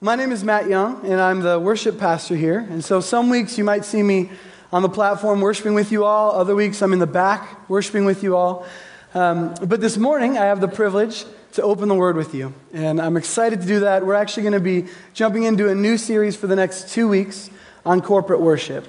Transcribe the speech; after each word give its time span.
My 0.00 0.14
name 0.14 0.30
is 0.30 0.44
Matt 0.44 0.68
Young, 0.68 1.04
and 1.04 1.20
I'm 1.20 1.40
the 1.40 1.58
worship 1.58 1.98
pastor 1.98 2.36
here. 2.36 2.60
And 2.60 2.84
so 2.84 3.00
some 3.00 3.30
weeks 3.30 3.58
you 3.58 3.64
might 3.64 3.84
see 3.84 4.00
me 4.00 4.30
on 4.72 4.82
the 4.82 4.88
platform 4.88 5.40
worshiping 5.40 5.74
with 5.74 5.90
you 5.90 6.04
all, 6.04 6.30
other 6.38 6.54
weeks 6.54 6.80
I'm 6.82 6.92
in 6.92 7.00
the 7.00 7.06
back 7.08 7.68
worshiping 7.68 8.04
with 8.04 8.22
you 8.22 8.36
all. 8.36 8.64
Um, 9.12 9.56
but 9.60 9.80
this 9.80 9.96
morning 9.96 10.38
I 10.38 10.44
have 10.44 10.60
the 10.60 10.68
privilege 10.68 11.24
to 11.54 11.62
open 11.62 11.88
the 11.88 11.96
Word 11.96 12.14
with 12.14 12.32
you. 12.32 12.54
And 12.72 13.00
I'm 13.00 13.16
excited 13.16 13.60
to 13.62 13.66
do 13.66 13.80
that. 13.80 14.06
We're 14.06 14.14
actually 14.14 14.44
going 14.44 14.52
to 14.52 14.60
be 14.60 14.86
jumping 15.14 15.42
into 15.42 15.68
a 15.68 15.74
new 15.74 15.98
series 15.98 16.36
for 16.36 16.46
the 16.46 16.54
next 16.54 16.90
two 16.90 17.08
weeks 17.08 17.50
on 17.84 18.00
corporate 18.00 18.40
worship. 18.40 18.86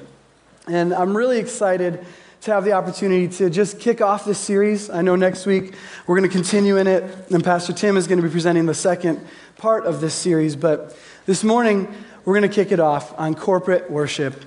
And 0.68 0.94
I'm 0.94 1.18
really 1.18 1.40
excited 1.40 2.06
to 2.42 2.52
have 2.52 2.64
the 2.64 2.72
opportunity 2.72 3.28
to 3.28 3.50
just 3.50 3.80
kick 3.80 4.02
off 4.02 4.26
this 4.26 4.40
series. 4.40 4.90
I 4.90 5.02
know 5.02 5.16
next 5.16 5.46
week 5.46 5.74
we're 6.08 6.18
going 6.18 6.30
to 6.30 6.34
continue 6.34 6.78
in 6.78 6.88
it, 6.88 7.04
and 7.32 7.44
Pastor 7.44 7.74
Tim 7.74 7.98
is 7.98 8.08
going 8.08 8.18
to 8.18 8.24
be 8.24 8.32
presenting 8.32 8.66
the 8.66 8.74
second 8.74 9.26
part 9.58 9.86
of 9.86 10.00
this 10.00 10.14
series. 10.14 10.56
But 10.56 10.98
this 11.26 11.44
morning, 11.44 11.94
we're 12.24 12.40
going 12.40 12.50
to 12.50 12.56
kick 12.56 12.72
it 12.72 12.80
off 12.80 13.18
on 13.20 13.36
corporate 13.36 13.92
worship. 13.92 14.46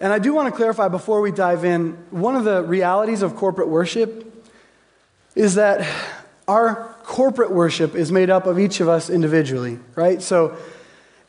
And 0.00 0.12
I 0.12 0.18
do 0.18 0.34
want 0.34 0.52
to 0.52 0.56
clarify 0.56 0.88
before 0.88 1.20
we 1.20 1.30
dive 1.30 1.64
in 1.64 1.92
one 2.10 2.36
of 2.36 2.44
the 2.44 2.62
realities 2.62 3.22
of 3.22 3.36
corporate 3.36 3.68
worship 3.68 4.28
is 5.34 5.54
that 5.54 5.88
our 6.46 6.94
corporate 7.04 7.52
worship 7.52 7.94
is 7.94 8.12
made 8.12 8.28
up 8.28 8.46
of 8.46 8.58
each 8.58 8.80
of 8.80 8.88
us 8.88 9.08
individually, 9.08 9.78
right? 9.94 10.20
So 10.20 10.56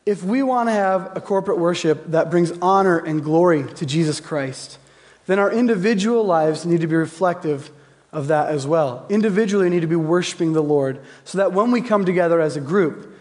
if 0.06 0.24
we 0.24 0.44
want 0.44 0.68
to 0.68 0.74
have 0.74 1.16
a 1.16 1.22
corporate 1.22 1.60
worship 1.60 2.08
that 2.08 2.30
brings 2.30 2.52
honor 2.62 2.98
and 2.98 3.24
glory 3.24 3.72
to 3.76 3.86
Jesus 3.86 4.20
Christ, 4.20 4.80
then 5.26 5.40
our 5.40 5.52
individual 5.52 6.24
lives 6.24 6.66
need 6.66 6.82
to 6.82 6.88
be 6.88 6.96
reflective 6.96 7.72
of 8.12 8.28
that 8.28 8.50
as 8.50 8.68
well. 8.68 9.06
Individually, 9.10 9.66
we 9.66 9.70
need 9.72 9.82
to 9.82 9.88
be 9.88 9.96
worshiping 9.96 10.54
the 10.54 10.64
Lord 10.64 11.00
so 11.26 11.40
that 11.40 11.52
when 11.52 11.72
we 11.72 11.82
come 11.82 12.06
together 12.06 12.40
as 12.40 12.56
a 12.56 12.62
group, 12.62 13.18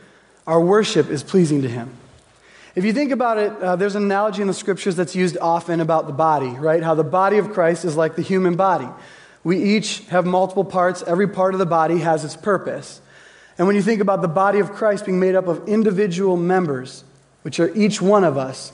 our 0.47 0.61
worship 0.61 1.09
is 1.09 1.23
pleasing 1.23 1.63
to 1.63 1.69
Him. 1.69 1.91
If 2.75 2.85
you 2.85 2.93
think 2.93 3.13
about 3.13 3.39
it, 3.39 3.53
uh, 3.63 3.77
there's 3.77 3.97
an 3.97 4.03
analogy 4.03 4.43
in 4.43 4.49
the 4.49 4.55
scriptures 4.55 4.97
that's 4.97 5.15
used 5.15 5.37
often 5.39 5.81
about 5.81 6.07
the 6.07 6.13
body, 6.13 6.49
right? 6.49 6.83
How 6.83 6.95
the 6.95 7.05
body 7.05 7.39
of 7.39 7.53
Christ 7.53 7.85
is 7.85 7.97
like 7.97 8.17
the 8.17 8.23
human 8.23 8.57
body. 8.57 8.89
We 9.45 9.63
each 9.63 10.01
have 10.09 10.25
multiple 10.25 10.65
parts, 10.65 11.03
every 11.07 11.29
part 11.29 11.55
of 11.55 11.59
the 11.59 11.67
body 11.67 11.99
has 11.99 12.25
its 12.25 12.37
purpose. 12.37 13.01
And 13.59 13.67
when 13.67 13.77
you 13.77 13.83
think 13.83 14.01
about 14.01 14.23
the 14.23 14.29
body 14.29 14.59
of 14.61 14.73
Christ 14.73 15.05
being 15.05 15.21
made 15.21 15.35
up 15.35 15.49
of 15.49 15.69
individual 15.69 16.37
members, 16.37 17.05
which 17.43 17.61
are 17.61 17.75
each 17.75 18.01
one 18.01 18.25
of 18.25 18.39
us, 18.39 18.73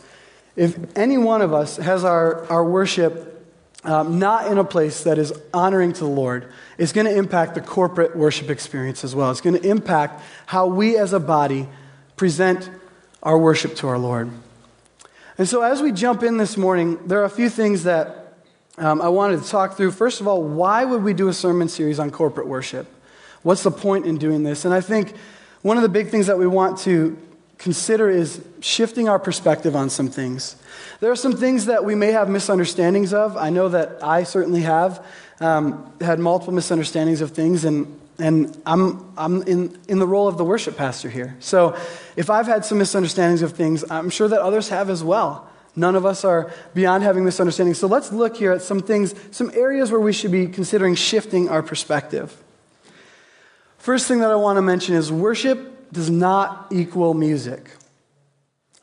if 0.58 0.76
any 0.96 1.16
one 1.18 1.40
of 1.40 1.54
us 1.54 1.76
has 1.76 2.02
our, 2.02 2.44
our 2.50 2.64
worship 2.64 3.46
um, 3.84 4.18
not 4.18 4.50
in 4.50 4.58
a 4.58 4.64
place 4.64 5.04
that 5.04 5.16
is 5.16 5.32
honoring 5.54 5.92
to 5.92 6.00
the 6.00 6.10
Lord, 6.10 6.52
it's 6.78 6.92
going 6.92 7.06
to 7.06 7.16
impact 7.16 7.54
the 7.54 7.60
corporate 7.60 8.16
worship 8.16 8.50
experience 8.50 9.04
as 9.04 9.14
well. 9.14 9.30
It's 9.30 9.40
going 9.40 9.54
to 9.54 9.64
impact 9.64 10.20
how 10.46 10.66
we 10.66 10.96
as 10.96 11.12
a 11.12 11.20
body 11.20 11.68
present 12.16 12.68
our 13.22 13.38
worship 13.38 13.76
to 13.76 13.86
our 13.86 13.98
Lord. 13.98 14.32
And 15.38 15.48
so, 15.48 15.62
as 15.62 15.80
we 15.80 15.92
jump 15.92 16.24
in 16.24 16.38
this 16.38 16.56
morning, 16.56 16.98
there 17.06 17.20
are 17.20 17.24
a 17.24 17.30
few 17.30 17.48
things 17.48 17.84
that 17.84 18.34
um, 18.78 19.00
I 19.00 19.10
wanted 19.10 19.44
to 19.44 19.48
talk 19.48 19.76
through. 19.76 19.92
First 19.92 20.20
of 20.20 20.26
all, 20.26 20.42
why 20.42 20.84
would 20.84 21.04
we 21.04 21.14
do 21.14 21.28
a 21.28 21.32
sermon 21.32 21.68
series 21.68 22.00
on 22.00 22.10
corporate 22.10 22.48
worship? 22.48 22.88
What's 23.44 23.62
the 23.62 23.70
point 23.70 24.06
in 24.06 24.18
doing 24.18 24.42
this? 24.42 24.64
And 24.64 24.74
I 24.74 24.80
think 24.80 25.14
one 25.62 25.76
of 25.76 25.84
the 25.84 25.88
big 25.88 26.08
things 26.08 26.26
that 26.26 26.36
we 26.36 26.48
want 26.48 26.78
to 26.78 27.16
consider 27.58 28.08
is 28.08 28.40
shifting 28.60 29.08
our 29.08 29.18
perspective 29.18 29.76
on 29.76 29.90
some 29.90 30.08
things. 30.08 30.56
There 31.00 31.10
are 31.10 31.16
some 31.16 31.36
things 31.36 31.66
that 31.66 31.84
we 31.84 31.94
may 31.94 32.12
have 32.12 32.28
misunderstandings 32.28 33.12
of. 33.12 33.36
I 33.36 33.50
know 33.50 33.68
that 33.68 34.02
I 34.02 34.22
certainly 34.22 34.62
have 34.62 35.04
um, 35.40 35.92
had 36.00 36.18
multiple 36.18 36.54
misunderstandings 36.54 37.20
of 37.20 37.32
things, 37.32 37.64
and, 37.64 38.00
and 38.18 38.60
I'm, 38.64 39.12
I'm 39.16 39.42
in, 39.42 39.78
in 39.88 39.98
the 39.98 40.06
role 40.06 40.28
of 40.28 40.38
the 40.38 40.44
worship 40.44 40.76
pastor 40.76 41.10
here. 41.10 41.36
So 41.40 41.76
if 42.16 42.30
I've 42.30 42.46
had 42.46 42.64
some 42.64 42.78
misunderstandings 42.78 43.42
of 43.42 43.52
things, 43.52 43.84
I'm 43.90 44.10
sure 44.10 44.28
that 44.28 44.40
others 44.40 44.68
have 44.70 44.90
as 44.90 45.04
well. 45.04 45.48
None 45.76 45.94
of 45.94 46.04
us 46.04 46.24
are 46.24 46.52
beyond 46.74 47.04
having 47.04 47.24
misunderstandings. 47.24 47.78
So 47.78 47.86
let's 47.86 48.12
look 48.12 48.36
here 48.36 48.50
at 48.52 48.62
some 48.62 48.80
things, 48.80 49.14
some 49.30 49.50
areas 49.54 49.92
where 49.92 50.00
we 50.00 50.12
should 50.12 50.32
be 50.32 50.48
considering 50.48 50.96
shifting 50.96 51.48
our 51.48 51.62
perspective. 51.62 52.36
First 53.78 54.08
thing 54.08 54.18
that 54.20 54.30
I 54.30 54.34
want 54.34 54.56
to 54.56 54.62
mention 54.62 54.96
is 54.96 55.12
worship 55.12 55.77
does 55.92 56.10
not 56.10 56.66
equal 56.70 57.14
music. 57.14 57.70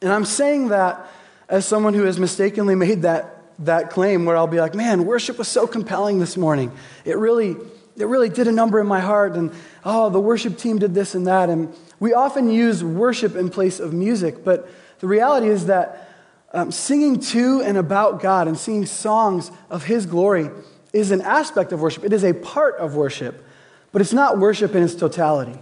And 0.01 0.11
I'm 0.11 0.25
saying 0.25 0.69
that 0.69 1.07
as 1.49 1.65
someone 1.65 1.93
who 1.93 2.03
has 2.03 2.19
mistakenly 2.19 2.75
made 2.75 3.03
that, 3.03 3.43
that 3.59 3.89
claim 3.89 4.25
where 4.25 4.35
I'll 4.35 4.47
be 4.47 4.59
like, 4.59 4.75
man, 4.75 5.05
worship 5.05 5.37
was 5.37 5.47
so 5.47 5.67
compelling 5.67 6.19
this 6.19 6.37
morning. 6.37 6.71
It 7.05 7.17
really, 7.17 7.55
it 7.97 8.05
really 8.05 8.29
did 8.29 8.47
a 8.47 8.51
number 8.51 8.79
in 8.79 8.87
my 8.87 8.99
heart. 8.99 9.33
And 9.33 9.51
oh, 9.83 10.09
the 10.09 10.19
worship 10.19 10.57
team 10.57 10.79
did 10.79 10.93
this 10.93 11.15
and 11.15 11.27
that. 11.27 11.49
And 11.49 11.73
we 11.99 12.13
often 12.13 12.49
use 12.49 12.83
worship 12.83 13.35
in 13.35 13.49
place 13.49 13.79
of 13.79 13.93
music. 13.93 14.43
But 14.43 14.69
the 14.99 15.07
reality 15.07 15.47
is 15.47 15.67
that 15.67 16.09
um, 16.53 16.71
singing 16.71 17.19
to 17.19 17.61
and 17.61 17.77
about 17.77 18.21
God 18.21 18.47
and 18.47 18.57
singing 18.57 18.85
songs 18.85 19.51
of 19.69 19.83
His 19.85 20.05
glory 20.05 20.49
is 20.93 21.11
an 21.11 21.21
aspect 21.21 21.73
of 21.73 21.81
worship. 21.81 22.03
It 22.03 22.13
is 22.13 22.23
a 22.23 22.33
part 22.33 22.77
of 22.77 22.95
worship, 22.95 23.43
but 23.91 24.01
it's 24.01 24.13
not 24.13 24.39
worship 24.39 24.73
in 24.73 24.81
its 24.81 24.95
totality. 24.95 25.59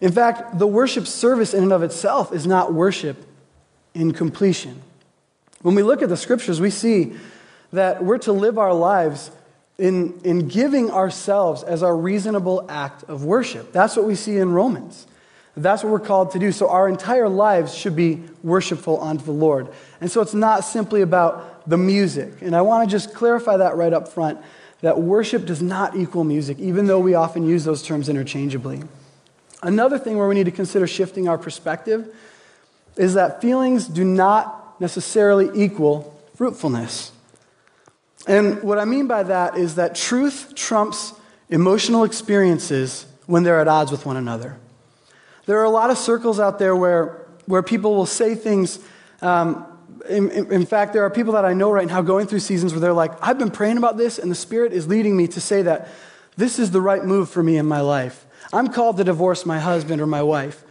In 0.00 0.12
fact, 0.12 0.58
the 0.58 0.66
worship 0.66 1.06
service 1.06 1.52
in 1.52 1.62
and 1.62 1.72
of 1.72 1.82
itself 1.82 2.32
is 2.32 2.46
not 2.46 2.72
worship 2.72 3.16
in 3.94 4.12
completion. 4.12 4.82
When 5.62 5.74
we 5.74 5.82
look 5.82 6.02
at 6.02 6.08
the 6.08 6.16
scriptures, 6.16 6.60
we 6.60 6.70
see 6.70 7.12
that 7.72 8.02
we're 8.02 8.18
to 8.18 8.32
live 8.32 8.58
our 8.58 8.72
lives 8.72 9.30
in, 9.78 10.20
in 10.24 10.48
giving 10.48 10.90
ourselves 10.90 11.62
as 11.62 11.82
our 11.82 11.96
reasonable 11.96 12.66
act 12.68 13.04
of 13.04 13.24
worship. 13.24 13.72
That's 13.72 13.96
what 13.96 14.06
we 14.06 14.14
see 14.14 14.36
in 14.36 14.52
Romans. 14.52 15.06
That's 15.56 15.82
what 15.82 15.90
we're 15.90 16.00
called 16.00 16.30
to 16.32 16.38
do. 16.38 16.52
So 16.52 16.68
our 16.70 16.88
entire 16.88 17.28
lives 17.28 17.74
should 17.74 17.96
be 17.96 18.22
worshipful 18.42 19.02
unto 19.02 19.24
the 19.24 19.32
Lord. 19.32 19.68
And 20.00 20.10
so 20.10 20.20
it's 20.20 20.34
not 20.34 20.64
simply 20.64 21.02
about 21.02 21.68
the 21.68 21.76
music. 21.76 22.40
And 22.40 22.56
I 22.56 22.62
want 22.62 22.88
to 22.88 22.90
just 22.90 23.14
clarify 23.14 23.58
that 23.58 23.76
right 23.76 23.92
up 23.92 24.08
front 24.08 24.38
that 24.80 24.98
worship 24.98 25.44
does 25.44 25.60
not 25.60 25.94
equal 25.96 26.24
music, 26.24 26.58
even 26.58 26.86
though 26.86 27.00
we 27.00 27.14
often 27.14 27.46
use 27.46 27.64
those 27.64 27.82
terms 27.82 28.08
interchangeably. 28.08 28.82
Another 29.62 29.98
thing 29.98 30.16
where 30.16 30.28
we 30.28 30.34
need 30.34 30.44
to 30.44 30.50
consider 30.50 30.86
shifting 30.86 31.28
our 31.28 31.38
perspective 31.38 32.14
is 32.96 33.14
that 33.14 33.40
feelings 33.40 33.86
do 33.86 34.04
not 34.04 34.80
necessarily 34.80 35.50
equal 35.54 36.18
fruitfulness. 36.34 37.12
And 38.26 38.62
what 38.62 38.78
I 38.78 38.84
mean 38.84 39.06
by 39.06 39.22
that 39.24 39.56
is 39.56 39.74
that 39.76 39.94
truth 39.94 40.54
trumps 40.54 41.14
emotional 41.48 42.04
experiences 42.04 43.06
when 43.26 43.42
they're 43.42 43.60
at 43.60 43.68
odds 43.68 43.90
with 43.90 44.06
one 44.06 44.16
another. 44.16 44.58
There 45.46 45.58
are 45.58 45.64
a 45.64 45.70
lot 45.70 45.90
of 45.90 45.98
circles 45.98 46.38
out 46.38 46.58
there 46.58 46.76
where, 46.76 47.26
where 47.46 47.62
people 47.62 47.94
will 47.94 48.06
say 48.06 48.34
things. 48.34 48.78
Um, 49.20 49.66
in, 50.08 50.30
in, 50.30 50.66
fact, 50.66 50.92
there 50.92 51.04
are 51.04 51.10
people 51.10 51.34
that 51.34 51.44
I 51.44 51.52
know 51.52 51.70
right 51.70 51.86
now 51.86 52.02
going 52.02 52.26
through 52.26 52.40
seasons 52.40 52.72
where 52.72 52.80
they're 52.80 52.92
like, 52.92 53.12
I've 53.20 53.38
been 53.38 53.50
praying 53.50 53.76
about 53.76 53.96
this, 53.96 54.18
and 54.18 54.30
the 54.30 54.36
Spirit 54.36 54.72
is 54.72 54.86
leading 54.86 55.16
me 55.16 55.26
to 55.28 55.40
say 55.40 55.62
that 55.62 55.88
this 56.36 56.58
is 56.58 56.70
the 56.70 56.80
right 56.80 57.04
move 57.04 57.28
for 57.28 57.42
me 57.42 57.56
in 57.56 57.66
my 57.66 57.80
life. 57.80 58.26
I'm 58.52 58.68
called 58.68 58.96
to 58.96 59.04
divorce 59.04 59.46
my 59.46 59.58
husband 59.58 60.00
or 60.00 60.06
my 60.06 60.22
wife. 60.22 60.64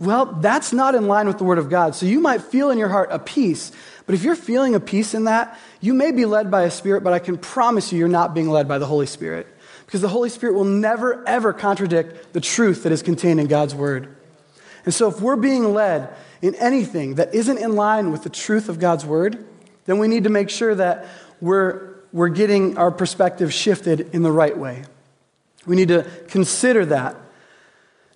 Well, 0.00 0.26
that's 0.26 0.72
not 0.72 0.94
in 0.94 1.06
line 1.06 1.26
with 1.26 1.38
the 1.38 1.44
Word 1.44 1.58
of 1.58 1.68
God. 1.68 1.94
So 1.94 2.06
you 2.06 2.20
might 2.20 2.42
feel 2.42 2.70
in 2.70 2.78
your 2.78 2.88
heart 2.88 3.10
a 3.12 3.18
peace, 3.18 3.70
but 4.06 4.14
if 4.14 4.22
you're 4.24 4.34
feeling 4.34 4.74
a 4.74 4.80
peace 4.80 5.12
in 5.12 5.24
that, 5.24 5.58
you 5.80 5.92
may 5.92 6.10
be 6.10 6.24
led 6.24 6.50
by 6.50 6.62
a 6.62 6.70
Spirit, 6.70 7.04
but 7.04 7.12
I 7.12 7.18
can 7.18 7.36
promise 7.36 7.92
you 7.92 7.98
you're 7.98 8.08
not 8.08 8.34
being 8.34 8.48
led 8.48 8.66
by 8.66 8.78
the 8.78 8.86
Holy 8.86 9.06
Spirit. 9.06 9.46
Because 9.84 10.00
the 10.00 10.08
Holy 10.08 10.30
Spirit 10.30 10.54
will 10.54 10.64
never, 10.64 11.26
ever 11.28 11.52
contradict 11.52 12.32
the 12.32 12.40
truth 12.40 12.84
that 12.84 12.92
is 12.92 13.02
contained 13.02 13.40
in 13.40 13.46
God's 13.46 13.74
Word. 13.74 14.16
And 14.84 14.94
so 14.94 15.08
if 15.08 15.20
we're 15.20 15.36
being 15.36 15.74
led 15.74 16.14
in 16.40 16.54
anything 16.54 17.16
that 17.16 17.34
isn't 17.34 17.58
in 17.58 17.76
line 17.76 18.10
with 18.10 18.22
the 18.22 18.30
truth 18.30 18.70
of 18.70 18.78
God's 18.78 19.04
Word, 19.04 19.44
then 19.84 19.98
we 19.98 20.08
need 20.08 20.24
to 20.24 20.30
make 20.30 20.48
sure 20.48 20.74
that 20.74 21.06
we're, 21.40 21.94
we're 22.12 22.28
getting 22.28 22.78
our 22.78 22.90
perspective 22.90 23.52
shifted 23.52 24.14
in 24.14 24.22
the 24.22 24.32
right 24.32 24.56
way. 24.56 24.84
We 25.66 25.76
need 25.76 25.88
to 25.88 26.06
consider 26.28 26.86
that. 26.86 27.16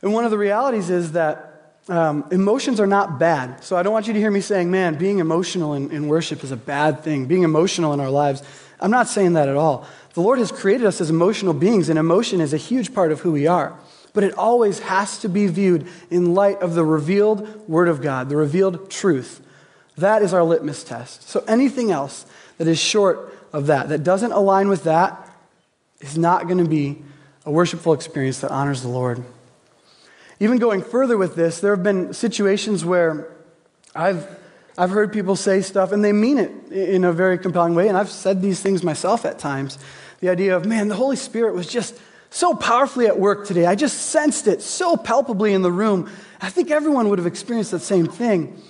And 0.03 0.13
one 0.13 0.25
of 0.25 0.31
the 0.31 0.39
realities 0.39 0.91
is 0.91 1.13
that 1.13 1.51
um, 1.89 2.27
emotions 2.31 2.81
are 2.81 2.87
not 2.87 3.19
bad. 3.19 3.63
So 3.63 3.77
I 3.77 3.83
don't 3.83 3.93
want 3.93 4.07
you 4.07 4.15
to 4.15 4.19
hear 4.19 4.31
me 4.31 4.41
saying, 4.41 4.71
man, 4.71 4.97
being 4.97 5.19
emotional 5.19 5.75
in, 5.75 5.91
in 5.91 6.09
worship 6.09 6.43
is 6.43 6.51
a 6.51 6.57
bad 6.57 7.01
thing, 7.01 7.27
being 7.27 7.43
emotional 7.43 7.93
in 7.93 8.01
our 8.01 8.11
lives. 8.11 8.43
I'm 8.81 8.91
not 8.91 9.09
saying 9.09 9.35
that 9.35 9.49
at 9.49 9.57
all. 9.57 9.87
The 10.15 10.21
Lord 10.21 10.39
has 10.39 10.51
created 10.51 10.87
us 10.87 11.01
as 11.01 11.11
emotional 11.11 11.53
beings, 11.53 11.89
and 11.89 11.99
emotion 11.99 12.41
is 12.41 12.55
a 12.55 12.59
huge 12.59 12.95
part 12.95 13.13
of 13.13 13.21
who 13.21 13.33
we 13.33 13.47
are. 13.47 13.77
But 14.13 14.25
it 14.25 14.35
always 14.35 14.79
has 14.79 15.19
to 15.19 15.29
be 15.29 15.47
viewed 15.49 15.89
in 16.11 16.35
light 16.35 16.61
of 16.61 16.75
the 16.75 16.85
revealed 16.85 17.69
Word 17.69 17.89
of 17.89 18.01
God, 18.01 18.29
the 18.29 18.37
revealed 18.37 18.91
truth. 18.91 19.41
That 19.97 20.23
is 20.23 20.33
our 20.33 20.45
litmus 20.45 20.85
test. 20.85 21.29
So 21.29 21.45
anything 21.47 21.91
else 21.91 22.27
that 22.59 22.69
is 22.69 22.79
short 22.79 23.37
of 23.53 23.67
that, 23.67 23.89
that 23.89 24.05
doesn't 24.05 24.33
align 24.33 24.69
with 24.69 24.85
that, 24.85 25.29
is 26.01 26.17
not 26.17 26.47
going 26.47 26.59
to 26.59 26.69
be 26.69 27.03
a 27.47 27.51
worshipful 27.51 27.93
experience 27.93 28.41
that 28.41 28.51
honors 28.51 28.83
the 28.83 28.89
Lord. 28.89 29.23
Even 30.41 30.59
going 30.59 30.83
further 30.83 31.17
with 31.17 31.37
this, 31.37 31.61
there 31.61 31.75
have 31.75 31.85
been 31.85 32.13
situations 32.13 32.85
where 32.85 33.31
I've, 33.95 34.27
I've 34.77 34.91
heard 34.91 35.13
people 35.13 35.37
say 35.37 35.61
stuff 35.61 35.93
and 35.93 36.05
they 36.05 36.13
mean 36.13 36.39
it 36.39 36.73
in 36.73 37.05
a 37.05 37.13
very 37.13 37.39
compelling 37.39 37.75
way, 37.75 37.89
and 37.89 37.97
I've 37.97 38.11
said 38.11 38.43
these 38.43 38.61
things 38.61 38.83
myself 38.83 39.25
at 39.25 39.39
times. 39.39 39.79
The 40.21 40.29
idea 40.31 40.57
of, 40.57 40.65
man, 40.65 40.89
the 40.89 40.95
Holy 40.95 41.17
Spirit 41.17 41.55
was 41.55 41.67
just 41.67 41.99
so 42.31 42.55
powerfully 42.55 43.07
at 43.07 43.19
work 43.19 43.47
today. 43.47 43.67
I 43.67 43.77
just 43.77 44.07
sensed 44.07 44.49
it 44.49 44.61
so 44.61 44.97
palpably 44.97 45.53
in 45.53 45.63
the 45.63 45.71
room. 45.71 46.11
I 46.41 46.51
think 46.51 46.71
everyone 46.71 47.09
would 47.09 47.19
have 47.19 47.27
experienced 47.27 47.71
that 47.71 47.81
same 47.81 48.07
thing. 48.07 48.61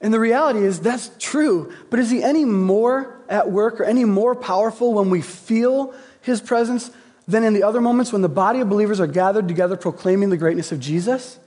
And 0.00 0.14
the 0.14 0.20
reality 0.20 0.60
is 0.60 0.80
that's 0.80 1.10
true. 1.18 1.72
But 1.90 2.00
is 2.00 2.10
he 2.10 2.22
any 2.22 2.46
more 2.46 3.20
at 3.28 3.50
work 3.50 3.80
or 3.80 3.84
any 3.84 4.06
more 4.06 4.34
powerful 4.34 4.94
when 4.94 5.10
we 5.10 5.20
feel 5.20 5.92
his 6.22 6.40
presence 6.40 6.90
than 7.30 7.44
in 7.44 7.54
the 7.54 7.62
other 7.62 7.80
moments 7.80 8.12
when 8.12 8.22
the 8.22 8.28
body 8.28 8.60
of 8.60 8.68
believers 8.68 9.00
are 9.00 9.06
gathered 9.06 9.48
together 9.48 9.76
proclaiming 9.76 10.30
the 10.30 10.36
greatness 10.36 10.72
of 10.72 10.80
Jesus? 10.80 11.38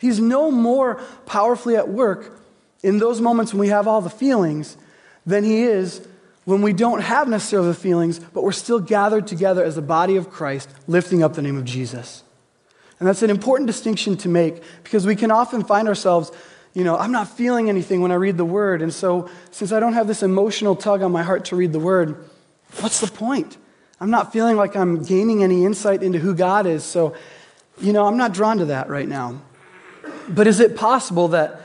He's 0.00 0.18
no 0.18 0.50
more 0.50 1.00
powerfully 1.26 1.76
at 1.76 1.88
work 1.88 2.38
in 2.82 2.98
those 2.98 3.20
moments 3.20 3.52
when 3.52 3.60
we 3.60 3.68
have 3.68 3.86
all 3.86 4.00
the 4.00 4.10
feelings 4.10 4.76
than 5.24 5.44
he 5.44 5.62
is 5.62 6.06
when 6.44 6.60
we 6.60 6.72
don't 6.72 7.00
have 7.00 7.28
necessarily 7.28 7.68
the 7.68 7.74
feelings, 7.74 8.18
but 8.18 8.42
we're 8.42 8.50
still 8.50 8.80
gathered 8.80 9.28
together 9.28 9.62
as 9.62 9.76
the 9.76 9.82
body 9.82 10.16
of 10.16 10.28
Christ, 10.28 10.68
lifting 10.88 11.22
up 11.22 11.34
the 11.34 11.42
name 11.42 11.56
of 11.56 11.64
Jesus. 11.64 12.24
And 12.98 13.08
that's 13.08 13.22
an 13.22 13.30
important 13.30 13.68
distinction 13.68 14.16
to 14.18 14.28
make 14.28 14.60
because 14.82 15.06
we 15.06 15.14
can 15.14 15.30
often 15.30 15.62
find 15.62 15.86
ourselves 15.86 16.32
you 16.74 16.84
know, 16.84 16.96
I'm 16.96 17.12
not 17.12 17.28
feeling 17.28 17.68
anything 17.68 18.00
when 18.00 18.12
I 18.12 18.14
read 18.14 18.38
the 18.38 18.44
word. 18.44 18.80
And 18.80 18.92
so, 18.92 19.28
since 19.50 19.72
I 19.72 19.80
don't 19.80 19.92
have 19.92 20.06
this 20.06 20.22
emotional 20.22 20.74
tug 20.74 21.02
on 21.02 21.12
my 21.12 21.22
heart 21.22 21.46
to 21.46 21.56
read 21.56 21.72
the 21.72 21.78
word, 21.78 22.24
what's 22.80 23.00
the 23.00 23.08
point? 23.08 23.58
I'm 24.02 24.10
not 24.10 24.32
feeling 24.32 24.56
like 24.56 24.74
I'm 24.74 25.04
gaining 25.04 25.44
any 25.44 25.64
insight 25.64 26.02
into 26.02 26.18
who 26.18 26.34
God 26.34 26.66
is. 26.66 26.82
So, 26.82 27.14
you 27.80 27.92
know, 27.92 28.04
I'm 28.04 28.16
not 28.16 28.34
drawn 28.34 28.58
to 28.58 28.64
that 28.64 28.88
right 28.88 29.06
now. 29.06 29.40
But 30.28 30.48
is 30.48 30.58
it 30.58 30.74
possible 30.74 31.28
that 31.28 31.62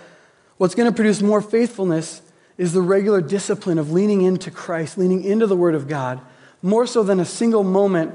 what's 0.58 0.76
going 0.76 0.88
to 0.88 0.96
produce 0.96 1.20
more 1.20 1.42
faithfulness 1.42 2.22
is 2.56 2.74
the 2.74 2.82
regular 2.84 3.22
discipline 3.22 3.80
of 3.80 3.92
leaning 3.92 4.22
into 4.22 4.52
Christ, 4.52 5.00
leaning 5.00 5.24
into 5.24 5.48
the 5.48 5.56
Word 5.56 5.74
of 5.74 5.88
God, 5.88 6.22
more 6.62 6.86
so 6.86 7.02
than 7.02 7.20
a 7.20 7.26
single 7.26 7.64
moment 7.64 8.14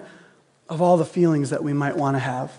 of 0.69 0.81
all 0.81 0.97
the 0.97 1.05
feelings 1.05 1.51
that 1.51 1.65
we 1.65 1.73
might 1.73 1.97
want 1.97 2.15
to 2.15 2.21
have? 2.21 2.53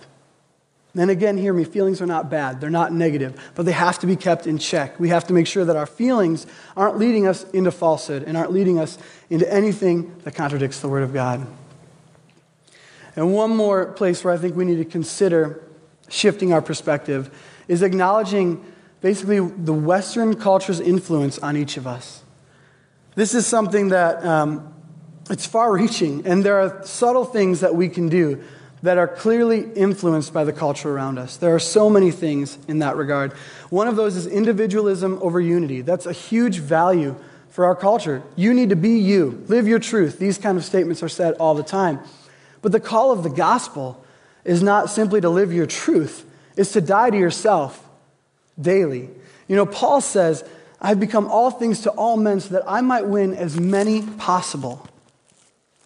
Then 0.95 1.09
again, 1.09 1.37
hear 1.37 1.53
me, 1.53 1.63
feelings 1.63 2.01
are 2.03 2.05
not 2.05 2.29
bad. 2.29 2.61
They're 2.61 2.69
not 2.69 2.93
negative, 2.93 3.41
but 3.55 3.65
they 3.65 3.71
have 3.71 3.97
to 3.99 4.07
be 4.07 4.15
kept 4.15 4.45
in 4.45 4.59
check. 4.59 4.99
We 4.99 5.09
have 5.09 5.25
to 5.25 5.33
make 5.33 5.47
sure 5.47 5.65
that 5.65 5.75
our 5.75 5.87
feelings 5.87 6.45
aren't 6.77 6.99
leading 6.99 7.25
us 7.25 7.43
into 7.49 7.71
falsehood 7.71 8.23
and 8.23 8.37
aren't 8.37 8.51
leading 8.51 8.77
us 8.77 8.99
into 9.29 9.51
anything 9.51 10.15
that 10.23 10.35
contradicts 10.35 10.81
the 10.81 10.87
Word 10.87 11.01
of 11.01 11.11
God. 11.11 11.47
And 13.15 13.33
one 13.33 13.55
more 13.55 13.87
place 13.87 14.23
where 14.23 14.33
I 14.33 14.37
think 14.37 14.55
we 14.55 14.65
need 14.65 14.77
to 14.77 14.85
consider 14.85 15.63
shifting 16.09 16.53
our 16.53 16.61
perspective 16.61 17.31
is 17.67 17.81
acknowledging 17.81 18.63
basically 19.01 19.39
the 19.39 19.73
Western 19.73 20.35
culture's 20.35 20.79
influence 20.79 21.39
on 21.39 21.57
each 21.57 21.75
of 21.77 21.87
us. 21.87 22.21
This 23.15 23.33
is 23.33 23.47
something 23.47 23.89
that 23.89 24.23
um, 24.23 24.73
it's 25.29 25.45
far-reaching, 25.45 26.27
and 26.27 26.43
there 26.43 26.59
are 26.59 26.85
subtle 26.85 27.25
things 27.25 27.61
that 27.61 27.75
we 27.75 27.89
can 27.89 28.09
do 28.09 28.43
that 28.83 28.97
are 28.97 29.07
clearly 29.07 29.61
influenced 29.75 30.33
by 30.33 30.43
the 30.43 30.53
culture 30.53 30.91
around 30.91 31.17
us. 31.17 31.37
There 31.37 31.55
are 31.55 31.59
so 31.59 31.89
many 31.89 32.11
things 32.11 32.57
in 32.67 32.79
that 32.79 32.97
regard. 32.97 33.31
One 33.69 33.87
of 33.87 33.95
those 33.95 34.17
is 34.17 34.27
individualism 34.27 35.17
over 35.21 35.39
unity. 35.39 35.81
That's 35.81 36.05
a 36.05 36.11
huge 36.11 36.59
value 36.59 37.15
for 37.49 37.65
our 37.65 37.75
culture. 37.75 38.21
You 38.35 38.53
need 38.53 38.69
to 38.69 38.75
be 38.75 38.99
you, 38.99 39.43
live 39.47 39.67
your 39.67 39.79
truth. 39.79 40.19
These 40.19 40.37
kind 40.37 40.57
of 40.57 40.65
statements 40.65 41.01
are 41.01 41.09
said 41.09 41.35
all 41.35 41.55
the 41.55 41.63
time. 41.63 41.99
But 42.61 42.73
the 42.73 42.79
call 42.81 43.13
of 43.13 43.23
the 43.23 43.29
gospel 43.29 44.03
is 44.43 44.61
not 44.61 44.89
simply 44.89 45.21
to 45.21 45.29
live 45.29 45.53
your 45.53 45.65
truth, 45.65 46.25
it's 46.57 46.73
to 46.73 46.81
die 46.81 47.09
to 47.09 47.17
yourself 47.17 47.87
daily. 48.59 49.09
You 49.47 49.55
know, 49.55 49.65
Paul 49.65 50.01
says, 50.01 50.43
I've 50.81 50.99
become 50.99 51.27
all 51.27 51.51
things 51.51 51.81
to 51.81 51.91
all 51.91 52.17
men 52.17 52.41
so 52.41 52.55
that 52.55 52.63
I 52.67 52.81
might 52.81 53.07
win 53.07 53.33
as 53.33 53.57
many 53.57 54.01
possible. 54.01 54.85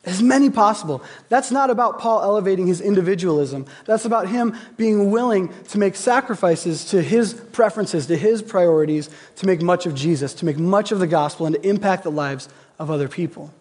As 0.07 0.23
many 0.23 0.49
possible. 0.49 1.03
That's 1.27 1.51
not 1.51 1.69
about 1.69 1.99
Paul 1.99 2.23
elevating 2.23 2.65
his 2.65 2.79
individualism. 2.79 3.65
That's 3.85 4.05
about 4.05 4.29
him 4.29 4.55
being 4.77 5.11
willing 5.11 5.49
to 5.65 5.77
make 5.77 5.97
sacrifices 5.97 6.85
to 6.91 7.01
his 7.01 7.33
preferences, 7.33 8.07
to 8.07 8.15
his 8.15 8.41
priorities, 8.41 9.09
to 9.35 9.45
make 9.45 9.61
much 9.61 9.85
of 9.85 9.93
Jesus, 9.93 10.33
to 10.35 10.45
make 10.45 10.57
much 10.57 10.93
of 10.93 10.99
the 10.99 11.07
gospel, 11.07 11.45
and 11.45 11.55
to 11.55 11.67
impact 11.67 12.03
the 12.03 12.11
lives 12.11 12.47
of 12.79 12.89
other 12.89 13.09
people. 13.09 13.53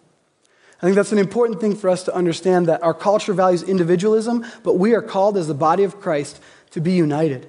I 0.81 0.85
think 0.85 0.95
that's 0.95 1.11
an 1.11 1.17
important 1.17 1.59
thing 1.59 1.75
for 1.75 1.89
us 1.89 2.03
to 2.03 2.15
understand 2.15 2.67
that 2.67 2.81
our 2.81 2.93
culture 2.93 3.33
values 3.33 3.63
individualism, 3.63 4.45
but 4.63 4.75
we 4.75 4.93
are 4.93 5.01
called 5.01 5.35
as 5.35 5.47
the 5.47 5.53
body 5.53 5.83
of 5.83 5.99
Christ 5.99 6.39
to 6.71 6.79
be 6.79 6.93
united 6.93 7.45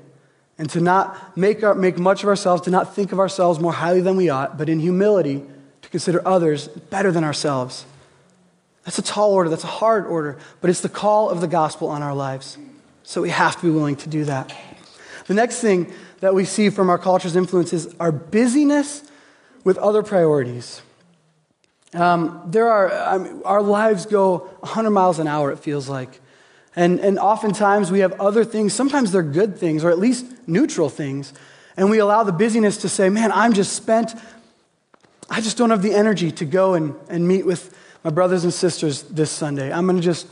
and 0.59 0.69
to 0.71 0.81
not 0.81 1.37
make, 1.37 1.62
our, 1.62 1.75
make 1.75 1.99
much 1.99 2.25
of 2.25 2.29
ourselves, 2.29 2.62
to 2.62 2.71
not 2.71 2.97
think 2.97 3.12
of 3.12 3.21
ourselves 3.21 3.61
more 3.61 3.73
highly 3.73 4.01
than 4.01 4.17
we 4.17 4.29
ought, 4.29 4.59
but 4.59 4.69
in 4.69 4.81
humility 4.81 5.44
to 5.83 5.89
consider 5.89 6.27
others 6.27 6.67
better 6.67 7.12
than 7.12 7.23
ourselves. 7.23 7.87
That's 8.88 8.99
a 8.99 9.02
tall 9.02 9.35
order, 9.35 9.50
that's 9.50 9.64
a 9.64 9.67
hard 9.67 10.06
order, 10.06 10.38
but 10.62 10.70
it's 10.70 10.81
the 10.81 10.88
call 10.88 11.29
of 11.29 11.43
the 11.43 11.46
gospel 11.46 11.88
on 11.88 12.02
our 12.02 12.14
lives. 12.14 12.56
So 13.02 13.20
we 13.20 13.29
have 13.29 13.55
to 13.56 13.62
be 13.62 13.70
willing 13.70 13.96
to 13.96 14.08
do 14.08 14.25
that. 14.25 14.50
The 15.26 15.35
next 15.35 15.61
thing 15.61 15.93
that 16.20 16.35
we 16.35 16.46
see 16.46 16.70
from 16.70 16.88
our 16.88 16.96
culture's 16.96 17.37
influence 17.37 17.75
is 17.75 17.94
our 18.00 18.11
busyness 18.11 19.02
with 19.62 19.76
other 19.76 20.02
priorities. 20.02 20.81
Um, 21.93 22.40
there 22.46 22.67
are, 22.70 22.90
I 22.90 23.19
mean, 23.19 23.43
our 23.44 23.61
lives 23.61 24.06
go 24.06 24.38
100 24.61 24.88
miles 24.88 25.19
an 25.19 25.29
hour, 25.29 25.52
it 25.52 25.58
feels 25.58 25.91
like. 25.91 26.19
And, 26.75 26.99
and 26.99 27.19
oftentimes 27.19 27.91
we 27.93 27.99
have 27.99 28.19
other 28.19 28.43
things, 28.43 28.73
sometimes 28.73 29.12
they're 29.12 29.23
good 29.23 29.58
things, 29.58 29.84
or 29.84 29.91
at 29.91 29.99
least 29.99 30.25
neutral 30.46 30.88
things. 30.88 31.34
And 31.76 31.91
we 31.91 31.99
allow 31.99 32.23
the 32.23 32.32
busyness 32.32 32.79
to 32.79 32.88
say, 32.88 33.11
man, 33.11 33.32
I'm 33.32 33.52
just 33.52 33.75
spent. 33.75 34.14
I 35.29 35.43
just 35.43 35.58
don't 35.58 35.69
have 35.69 35.82
the 35.82 35.93
energy 35.93 36.32
to 36.32 36.46
go 36.46 36.73
and, 36.73 36.94
and 37.11 37.29
meet 37.29 37.44
with 37.44 37.75
my 38.08 38.14
brothers 38.14 38.43
and 38.44 38.55
sisters 38.55 39.02
this 39.02 39.31
Sunday. 39.31 39.70
I'm 39.70 39.84
going 39.84 39.99
to 39.99 40.02
just 40.02 40.28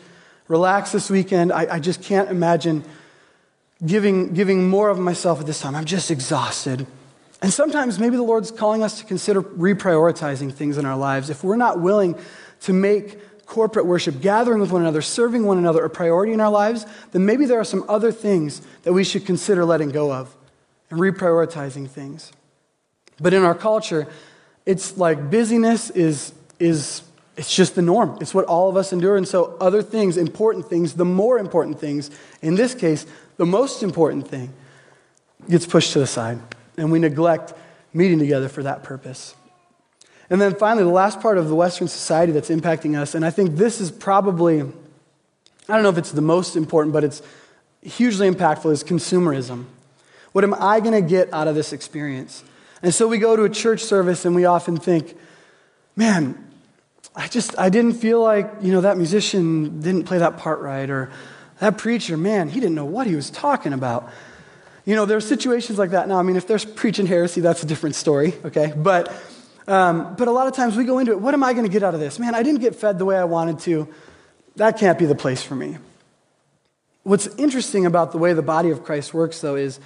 relax 0.49 0.93
this 0.93 1.11
weekend. 1.11 1.53
I, 1.53 1.75
I 1.75 1.79
just 1.79 2.03
can't 2.03 2.31
imagine 2.31 2.83
giving, 3.85 4.33
giving 4.33 4.67
more 4.67 4.89
of 4.89 4.99
myself 4.99 5.41
at 5.41 5.47
this 5.47 5.61
time. 5.61 5.75
I'm 5.75 5.85
just 5.85 6.11
exhausted. 6.11 6.87
And 7.43 7.53
sometimes 7.53 7.99
maybe 7.99 8.17
the 8.17 8.23
Lord's 8.23 8.51
calling 8.51 8.83
us 8.83 8.99
to 9.01 9.05
consider 9.05 9.43
reprioritizing 9.43 10.55
things 10.55 10.79
in 10.79 10.87
our 10.87 10.97
lives. 10.97 11.29
If 11.29 11.45
we're 11.45 11.57
not 11.57 11.79
willing 11.79 12.19
to 12.61 12.73
make 12.73 13.45
corporate 13.45 13.85
worship, 13.85 14.23
gathering 14.23 14.63
with 14.63 14.73
one 14.73 14.81
another, 14.81 15.03
serving 15.03 15.45
one 15.45 15.59
another 15.59 15.85
a 15.85 15.91
priority 15.91 16.33
in 16.33 16.41
our 16.41 16.51
lives, 16.51 16.87
then 17.13 17.27
maybe 17.27 17.45
there 17.45 17.61
are 17.61 17.65
some 17.65 17.85
other 17.91 18.11
things 18.11 18.63
that 18.85 18.95
we 18.95 19.05
should 19.05 19.27
consider 19.27 19.67
letting 19.67 19.91
go 19.91 20.11
of 20.11 20.35
and 20.89 20.99
reprioritizing 20.99 21.87
things. 21.91 22.33
But 23.21 23.35
in 23.35 23.43
our 23.43 23.55
culture, 23.55 24.07
it's 24.65 24.97
like 24.97 25.29
busyness 25.29 25.91
is, 25.91 26.33
is 26.59 27.03
it's 27.37 27.55
just 27.55 27.75
the 27.75 27.83
norm. 27.83 28.17
It's 28.21 28.33
what 28.33 28.47
all 28.47 28.69
of 28.69 28.77
us 28.77 28.93
endure. 28.93 29.17
And 29.17 29.29
so, 29.29 29.57
other 29.61 29.83
things, 29.83 30.17
important 30.17 30.67
things, 30.69 30.95
the 30.95 31.05
more 31.05 31.39
important 31.39 31.79
things, 31.79 32.11
in 32.41 32.55
this 32.55 32.75
case, 32.75 33.07
the 33.37 33.47
most 33.47 33.83
important 33.83 34.27
thing, 34.29 34.53
gets 35.49 35.67
pushed 35.67 35.93
to 35.93 35.99
the 35.99 36.07
side. 36.07 36.39
And 36.79 36.91
we 36.91 36.99
neglect 36.99 37.53
meeting 37.93 38.19
together 38.19 38.49
for 38.49 38.63
that 38.63 38.83
purpose. 38.83 39.35
And 40.29 40.41
then 40.41 40.55
finally, 40.55 40.85
the 40.85 40.91
last 40.91 41.21
part 41.21 41.39
of 41.39 41.49
the 41.49 41.55
Western 41.55 41.89
society 41.89 42.33
that's 42.33 42.49
impacting 42.49 42.99
us, 42.99 43.15
and 43.15 43.25
I 43.25 43.31
think 43.31 43.57
this 43.57 43.81
is 43.81 43.91
probably, 43.91 44.61
I 44.61 45.75
don't 45.75 45.83
know 45.83 45.89
if 45.89 45.99
it's 45.99 46.13
the 46.13 46.21
most 46.21 46.57
important, 46.57 46.93
but 46.93 47.05
it's 47.05 47.23
hugely 47.83 48.29
impactful, 48.29 48.73
is 48.73 48.83
consumerism. 48.83 49.67
What 50.33 50.43
am 50.43 50.55
I 50.55 50.81
going 50.81 50.93
to 50.93 51.09
get 51.09 51.33
out 51.33 51.49
of 51.49 51.55
this 51.55 51.73
experience? 51.73 52.43
And 52.83 52.93
so 52.93 53.07
we 53.07 53.19
go 53.19 53.37
to 53.37 53.45
a 53.45 53.51
church 53.51 53.83
service 53.83 54.25
and 54.25 54.35
we 54.35 54.45
often 54.45 54.77
think, 54.77 55.17
man, 55.95 56.46
I 57.17 57.29
just, 57.29 57.59
I 57.59 57.71
didn't 57.71 57.95
feel 57.95 58.21
like, 58.21 58.53
you 58.61 58.73
know, 58.73 58.83
that 58.83 58.99
musician 58.99 59.81
didn't 59.81 60.05
play 60.05 60.19
that 60.19 60.37
part 60.37 60.61
right, 60.61 60.89
or 60.89 61.11
that 61.61 61.79
preacher, 61.79 62.19
man, 62.19 62.51
he 62.51 62.61
didn't 62.61 62.75
know 62.75 62.85
what 62.85 63.07
he 63.07 63.17
was 63.17 63.31
talking 63.31 63.73
about. 63.73 64.11
You 64.85 64.95
know, 64.95 65.07
there 65.07 65.17
are 65.17 65.23
situations 65.23 65.79
like 65.79 65.91
that. 65.91 66.09
Now, 66.09 66.19
I 66.19 66.23
mean, 66.23 66.37
if 66.37 66.47
there's 66.47 66.67
preaching 66.67 67.07
heresy, 67.07 67.41
that's 67.41 67.63
a 67.63 67.67
different 67.67 67.95
story, 67.95 68.35
okay? 68.45 68.73
But, 68.77 69.11
um, 69.67 70.15
but 70.17 70.29
a 70.29 70.31
lot 70.31 70.47
of 70.47 70.53
times 70.53 70.77
we 70.77 70.85
go 70.85 70.99
into 70.99 71.13
it, 71.13 71.21
what 71.21 71.33
am 71.33 71.43
I 71.43 71.55
going 71.55 71.65
to 71.65 71.73
get 71.73 71.83
out 71.83 71.95
of 71.95 72.01
this? 72.01 72.19
Man, 72.19 72.35
I 72.35 72.43
didn't 72.43 72.61
get 72.61 72.77
fed 72.77 72.99
the 72.99 73.07
way 73.07 73.17
I 73.17 73.25
wanted 73.25 73.61
to. 73.61 73.89
That 74.57 74.79
can't 74.79 74.99
be 74.99 75.07
the 75.07 75.15
place 75.15 75.43
for 75.43 75.55
me. 75.55 75.79
What's 77.03 77.29
interesting 77.37 77.87
about 77.87 78.13
the 78.13 78.19
way 78.19 78.35
the 78.35 78.43
body 78.43 78.71
of 78.71 78.85
Christ 78.85 79.15
works, 79.15 79.41
though, 79.41 79.57
is 79.57 79.81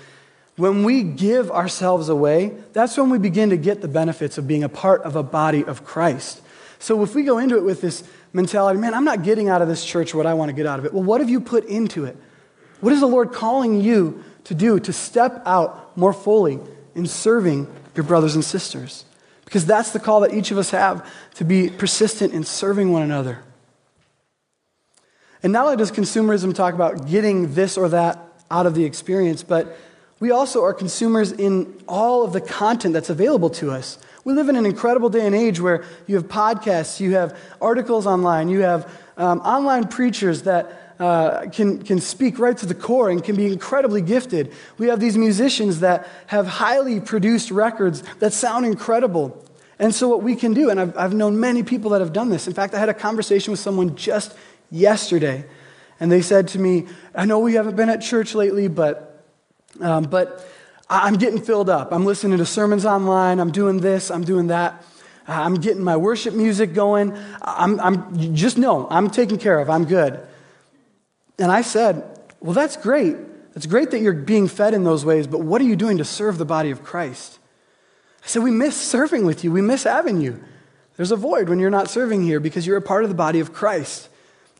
when 0.57 0.83
we 0.83 1.05
give 1.05 1.51
ourselves 1.51 2.09
away, 2.09 2.57
that's 2.73 2.97
when 2.97 3.09
we 3.09 3.19
begin 3.19 3.51
to 3.51 3.57
get 3.57 3.83
the 3.83 3.89
benefits 3.89 4.37
of 4.37 4.49
being 4.49 4.65
a 4.65 4.69
part 4.69 5.03
of 5.03 5.15
a 5.17 5.23
body 5.23 5.65
of 5.65 5.85
Christ. 5.85 6.43
So 6.81 7.03
if 7.03 7.15
we 7.15 7.23
go 7.23 7.39
into 7.39 7.57
it 7.57 7.63
with 7.63 7.83
this 7.83 8.03
mentality, 8.33 8.81
man, 8.81 8.95
I'm 8.95 9.05
not 9.05 9.23
getting 9.23 9.51
out 9.51 9.61
of 9.61 9.69
this 9.69 9.85
church 9.85 10.15
what 10.15 10.27
I 10.27 10.35
want 10.35 10.49
to 10.49 10.55
get 10.55 10.67
out 10.67 10.79
of 10.79 10.87
it. 10.87 10.95
Well, 10.95 11.03
what 11.03 11.21
have 11.21 11.29
you 11.29 11.41
put 11.41 11.67
into 11.67 12.07
it? 12.07 12.17
What 12.81 12.95
is 12.95 13.01
the 13.01 13.07
Lord 13.07 13.33
calling 13.33 13.83
you 13.83 14.25
to 14.45 14.55
do 14.55 14.81
to 14.81 14.93
step 14.93 15.43
out 15.45 15.95
more 15.97 16.15
fully 16.15 16.59
in 16.95 17.07
serving 17.07 17.71
your 17.95 18.05
brothers 18.05 18.35
and 18.35 18.43
sisters? 18.43 19.05
Because 19.45 19.67
that's 19.67 19.91
the 19.91 20.01
call 20.01 20.21
that 20.21 20.33
each 20.33 20.51
of 20.51 20.59
us 20.59 20.71
have 20.71 21.07
to 21.35 21.45
be 21.45 21.69
persistent 21.69 22.33
in 22.33 22.45
serving 22.45 22.91
one 22.91 23.03
another. 23.03 23.41
And 25.43 25.53
not 25.53 25.67
only 25.67 25.77
does 25.77 25.93
consumerism 25.93 26.55
talk 26.55 26.73
about 26.73 27.09
getting 27.09 27.53
this 27.53 27.77
or 27.77 27.91
that 27.91 28.19
out 28.51 28.65
of 28.65 28.75
the 28.75 28.85
experience, 28.85 29.43
but 29.43 29.77
we 30.19 30.31
also 30.31 30.65
are 30.65 30.73
consumers 30.73 31.31
in 31.31 31.83
all 31.87 32.25
of 32.25 32.33
the 32.33 32.41
content 32.41 32.95
that's 32.95 33.11
available 33.11 33.51
to 33.51 33.71
us. 33.71 33.99
We 34.25 34.35
live 34.35 34.51
in 34.51 34.57
an 34.57 34.67
incredible 34.67 35.09
day 35.09 35.25
and 35.25 35.35
age 35.35 35.61
where 35.61 35.85
you 36.07 36.17
have 36.17 36.29
podcasts, 36.29 37.01
you 37.01 37.15
have 37.15 37.39
articles 37.61 38.07
online, 38.07 38.49
you 38.51 38.61
have 38.61 38.91
um, 39.17 39.41
online 39.41 39.89
preachers 39.89 40.43
that 40.43 40.95
uh, 41.01 41.47
can, 41.47 41.83
can 41.83 41.99
speak 42.01 42.39
right 42.39 42.57
to 42.59 42.67
the 42.67 42.75
core 42.75 43.09
and 43.09 43.25
can 43.25 43.35
be 43.35 43.47
incredibly 43.47 44.03
gifted. 44.03 44.53
We 44.77 44.89
have 44.89 45.01
these 45.01 45.17
musicians 45.17 45.81
that 45.81 46.07
have 46.27 46.47
highly 46.47 47.01
produced 47.01 47.51
records 47.51 48.03
that 48.19 48.35
sound 48.35 48.67
incredible. 48.67 49.43
And 49.79 49.95
so, 49.95 50.09
what 50.09 50.23
we 50.23 50.37
can 50.37 50.53
do, 50.53 50.69
and 50.69 50.79
I've, 50.79 50.99
I've 50.99 51.15
known 51.15 51.41
many 51.41 51.63
people 51.63 51.93
that 51.93 52.03
have 52.03 52.13
done 52.13 52.29
this. 52.29 52.47
In 52.47 52.53
fact, 52.53 52.75
I 52.75 52.79
had 52.79 52.91
a 52.91 52.95
conversation 52.95 53.51
with 53.51 53.61
someone 53.61 53.97
just 53.97 54.37
yesterday, 54.71 55.47
and 55.99 56.13
they 56.13 56.21
said 56.21 56.49
to 56.49 56.59
me, 56.59 56.87
I 57.15 57.25
know 57.25 57.39
we 57.39 57.55
haven't 57.55 57.77
been 57.77 57.89
at 57.89 58.03
church 58.03 58.35
lately, 58.35 58.69
but, 58.69 59.25
um, 59.81 60.05
but 60.05 60.47
I'm 60.91 61.15
getting 61.15 61.41
filled 61.41 61.71
up. 61.71 61.93
I'm 61.93 62.05
listening 62.05 62.39
to 62.39 62.45
sermons 62.45 62.85
online, 62.85 63.39
I'm 63.39 63.53
doing 63.53 63.79
this, 63.79 64.11
I'm 64.11 64.25
doing 64.25 64.49
that. 64.49 64.85
Uh, 65.29 65.33
I'm 65.33 65.55
getting 65.55 65.85
my 65.85 65.97
worship 65.97 66.35
music 66.35 66.75
going. 66.75 67.17
I'm, 67.41 67.79
I'm 67.79 68.35
just 68.35 68.59
know 68.59 68.89
I'm 68.91 69.09
taken 69.11 69.39
care 69.39 69.61
of. 69.61 69.71
I'm 69.71 69.85
good. 69.85 70.19
And 71.39 71.53
I 71.53 71.63
said, 71.63 72.19
Well, 72.41 72.53
that's 72.53 72.77
great. 72.77 73.17
It's 73.55 73.67
great 73.67 73.93
that 73.93 74.01
you're 74.01 74.13
being 74.13 74.49
fed 74.49 74.75
in 74.75 74.83
those 74.83 75.05
ways, 75.05 75.27
but 75.29 75.41
what 75.41 75.61
are 75.61 75.65
you 75.65 75.77
doing 75.77 75.99
to 75.99 76.05
serve 76.05 76.39
the 76.39 76.45
body 76.45 76.71
of 76.71 76.83
Christ? 76.83 77.39
I 78.25 78.27
said, 78.27 78.43
We 78.43 78.51
miss 78.51 78.77
serving 78.77 79.25
with 79.25 79.45
you. 79.45 79.53
We 79.53 79.63
miss 79.63 79.85
having 79.85 80.21
you. 80.21 80.43
There's 80.97 81.13
a 81.13 81.17
void 81.17 81.49
when 81.49 81.61
you're 81.61 81.71
not 81.71 81.89
serving 81.89 82.25
here 82.25 82.41
because 82.41 82.67
you're 82.67 82.77
a 82.77 82.83
part 82.83 83.05
of 83.05 83.11
the 83.11 83.17
body 83.17 83.39
of 83.39 83.53
Christ. 83.53 84.09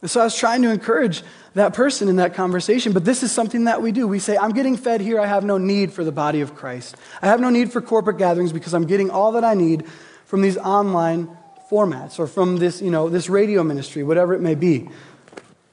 And 0.03 0.11
so 0.11 0.21
I 0.21 0.25
was 0.25 0.37
trying 0.37 0.63
to 0.63 0.71
encourage 0.71 1.23
that 1.55 1.75
person 1.75 2.09
in 2.09 2.17
that 2.17 2.35
conversation, 2.35 2.93
but 2.93 3.05
this 3.05 3.23
is 3.23 3.33
something 3.33 3.65
that 3.65 3.83
we 3.83 3.93
do. 3.93 4.09
We 4.09 4.19
say, 4.19 4.37
I'm 4.37 4.53
getting 4.53 4.77
fed 4.77 5.01
here. 5.01 5.21
I 5.21 5.27
have 5.27 5.45
no 5.45 5.59
need 5.59 5.93
for 5.93 6.05
the 6.05 6.13
body 6.13 6.41
of 6.41 6.55
Christ. 6.55 6.97
I 7.21 7.27
have 7.27 7.41
no 7.41 7.51
need 7.51 7.73
for 7.73 7.83
corporate 7.83 8.17
gatherings 8.17 8.53
because 8.53 8.73
I'm 8.73 8.87
getting 8.87 9.11
all 9.11 9.33
that 9.33 9.45
I 9.45 9.55
need 9.55 9.87
from 10.25 10.43
these 10.43 10.57
online 10.57 11.37
formats 11.71 12.19
or 12.19 12.27
from 12.27 12.57
this, 12.57 12.81
you 12.81 12.91
know, 12.91 13.09
this 13.09 13.29
radio 13.29 13.63
ministry, 13.63 14.03
whatever 14.03 14.33
it 14.33 14.41
may 14.41 14.55
be. 14.55 14.89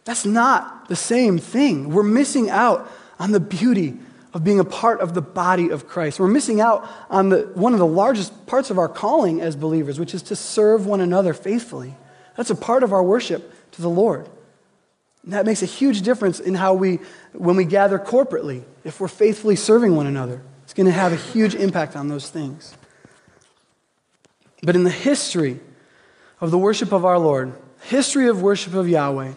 That's 0.03 0.25
not 0.25 0.89
the 0.89 0.96
same 0.96 1.38
thing. 1.38 1.89
We're 1.89 2.03
missing 2.03 2.50
out 2.50 2.89
on 3.19 3.31
the 3.31 3.39
beauty 3.39 3.98
of 4.34 4.43
being 4.43 4.60
a 4.60 4.65
part 4.65 5.00
of 5.00 5.13
the 5.13 5.22
body 5.22 5.69
of 5.69 5.88
Christ. 5.88 6.19
We're 6.19 6.27
missing 6.27 6.60
out 6.60 6.88
on 7.10 7.29
the, 7.29 7.50
one 7.55 7.74
of 7.74 7.79
the 7.79 7.88
largest 7.88 8.46
parts 8.46 8.69
of 8.69 8.77
our 8.77 8.89
calling 8.89 9.41
as 9.41 9.55
believers, 9.55 10.00
which 10.00 10.13
is 10.13 10.22
to 10.24 10.36
serve 10.36 10.86
one 10.86 11.01
another 11.01 11.34
faithfully. 11.34 11.96
That's 12.36 12.50
a 12.50 12.55
part 12.55 12.84
of 12.84 12.93
our 12.93 13.03
worship 13.03 13.53
to 13.74 13.81
the 13.81 13.89
Lord. 13.89 14.27
And 15.24 15.33
that 15.33 15.45
makes 15.45 15.62
a 15.62 15.65
huge 15.65 16.03
difference 16.03 16.39
in 16.39 16.55
how 16.55 16.74
we, 16.74 17.00
when 17.33 17.55
we 17.55 17.65
gather 17.65 18.00
corporately, 18.00 18.63
if 18.83 19.00
we're 19.00 19.07
faithfully 19.07 19.55
serving 19.55 19.95
one 19.95 20.07
another. 20.07 20.41
It's 20.63 20.74
going 20.74 20.88
to 20.88 20.93
have 20.93 21.12
a 21.12 21.17
huge 21.17 21.55
impact 21.55 21.95
on 21.95 22.07
those 22.07 22.29
things. 22.29 22.75
But 24.63 24.75
in 24.75 24.83
the 24.83 24.89
history 24.89 25.59
of 26.39 26.51
the 26.51 26.57
worship 26.57 26.91
of 26.91 27.05
our 27.05 27.19
Lord, 27.19 27.53
history 27.81 28.27
of 28.27 28.41
worship 28.41 28.74
of 28.74 28.88
Yahweh, 28.88 29.33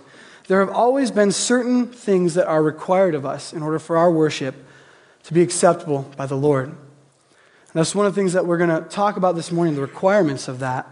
there 0.49 0.61
have 0.61 0.71
always 0.71 1.11
been 1.11 1.31
certain 1.33 1.87
things 1.87 2.35
that 2.35 2.47
are 2.47 2.63
required 2.63 3.15
of 3.15 3.25
us 3.25 3.53
in 3.53 3.63
order 3.63 3.79
for 3.79 3.97
our 3.97 4.11
worship 4.11 4.55
to 5.25 5.35
be 5.35 5.43
acceptable 5.43 6.11
by 6.17 6.27
the 6.27 6.37
Lord. 6.37 6.69
And 6.69 6.77
that's 7.75 7.95
one 7.95 8.07
of 8.07 8.15
the 8.15 8.21
things 8.21 8.33
that 8.33 8.47
we're 8.47 8.59
going 8.59 8.71
to 8.71 8.89
talk 8.89 9.17
about 9.17 9.37
this 9.37 9.53
morning, 9.53 9.77
the 9.77 9.81
requirements 9.81 10.49
of 10.49 10.59
that. 10.59 10.89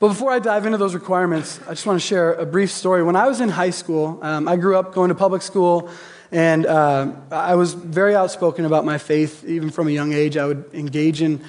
But 0.00 0.08
before 0.08 0.30
I 0.30 0.38
dive 0.38 0.64
into 0.64 0.78
those 0.78 0.94
requirements, 0.94 1.58
I 1.66 1.70
just 1.70 1.84
want 1.84 2.00
to 2.00 2.06
share 2.06 2.34
a 2.34 2.46
brief 2.46 2.70
story. 2.70 3.02
When 3.02 3.16
I 3.16 3.26
was 3.26 3.40
in 3.40 3.48
high 3.48 3.70
school, 3.70 4.20
um, 4.22 4.46
I 4.46 4.54
grew 4.54 4.76
up 4.76 4.94
going 4.94 5.08
to 5.08 5.16
public 5.16 5.42
school, 5.42 5.90
and 6.30 6.66
uh, 6.66 7.10
I 7.32 7.56
was 7.56 7.74
very 7.74 8.14
outspoken 8.14 8.64
about 8.64 8.84
my 8.84 8.98
faith, 8.98 9.44
even 9.44 9.70
from 9.70 9.88
a 9.88 9.90
young 9.90 10.12
age. 10.12 10.36
I 10.36 10.46
would 10.46 10.70
engage 10.72 11.20
in 11.20 11.42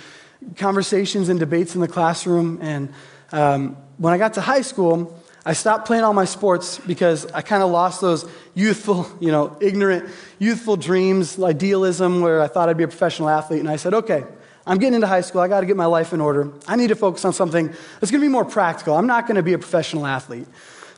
conversations 0.57 1.29
and 1.29 1.39
debates 1.39 1.75
in 1.75 1.81
the 1.81 1.87
classroom. 1.87 2.57
And 2.59 2.91
um, 3.31 3.77
when 3.97 4.15
I 4.15 4.17
got 4.17 4.33
to 4.33 4.41
high 4.41 4.61
school, 4.61 5.15
I 5.45 5.53
stopped 5.53 5.85
playing 5.85 6.03
all 6.03 6.13
my 6.13 6.25
sports 6.25 6.79
because 6.79 7.27
I 7.27 7.41
kind 7.41 7.61
of 7.61 7.69
lost 7.69 8.01
those 8.01 8.27
youthful, 8.55 9.07
you 9.19 9.31
know, 9.31 9.57
ignorant, 9.61 10.09
youthful 10.39 10.75
dreams, 10.75 11.39
idealism, 11.39 12.21
where 12.21 12.41
I 12.41 12.47
thought 12.47 12.67
I'd 12.67 12.77
be 12.77 12.83
a 12.83 12.87
professional 12.87 13.29
athlete. 13.29 13.59
And 13.59 13.69
I 13.69 13.75
said, 13.75 13.93
okay, 13.93 14.23
I'm 14.69 14.77
getting 14.77 14.93
into 14.93 15.07
high 15.07 15.21
school. 15.21 15.41
I 15.41 15.47
got 15.47 15.61
to 15.61 15.65
get 15.65 15.75
my 15.75 15.87
life 15.87 16.13
in 16.13 16.21
order. 16.21 16.51
I 16.67 16.75
need 16.75 16.89
to 16.89 16.95
focus 16.95 17.25
on 17.25 17.33
something 17.33 17.67
that's 17.67 18.11
going 18.11 18.21
to 18.21 18.25
be 18.25 18.27
more 18.27 18.45
practical. 18.45 18.95
I'm 18.95 19.07
not 19.07 19.25
going 19.25 19.37
to 19.37 19.43
be 19.43 19.53
a 19.53 19.57
professional 19.57 20.05
athlete. 20.05 20.45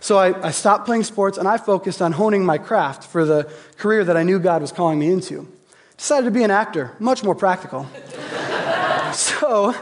So 0.01 0.17
I, 0.17 0.47
I 0.47 0.51
stopped 0.51 0.85
playing 0.85 1.03
sports 1.03 1.37
and 1.37 1.47
I 1.47 1.57
focused 1.57 2.01
on 2.01 2.11
honing 2.11 2.45
my 2.45 2.57
craft 2.57 3.05
for 3.05 3.23
the 3.23 3.49
career 3.77 4.03
that 4.03 4.17
I 4.17 4.23
knew 4.23 4.39
God 4.39 4.61
was 4.61 4.73
calling 4.73 4.99
me 4.99 5.09
into. 5.09 5.47
Decided 5.95 6.25
to 6.25 6.31
be 6.31 6.43
an 6.43 6.51
actor, 6.51 6.91
much 6.99 7.23
more 7.23 7.33
practical. 7.33 7.87
so 9.13 9.73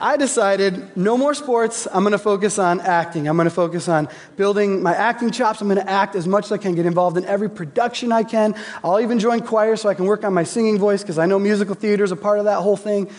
I 0.00 0.16
decided 0.16 0.96
no 0.96 1.16
more 1.16 1.34
sports. 1.34 1.86
I'm 1.92 2.02
going 2.02 2.12
to 2.12 2.18
focus 2.18 2.58
on 2.58 2.80
acting. 2.80 3.28
I'm 3.28 3.36
going 3.36 3.48
to 3.48 3.54
focus 3.54 3.88
on 3.88 4.08
building 4.36 4.82
my 4.82 4.94
acting 4.94 5.30
chops. 5.30 5.60
I'm 5.60 5.68
going 5.68 5.78
to 5.78 5.90
act 5.90 6.14
as 6.16 6.26
much 6.26 6.46
as 6.46 6.52
I 6.52 6.58
can, 6.58 6.74
get 6.74 6.86
involved 6.86 7.16
in 7.16 7.24
every 7.24 7.48
production 7.48 8.12
I 8.12 8.24
can. 8.24 8.54
I'll 8.82 9.00
even 9.00 9.18
join 9.18 9.40
choir 9.40 9.76
so 9.76 9.88
I 9.88 9.94
can 9.94 10.06
work 10.06 10.24
on 10.24 10.34
my 10.34 10.44
singing 10.44 10.78
voice 10.78 11.02
because 11.02 11.18
I 11.18 11.26
know 11.26 11.38
musical 11.38 11.74
theater 11.74 12.04
is 12.04 12.12
a 12.12 12.16
part 12.16 12.38
of 12.38 12.46
that 12.46 12.60
whole 12.60 12.76
thing. 12.76 13.10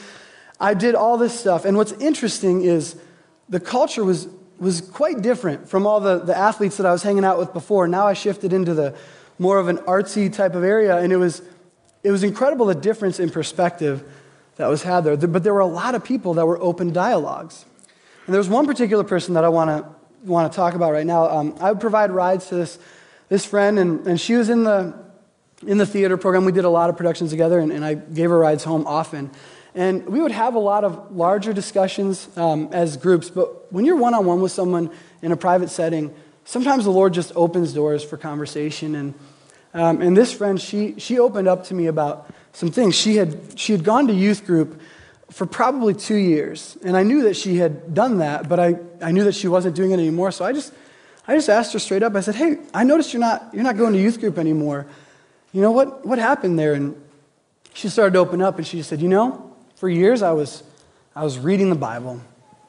I 0.59 0.73
did 0.73 0.95
all 0.95 1.17
this 1.17 1.37
stuff. 1.37 1.65
And 1.65 1.77
what's 1.77 1.93
interesting 1.93 2.61
is 2.61 2.95
the 3.49 3.59
culture 3.59 4.03
was, 4.03 4.27
was 4.59 4.81
quite 4.81 5.21
different 5.21 5.69
from 5.69 5.87
all 5.87 5.99
the, 5.99 6.19
the 6.19 6.37
athletes 6.37 6.77
that 6.77 6.85
I 6.85 6.91
was 6.91 7.03
hanging 7.03 7.25
out 7.25 7.37
with 7.37 7.53
before. 7.53 7.87
Now 7.87 8.07
I 8.07 8.13
shifted 8.13 8.53
into 8.53 8.73
the 8.73 8.95
more 9.39 9.59
of 9.59 9.67
an 9.67 9.77
artsy 9.79 10.31
type 10.31 10.55
of 10.55 10.63
area, 10.63 10.97
and 10.97 11.11
it 11.11 11.17
was, 11.17 11.41
it 12.03 12.11
was 12.11 12.23
incredible 12.23 12.65
the 12.65 12.75
difference 12.75 13.19
in 13.19 13.29
perspective 13.29 14.03
that 14.57 14.67
was 14.67 14.83
had 14.83 15.03
there. 15.03 15.17
But 15.17 15.43
there 15.43 15.53
were 15.53 15.59
a 15.59 15.65
lot 15.65 15.95
of 15.95 16.03
people 16.03 16.35
that 16.35 16.45
were 16.45 16.61
open 16.61 16.93
dialogues. 16.93 17.65
And 18.25 18.33
there 18.33 18.39
was 18.39 18.49
one 18.49 18.65
particular 18.65 19.03
person 19.03 19.33
that 19.35 19.43
I 19.43 19.49
want 19.49 19.69
to 19.69 19.95
want 20.25 20.51
to 20.51 20.55
talk 20.55 20.73
about 20.73 20.91
right 20.91 21.05
now. 21.05 21.29
Um, 21.29 21.55
I 21.59 21.71
would 21.71 21.79
provide 21.79 22.11
rides 22.11 22.47
to 22.47 22.55
this, 22.55 22.79
this 23.29 23.45
friend, 23.45 23.77
and, 23.77 24.07
and 24.07 24.19
she 24.19 24.33
was 24.33 24.49
in 24.49 24.63
the, 24.63 24.95
in 25.65 25.77
the 25.77 25.85
theater 25.85 26.17
program. 26.17 26.45
We 26.45 26.51
did 26.51 26.65
a 26.65 26.69
lot 26.69 26.89
of 26.89 26.97
productions 26.97 27.29
together, 27.29 27.59
and, 27.59 27.71
and 27.71 27.85
I 27.85 27.93
gave 27.93 28.29
her 28.29 28.39
rides 28.39 28.63
home 28.63 28.87
often. 28.87 29.29
And 29.75 30.07
we 30.07 30.21
would 30.21 30.31
have 30.31 30.55
a 30.55 30.59
lot 30.59 30.83
of 30.83 31.15
larger 31.15 31.53
discussions 31.53 32.27
um, 32.37 32.69
as 32.71 32.97
groups, 32.97 33.29
but 33.29 33.71
when 33.71 33.85
you're 33.85 33.97
one 33.97 34.13
on 34.13 34.25
one 34.25 34.41
with 34.41 34.51
someone 34.51 34.89
in 35.21 35.31
a 35.31 35.37
private 35.37 35.69
setting, 35.69 36.13
sometimes 36.45 36.85
the 36.85 36.91
Lord 36.91 37.13
just 37.13 37.33
opens 37.35 37.73
doors 37.73 38.03
for 38.03 38.15
conversation. 38.15 38.95
And, 38.95 39.13
um, 39.73 40.01
and 40.01 40.15
this 40.15 40.31
friend, 40.31 40.59
she, 40.59 40.97
she 40.97 41.19
opened 41.19 41.47
up 41.47 41.65
to 41.65 41.73
me 41.73 41.87
about 41.87 42.33
some 42.55 42.71
things. 42.71 42.95
She 42.95 43.17
had, 43.17 43.59
she 43.59 43.73
had 43.73 43.83
gone 43.83 44.07
to 44.07 44.13
youth 44.13 44.45
group 44.45 44.81
for 45.29 45.45
probably 45.45 45.93
two 45.93 46.15
years. 46.15 46.77
And 46.85 46.95
I 46.95 47.03
knew 47.03 47.23
that 47.23 47.35
she 47.35 47.57
had 47.57 47.93
done 47.93 48.19
that, 48.19 48.47
but 48.47 48.59
I, 48.59 48.77
I 49.01 49.11
knew 49.11 49.25
that 49.25 49.35
she 49.35 49.49
wasn't 49.49 49.75
doing 49.75 49.91
it 49.91 49.95
anymore. 49.95 50.31
So 50.31 50.45
I 50.45 50.53
just, 50.53 50.73
I 51.27 51.35
just 51.35 51.49
asked 51.49 51.73
her 51.73 51.79
straight 51.79 52.01
up. 52.01 52.15
I 52.15 52.21
said, 52.21 52.35
Hey, 52.35 52.57
I 52.73 52.85
noticed 52.85 53.11
you're 53.11 53.19
not, 53.19 53.49
you're 53.51 53.63
not 53.63 53.75
going 53.75 53.91
to 53.91 53.99
youth 53.99 54.21
group 54.21 54.37
anymore. 54.37 54.87
You 55.51 55.61
know, 55.61 55.71
what, 55.71 56.05
what 56.05 56.17
happened 56.17 56.57
there? 56.57 56.73
And 56.73 56.95
she 57.73 57.89
started 57.89 58.13
to 58.13 58.19
open 58.19 58.41
up 58.41 58.57
and 58.57 58.65
she 58.65 58.81
said, 58.81 59.01
You 59.01 59.09
know, 59.09 59.53
for 59.75 59.89
years 59.89 60.21
I 60.21 60.31
was, 60.31 60.63
I 61.13 61.25
was 61.25 61.37
reading 61.37 61.69
the 61.69 61.75
Bible 61.75 62.21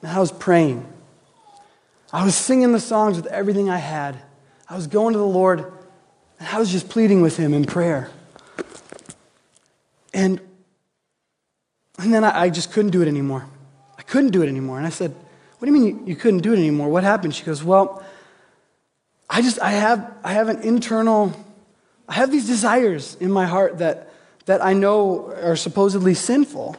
and 0.02 0.11
I 0.11 0.19
was 0.19 0.33
praying. 0.33 0.85
I 2.12 2.25
was 2.25 2.35
singing 2.35 2.73
the 2.73 2.81
songs 2.81 3.16
with 3.16 3.26
everything 3.26 3.71
I 3.71 3.78
had. 3.78 4.19
I 4.69 4.75
was 4.75 4.88
going 4.88 5.12
to 5.12 5.19
the 5.19 5.25
Lord 5.25 5.61
and 6.40 6.49
I 6.49 6.59
was 6.59 6.73
just 6.73 6.88
pleading 6.88 7.23
with 7.23 7.37
Him 7.37 7.55
in 7.55 7.64
prayer. 7.64 8.11
And, 10.17 10.41
and 11.99 12.13
then 12.13 12.25
I, 12.25 12.45
I, 12.45 12.51
just 12.51 12.73
couldn't 12.73 12.91
do 12.91 13.03
it 13.03 13.09
anymore. 13.09 13.47
I 13.99 14.03
couldn't 14.03 14.31
do 14.31 14.43
it 14.43 14.49
anymore. 14.49 14.79
And 14.79 14.87
I 14.87 14.91
said, 14.91 15.15
What 15.59 15.67
do 15.67 15.75
you 15.75 15.79
mean 15.79 15.87
you, 15.87 16.07
you 16.07 16.17
couldn't 16.17 16.41
do 16.41 16.55
it 16.55 16.59
anymore? 16.59 16.89
What 16.89 17.05
happened? 17.05 17.35
She 17.35 17.45
goes, 17.45 17.63
Well, 17.63 18.03
I 19.29 19.43
just, 19.43 19.61
I 19.61 19.73
have, 19.73 20.15
I 20.25 20.33
have 20.33 20.49
an 20.49 20.63
internal, 20.63 21.35
I 22.09 22.15
have 22.15 22.31
these 22.31 22.47
desires 22.47 23.19
in 23.21 23.31
my 23.31 23.45
heart 23.45 23.79
that, 23.79 24.11
that 24.47 24.65
I 24.65 24.73
know 24.73 25.33
are 25.33 25.55
supposedly 25.55 26.15
sinful. 26.15 26.77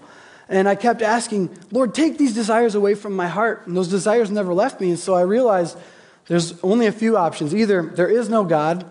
And 0.49 0.67
I 0.67 0.73
kept 0.73 1.03
asking, 1.03 1.55
Lord, 1.71 1.93
take 1.93 2.17
these 2.17 2.33
desires 2.33 2.73
away 2.73 2.95
from 2.95 3.15
my 3.15 3.27
heart. 3.27 3.67
And 3.67 3.77
those 3.77 3.89
desires 3.89 4.31
never 4.31 4.51
left 4.51 4.81
me. 4.81 4.89
And 4.89 4.97
so 4.99 5.13
I 5.13 5.21
realized 5.21 5.77
there's 6.25 6.59
only 6.63 6.87
a 6.87 6.91
few 6.91 7.17
options. 7.17 7.53
Either 7.53 7.83
there 7.83 8.09
is 8.09 8.29
no 8.29 8.43
God, 8.45 8.89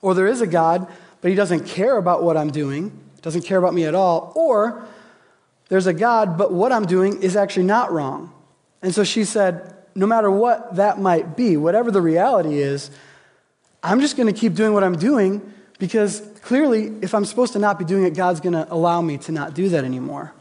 or 0.00 0.14
there 0.14 0.28
is 0.28 0.42
a 0.42 0.46
God, 0.46 0.86
but 1.22 1.30
he 1.30 1.34
doesn't 1.34 1.66
care 1.66 1.96
about 1.96 2.22
what 2.22 2.36
I'm 2.36 2.52
doing 2.52 2.92
doesn't 3.22 3.42
care 3.42 3.58
about 3.58 3.74
me 3.74 3.84
at 3.84 3.94
all, 3.94 4.32
or 4.34 4.86
there's 5.68 5.86
a 5.86 5.92
God, 5.92 6.36
but 6.36 6.52
what 6.52 6.72
I'm 6.72 6.84
doing 6.84 7.22
is 7.22 7.36
actually 7.36 7.66
not 7.66 7.92
wrong. 7.92 8.32
And 8.82 8.94
so 8.94 9.04
she 9.04 9.24
said, 9.24 9.76
no 9.94 10.06
matter 10.06 10.30
what 10.30 10.76
that 10.76 10.98
might 10.98 11.36
be, 11.36 11.56
whatever 11.56 11.90
the 11.90 12.00
reality 12.00 12.58
is, 12.58 12.90
I'm 13.82 14.00
just 14.00 14.16
going 14.16 14.32
to 14.32 14.38
keep 14.38 14.54
doing 14.54 14.72
what 14.72 14.84
I'm 14.84 14.96
doing 14.98 15.52
because 15.78 16.20
clearly, 16.42 16.92
if 17.00 17.14
I'm 17.14 17.24
supposed 17.24 17.54
to 17.54 17.58
not 17.58 17.78
be 17.78 17.84
doing 17.84 18.04
it, 18.04 18.14
God's 18.14 18.40
going 18.40 18.52
to 18.52 18.70
allow 18.72 19.00
me 19.00 19.18
to 19.18 19.32
not 19.32 19.54
do 19.54 19.68
that 19.70 19.84
anymore. 19.84 20.32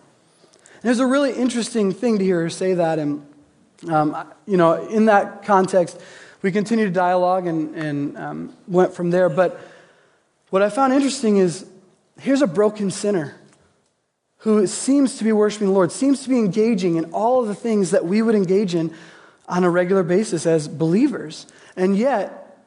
And 0.82 0.86
it 0.86 0.90
was 0.90 1.00
a 1.00 1.06
really 1.06 1.34
interesting 1.34 1.92
thing 1.92 2.20
to 2.20 2.24
hear 2.24 2.42
her 2.42 2.50
say 2.50 2.74
that. 2.74 3.00
And, 3.00 3.26
um, 3.90 4.16
you 4.46 4.58
know, 4.58 4.88
in 4.88 5.06
that 5.06 5.44
context, 5.44 6.00
we 6.42 6.52
continued 6.52 6.88
to 6.88 6.92
dialogue 6.92 7.48
and, 7.48 7.76
and 7.76 8.18
um, 8.18 8.58
went 8.68 8.94
from 8.94 9.12
there. 9.12 9.30
But 9.30 9.60
what 10.50 10.62
I 10.62 10.70
found 10.70 10.94
interesting 10.94 11.38
is 11.38 11.66
Here's 12.20 12.42
a 12.42 12.48
broken 12.48 12.92
sinner 12.92 13.36
who 14.40 14.66
seems 14.68 15.18
to 15.18 15.24
be 15.24 15.32
worshiping 15.32 15.68
the 15.68 15.74
Lord, 15.74 15.92
seems 15.92 16.24
to 16.24 16.30
be 16.30 16.40
engaging 16.40 16.96
in 16.96 17.06
all 17.12 17.42
of 17.42 17.48
the 17.48 17.56
things 17.56 17.92
that 17.92 18.06
we 18.06 18.22
would 18.22 18.36
engage 18.36 18.74
in 18.74 18.94
on 19.48 19.64
a 19.64 19.70
regular 19.70 20.04
basis 20.04 20.46
as 20.46 20.68
believers. 20.68 21.48
And 21.76 21.98
yet, 21.98 22.58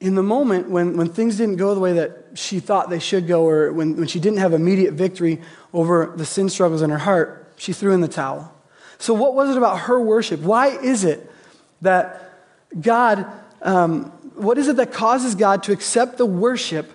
in 0.00 0.14
the 0.14 0.22
moment 0.22 0.70
when, 0.70 0.96
when 0.96 1.08
things 1.08 1.36
didn't 1.36 1.56
go 1.56 1.74
the 1.74 1.80
way 1.80 1.94
that 1.94 2.26
she 2.34 2.60
thought 2.60 2.88
they 2.88 3.00
should 3.00 3.26
go, 3.26 3.44
or 3.44 3.72
when, 3.72 3.96
when 3.96 4.06
she 4.06 4.20
didn't 4.20 4.38
have 4.38 4.52
immediate 4.52 4.94
victory 4.94 5.40
over 5.72 6.12
the 6.14 6.24
sin 6.24 6.48
struggles 6.48 6.82
in 6.82 6.90
her 6.90 6.98
heart, 6.98 7.52
she 7.56 7.72
threw 7.72 7.92
in 7.92 8.00
the 8.00 8.08
towel. 8.08 8.54
So, 8.98 9.14
what 9.14 9.34
was 9.34 9.50
it 9.50 9.56
about 9.56 9.80
her 9.80 10.00
worship? 10.00 10.40
Why 10.40 10.68
is 10.68 11.04
it 11.04 11.30
that 11.82 12.32
God, 12.80 13.26
um, 13.62 14.04
what 14.34 14.58
is 14.58 14.68
it 14.68 14.76
that 14.76 14.92
causes 14.92 15.34
God 15.34 15.64
to 15.64 15.72
accept 15.72 16.18
the 16.18 16.26
worship 16.26 16.92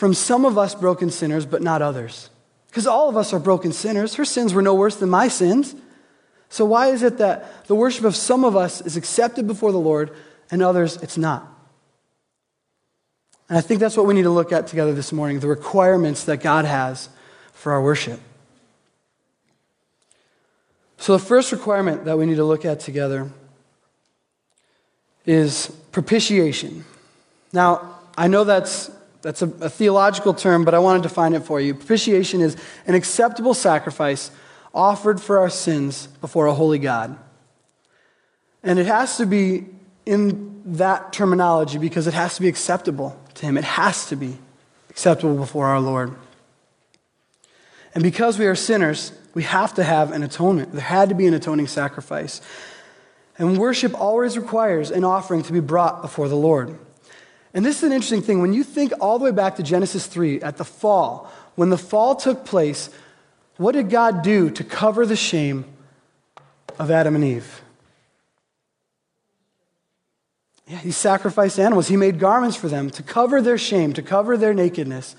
from 0.00 0.14
some 0.14 0.46
of 0.46 0.56
us 0.56 0.74
broken 0.74 1.10
sinners, 1.10 1.44
but 1.44 1.60
not 1.60 1.82
others? 1.82 2.30
Because 2.68 2.86
all 2.86 3.10
of 3.10 3.18
us 3.18 3.34
are 3.34 3.38
broken 3.38 3.70
sinners. 3.70 4.14
Her 4.14 4.24
sins 4.24 4.54
were 4.54 4.62
no 4.62 4.72
worse 4.72 4.96
than 4.96 5.10
my 5.10 5.28
sins. 5.28 5.74
So, 6.48 6.64
why 6.64 6.86
is 6.86 7.02
it 7.02 7.18
that 7.18 7.66
the 7.66 7.74
worship 7.74 8.06
of 8.06 8.16
some 8.16 8.42
of 8.42 8.56
us 8.56 8.80
is 8.80 8.96
accepted 8.96 9.46
before 9.46 9.72
the 9.72 9.78
Lord 9.78 10.10
and 10.50 10.62
others 10.62 10.96
it's 11.02 11.18
not? 11.18 11.46
And 13.50 13.58
I 13.58 13.60
think 13.60 13.78
that's 13.78 13.94
what 13.94 14.06
we 14.06 14.14
need 14.14 14.22
to 14.22 14.30
look 14.30 14.52
at 14.52 14.68
together 14.68 14.94
this 14.94 15.12
morning 15.12 15.38
the 15.40 15.48
requirements 15.48 16.24
that 16.24 16.38
God 16.38 16.64
has 16.64 17.10
for 17.52 17.72
our 17.72 17.82
worship. 17.82 18.20
So, 20.96 21.12
the 21.12 21.22
first 21.22 21.52
requirement 21.52 22.06
that 22.06 22.16
we 22.16 22.24
need 22.24 22.36
to 22.36 22.44
look 22.44 22.64
at 22.64 22.80
together 22.80 23.30
is 25.26 25.70
propitiation. 25.92 26.86
Now, 27.52 27.98
I 28.16 28.28
know 28.28 28.44
that's, 28.44 28.90
that's 29.22 29.42
a, 29.42 29.46
a, 29.60 29.68
theological 29.68 30.34
term, 30.34 30.64
but 30.64 30.74
I 30.74 30.78
want 30.78 31.02
to 31.02 31.08
define 31.08 31.34
it 31.34 31.44
for 31.44 31.60
you. 31.60 31.74
Propitiation 31.74 32.40
is 32.40 32.56
an 32.86 32.94
acceptable 32.94 33.54
sacrifice 33.54 34.30
offered 34.72 35.20
for 35.20 35.38
our 35.38 35.50
sins 35.50 36.06
before 36.20 36.46
a 36.46 36.54
holy 36.54 36.78
God. 36.78 37.18
And 38.62 38.78
it 38.78 38.86
has 38.86 39.16
to 39.16 39.26
be 39.26 39.66
in 40.06 40.62
that 40.64 41.12
terminology 41.12 41.78
because 41.78 42.06
it 42.06 42.14
has 42.14 42.36
to 42.36 42.42
be 42.42 42.48
acceptable 42.48 43.18
to 43.34 43.46
Him. 43.46 43.56
It 43.56 43.64
has 43.64 44.06
to 44.08 44.16
be 44.16 44.38
acceptable 44.88 45.36
before 45.36 45.66
our 45.66 45.80
Lord. 45.80 46.14
And 47.94 48.02
because 48.02 48.38
we 48.38 48.46
are 48.46 48.54
sinners, 48.54 49.12
we 49.34 49.42
have 49.44 49.74
to 49.74 49.84
have 49.84 50.12
an 50.12 50.22
atonement. 50.22 50.72
There 50.72 50.80
had 50.80 51.08
to 51.08 51.14
be 51.14 51.26
an 51.26 51.34
atoning 51.34 51.66
sacrifice. 51.66 52.40
And 53.38 53.58
worship 53.58 53.98
always 53.98 54.36
requires 54.36 54.90
an 54.90 55.02
offering 55.02 55.42
to 55.44 55.52
be 55.52 55.60
brought 55.60 56.02
before 56.02 56.28
the 56.28 56.36
Lord. 56.36 56.78
And 57.52 57.64
this 57.64 57.78
is 57.78 57.82
an 57.84 57.92
interesting 57.92 58.22
thing. 58.22 58.40
When 58.40 58.52
you 58.52 58.62
think 58.62 58.92
all 59.00 59.18
the 59.18 59.24
way 59.24 59.32
back 59.32 59.56
to 59.56 59.62
Genesis 59.62 60.06
3, 60.06 60.40
at 60.42 60.56
the 60.56 60.64
fall, 60.64 61.30
when 61.56 61.70
the 61.70 61.78
fall 61.78 62.14
took 62.14 62.44
place, 62.44 62.90
what 63.56 63.72
did 63.72 63.90
God 63.90 64.22
do 64.22 64.50
to 64.50 64.64
cover 64.64 65.04
the 65.04 65.16
shame 65.16 65.64
of 66.78 66.90
Adam 66.90 67.14
and 67.14 67.24
Eve? 67.24 67.60
Yeah, 70.66 70.78
he 70.78 70.92
sacrificed 70.92 71.58
animals. 71.58 71.88
He 71.88 71.96
made 71.96 72.20
garments 72.20 72.56
for 72.56 72.68
them 72.68 72.90
to 72.90 73.02
cover 73.02 73.42
their 73.42 73.58
shame, 73.58 73.92
to 73.94 74.02
cover 74.02 74.36
their 74.36 74.54
nakedness. 74.54 75.16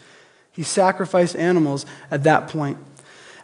He 0.53 0.63
sacrificed 0.63 1.35
animals 1.35 1.85
at 2.09 2.23
that 2.23 2.47
point. 2.47 2.77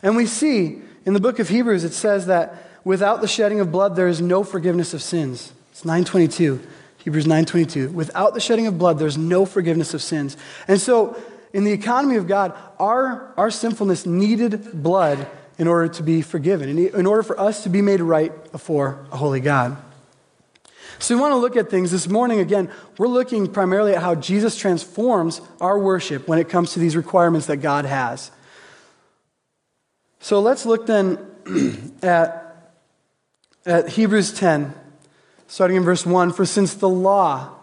And 0.01 0.15
we 0.15 0.25
see 0.25 0.81
in 1.05 1.13
the 1.13 1.19
book 1.19 1.39
of 1.39 1.49
Hebrews, 1.49 1.83
it 1.83 1.93
says 1.93 2.27
that 2.27 2.69
without 2.85 3.19
the 3.19 3.27
shedding 3.27 3.59
of 3.59 3.71
blood, 3.71 3.97
there 3.97 4.07
is 4.07 4.21
no 4.21 4.45
forgiveness 4.45 4.93
of 4.93 5.01
sins. 5.01 5.51
It's 5.71 5.83
922. 5.83 6.61
Hebrews 7.07 7.25
9:22. 7.25 7.93
Without 7.93 8.33
the 8.33 8.41
shedding 8.41 8.67
of 8.67 8.77
blood, 8.77 8.99
there's 8.99 9.17
no 9.17 9.45
forgiveness 9.45 9.93
of 9.93 10.01
sins. 10.01 10.35
And 10.67 10.81
so, 10.81 11.15
in 11.53 11.63
the 11.63 11.71
economy 11.71 12.17
of 12.17 12.27
God, 12.27 12.53
our, 12.81 13.33
our 13.37 13.49
sinfulness 13.49 14.05
needed 14.05 14.83
blood 14.83 15.25
in 15.57 15.69
order 15.69 15.87
to 15.87 16.03
be 16.03 16.21
forgiven, 16.21 16.67
in, 16.67 16.77
in 16.77 17.05
order 17.05 17.23
for 17.23 17.39
us 17.39 17.63
to 17.63 17.69
be 17.69 17.81
made 17.81 18.01
right 18.01 18.51
before 18.51 19.05
a 19.09 19.15
holy 19.15 19.39
God. 19.39 19.77
So 20.99 21.15
we 21.15 21.21
want 21.21 21.31
to 21.31 21.37
look 21.37 21.55
at 21.55 21.69
things 21.69 21.91
this 21.91 22.09
morning. 22.09 22.41
Again, 22.41 22.69
we're 22.97 23.07
looking 23.07 23.47
primarily 23.47 23.93
at 23.93 24.01
how 24.01 24.13
Jesus 24.13 24.57
transforms 24.57 25.39
our 25.61 25.79
worship 25.79 26.27
when 26.27 26.39
it 26.39 26.49
comes 26.49 26.73
to 26.73 26.79
these 26.79 26.97
requirements 26.97 27.47
that 27.47 27.57
God 27.57 27.85
has. 27.85 28.31
So 30.19 30.41
let's 30.41 30.65
look 30.65 30.87
then 30.87 31.25
at, 32.03 32.73
at 33.65 33.87
Hebrews 33.87 34.33
10, 34.33 34.73
starting 35.47 35.77
in 35.77 35.83
verse 35.83 36.05
1. 36.05 36.33
For 36.33 36.45
since 36.45 36.73
the 36.73 36.89
law 36.89 37.55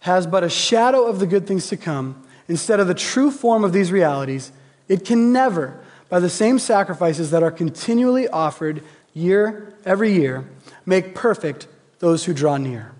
has 0.00 0.26
but 0.26 0.44
a 0.44 0.50
shadow 0.50 1.06
of 1.06 1.18
the 1.18 1.26
good 1.26 1.46
things 1.46 1.68
to 1.68 1.76
come, 1.76 2.22
instead 2.48 2.80
of 2.80 2.86
the 2.86 2.94
true 2.94 3.30
form 3.30 3.64
of 3.64 3.72
these 3.72 3.90
realities, 3.90 4.52
it 4.88 5.04
can 5.04 5.32
never, 5.32 5.78
by 6.08 6.20
the 6.20 6.30
same 6.30 6.58
sacrifices 6.58 7.30
that 7.30 7.42
are 7.42 7.50
continually 7.50 8.28
offered 8.28 8.82
year 9.14 9.74
every 9.84 10.12
year, 10.12 10.44
make 10.86 11.14
perfect 11.14 11.66
those 11.98 12.24
who 12.24 12.32
draw 12.32 12.56
near. 12.56 12.92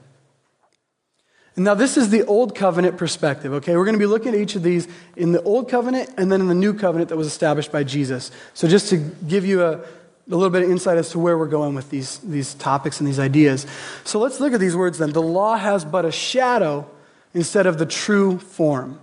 And 1.58 1.64
now, 1.64 1.74
this 1.74 1.96
is 1.96 2.10
the 2.10 2.24
Old 2.26 2.54
Covenant 2.54 2.98
perspective, 2.98 3.52
okay? 3.54 3.76
We're 3.76 3.84
going 3.84 3.96
to 3.96 3.98
be 3.98 4.06
looking 4.06 4.32
at 4.32 4.38
each 4.38 4.54
of 4.54 4.62
these 4.62 4.86
in 5.16 5.32
the 5.32 5.42
Old 5.42 5.68
Covenant 5.68 6.08
and 6.16 6.30
then 6.30 6.40
in 6.40 6.46
the 6.46 6.54
New 6.54 6.72
Covenant 6.72 7.08
that 7.08 7.16
was 7.16 7.26
established 7.26 7.72
by 7.72 7.82
Jesus. 7.82 8.30
So, 8.54 8.68
just 8.68 8.90
to 8.90 8.96
give 8.96 9.44
you 9.44 9.64
a, 9.64 9.80
a 10.28 10.34
little 10.34 10.50
bit 10.50 10.62
of 10.62 10.70
insight 10.70 10.98
as 10.98 11.10
to 11.10 11.18
where 11.18 11.38
we're 11.38 11.46
going 11.46 11.74
with 11.74 11.88
these, 11.90 12.18
these 12.18 12.54
topics 12.54 13.00
and 13.00 13.08
these 13.08 13.18
ideas. 13.18 13.66
So, 14.04 14.18
let's 14.18 14.40
look 14.40 14.52
at 14.52 14.60
these 14.60 14.76
words 14.76 14.98
then. 14.98 15.12
The 15.12 15.22
law 15.22 15.56
has 15.56 15.84
but 15.84 16.04
a 16.04 16.12
shadow 16.12 16.88
instead 17.32 17.66
of 17.66 17.78
the 17.78 17.86
true 17.86 18.38
form. 18.38 18.98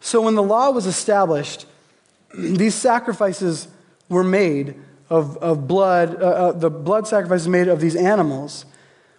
So, 0.00 0.20
when 0.22 0.34
the 0.34 0.42
law 0.42 0.70
was 0.70 0.86
established, 0.86 1.66
these 2.38 2.74
sacrifices 2.74 3.68
were 4.08 4.24
made 4.24 4.74
of, 5.08 5.36
of 5.38 5.68
blood, 5.68 6.20
uh, 6.20 6.26
uh, 6.26 6.52
the 6.52 6.70
blood 6.70 7.06
sacrifices 7.06 7.48
made 7.48 7.68
of 7.68 7.80
these 7.80 7.96
animals 7.96 8.64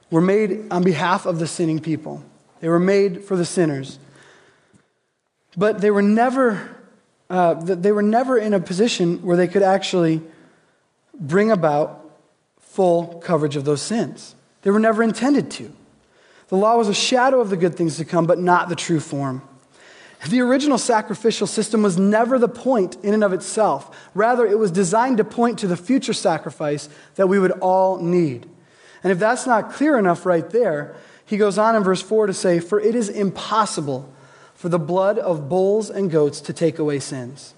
were 0.09 0.21
made 0.21 0.71
on 0.71 0.83
behalf 0.83 1.25
of 1.25 1.39
the 1.39 1.47
sinning 1.47 1.79
people. 1.79 2.23
They 2.59 2.69
were 2.69 2.79
made 2.79 3.23
for 3.23 3.35
the 3.35 3.45
sinners. 3.45 3.99
But 5.55 5.81
they 5.81 5.91
were 5.91 6.01
never, 6.01 6.75
uh, 7.29 7.55
they 7.55 7.91
were 7.91 8.01
never 8.01 8.37
in 8.37 8.53
a 8.53 8.59
position 8.59 9.21
where 9.23 9.37
they 9.37 9.47
could 9.47 9.63
actually 9.63 10.21
bring 11.19 11.51
about 11.51 12.03
full 12.59 13.19
coverage 13.19 13.55
of 13.55 13.65
those 13.65 13.81
sins. 13.81 14.35
They 14.61 14.71
were 14.71 14.79
never 14.79 15.03
intended 15.03 15.49
to. 15.51 15.71
The 16.49 16.57
law 16.57 16.77
was 16.77 16.87
a 16.87 16.93
shadow 16.93 17.41
of 17.41 17.49
the 17.49 17.57
good 17.57 17.75
things 17.75 17.97
to 17.97 18.05
come, 18.05 18.25
but 18.25 18.39
not 18.39 18.69
the 18.69 18.75
true 18.75 18.99
form. 18.99 19.41
The 20.27 20.41
original 20.41 20.77
sacrificial 20.77 21.45
system 21.45 21.83
was 21.83 21.97
never 21.97 22.39
the 22.39 22.47
point 22.47 22.97
in 23.03 23.13
and 23.13 23.23
of 23.23 23.33
itself. 23.33 24.09
Rather, 24.15 24.45
it 24.45 24.57
was 24.57 24.71
designed 24.71 25.17
to 25.17 25.23
point 25.23 25.59
to 25.59 25.67
the 25.67 25.77
future 25.77 26.13
sacrifice 26.13 26.89
that 27.15 27.27
we 27.27 27.39
would 27.39 27.51
all 27.51 27.97
need. 27.97 28.49
And 29.03 29.11
if 29.11 29.19
that's 29.19 29.45
not 29.45 29.71
clear 29.71 29.97
enough 29.97 30.25
right 30.25 30.49
there, 30.49 30.95
he 31.25 31.37
goes 31.37 31.57
on 31.57 31.75
in 31.75 31.83
verse 31.83 32.01
4 32.01 32.27
to 32.27 32.33
say, 32.33 32.59
For 32.59 32.79
it 32.79 32.95
is 32.95 33.09
impossible 33.09 34.11
for 34.55 34.69
the 34.69 34.79
blood 34.79 35.19
of 35.19 35.49
bulls 35.49 35.89
and 35.89 36.09
goats 36.09 36.41
to 36.41 36.53
take 36.53 36.79
away 36.79 36.99
sins. 36.99 37.53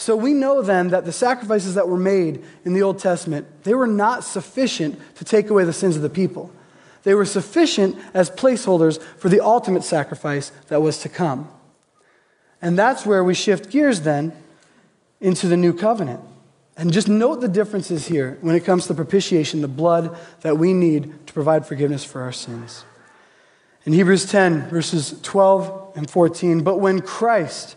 So 0.00 0.16
we 0.16 0.32
know 0.32 0.62
then 0.62 0.88
that 0.88 1.04
the 1.04 1.12
sacrifices 1.12 1.74
that 1.74 1.86
were 1.86 1.98
made 1.98 2.42
in 2.64 2.72
the 2.72 2.80
Old 2.80 2.98
Testament, 2.98 3.46
they 3.64 3.74
were 3.74 3.86
not 3.86 4.24
sufficient 4.24 4.98
to 5.16 5.26
take 5.26 5.50
away 5.50 5.64
the 5.64 5.74
sins 5.74 5.94
of 5.94 6.00
the 6.00 6.08
people. 6.08 6.50
They 7.02 7.14
were 7.14 7.26
sufficient 7.26 7.98
as 8.14 8.30
placeholders 8.30 8.98
for 9.18 9.28
the 9.28 9.44
ultimate 9.44 9.84
sacrifice 9.84 10.52
that 10.68 10.80
was 10.80 11.00
to 11.00 11.10
come. 11.10 11.50
And 12.62 12.78
that's 12.78 13.04
where 13.04 13.22
we 13.22 13.34
shift 13.34 13.68
gears 13.68 14.00
then 14.00 14.32
into 15.20 15.46
the 15.48 15.56
new 15.56 15.74
covenant. 15.74 16.20
And 16.78 16.94
just 16.94 17.08
note 17.08 17.42
the 17.42 17.48
differences 17.48 18.06
here 18.06 18.38
when 18.40 18.56
it 18.56 18.64
comes 18.64 18.86
to 18.86 18.94
propitiation, 18.94 19.60
the 19.60 19.68
blood 19.68 20.16
that 20.40 20.56
we 20.56 20.72
need 20.72 21.26
to 21.26 21.32
provide 21.34 21.66
forgiveness 21.66 22.04
for 22.04 22.22
our 22.22 22.32
sins. 22.32 22.86
In 23.84 23.92
Hebrews 23.92 24.30
10, 24.30 24.70
verses 24.70 25.20
12 25.20 25.92
and 25.94 26.08
14, 26.08 26.62
but 26.62 26.78
when 26.80 27.02
Christ 27.02 27.76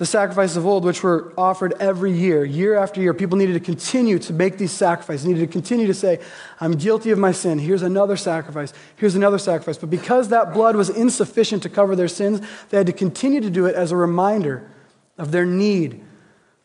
the 0.00 0.06
sacrifices 0.06 0.56
of 0.56 0.64
old, 0.64 0.82
which 0.82 1.02
were 1.02 1.30
offered 1.36 1.74
every 1.78 2.10
year, 2.10 2.42
year 2.42 2.74
after 2.74 3.02
year, 3.02 3.12
people 3.12 3.36
needed 3.36 3.52
to 3.52 3.60
continue 3.60 4.18
to 4.18 4.32
make 4.32 4.56
these 4.56 4.72
sacrifices, 4.72 5.26
needed 5.26 5.40
to 5.40 5.46
continue 5.46 5.86
to 5.86 5.92
say, 5.92 6.18
I'm 6.58 6.72
guilty 6.72 7.10
of 7.10 7.18
my 7.18 7.32
sin. 7.32 7.58
Here's 7.58 7.82
another 7.82 8.16
sacrifice. 8.16 8.72
Here's 8.96 9.14
another 9.14 9.36
sacrifice. 9.36 9.76
But 9.76 9.90
because 9.90 10.30
that 10.30 10.54
blood 10.54 10.74
was 10.74 10.88
insufficient 10.88 11.62
to 11.64 11.68
cover 11.68 11.94
their 11.94 12.08
sins, 12.08 12.40
they 12.70 12.78
had 12.78 12.86
to 12.86 12.94
continue 12.94 13.42
to 13.42 13.50
do 13.50 13.66
it 13.66 13.74
as 13.74 13.92
a 13.92 13.96
reminder 13.96 14.70
of 15.18 15.32
their 15.32 15.44
need 15.44 16.02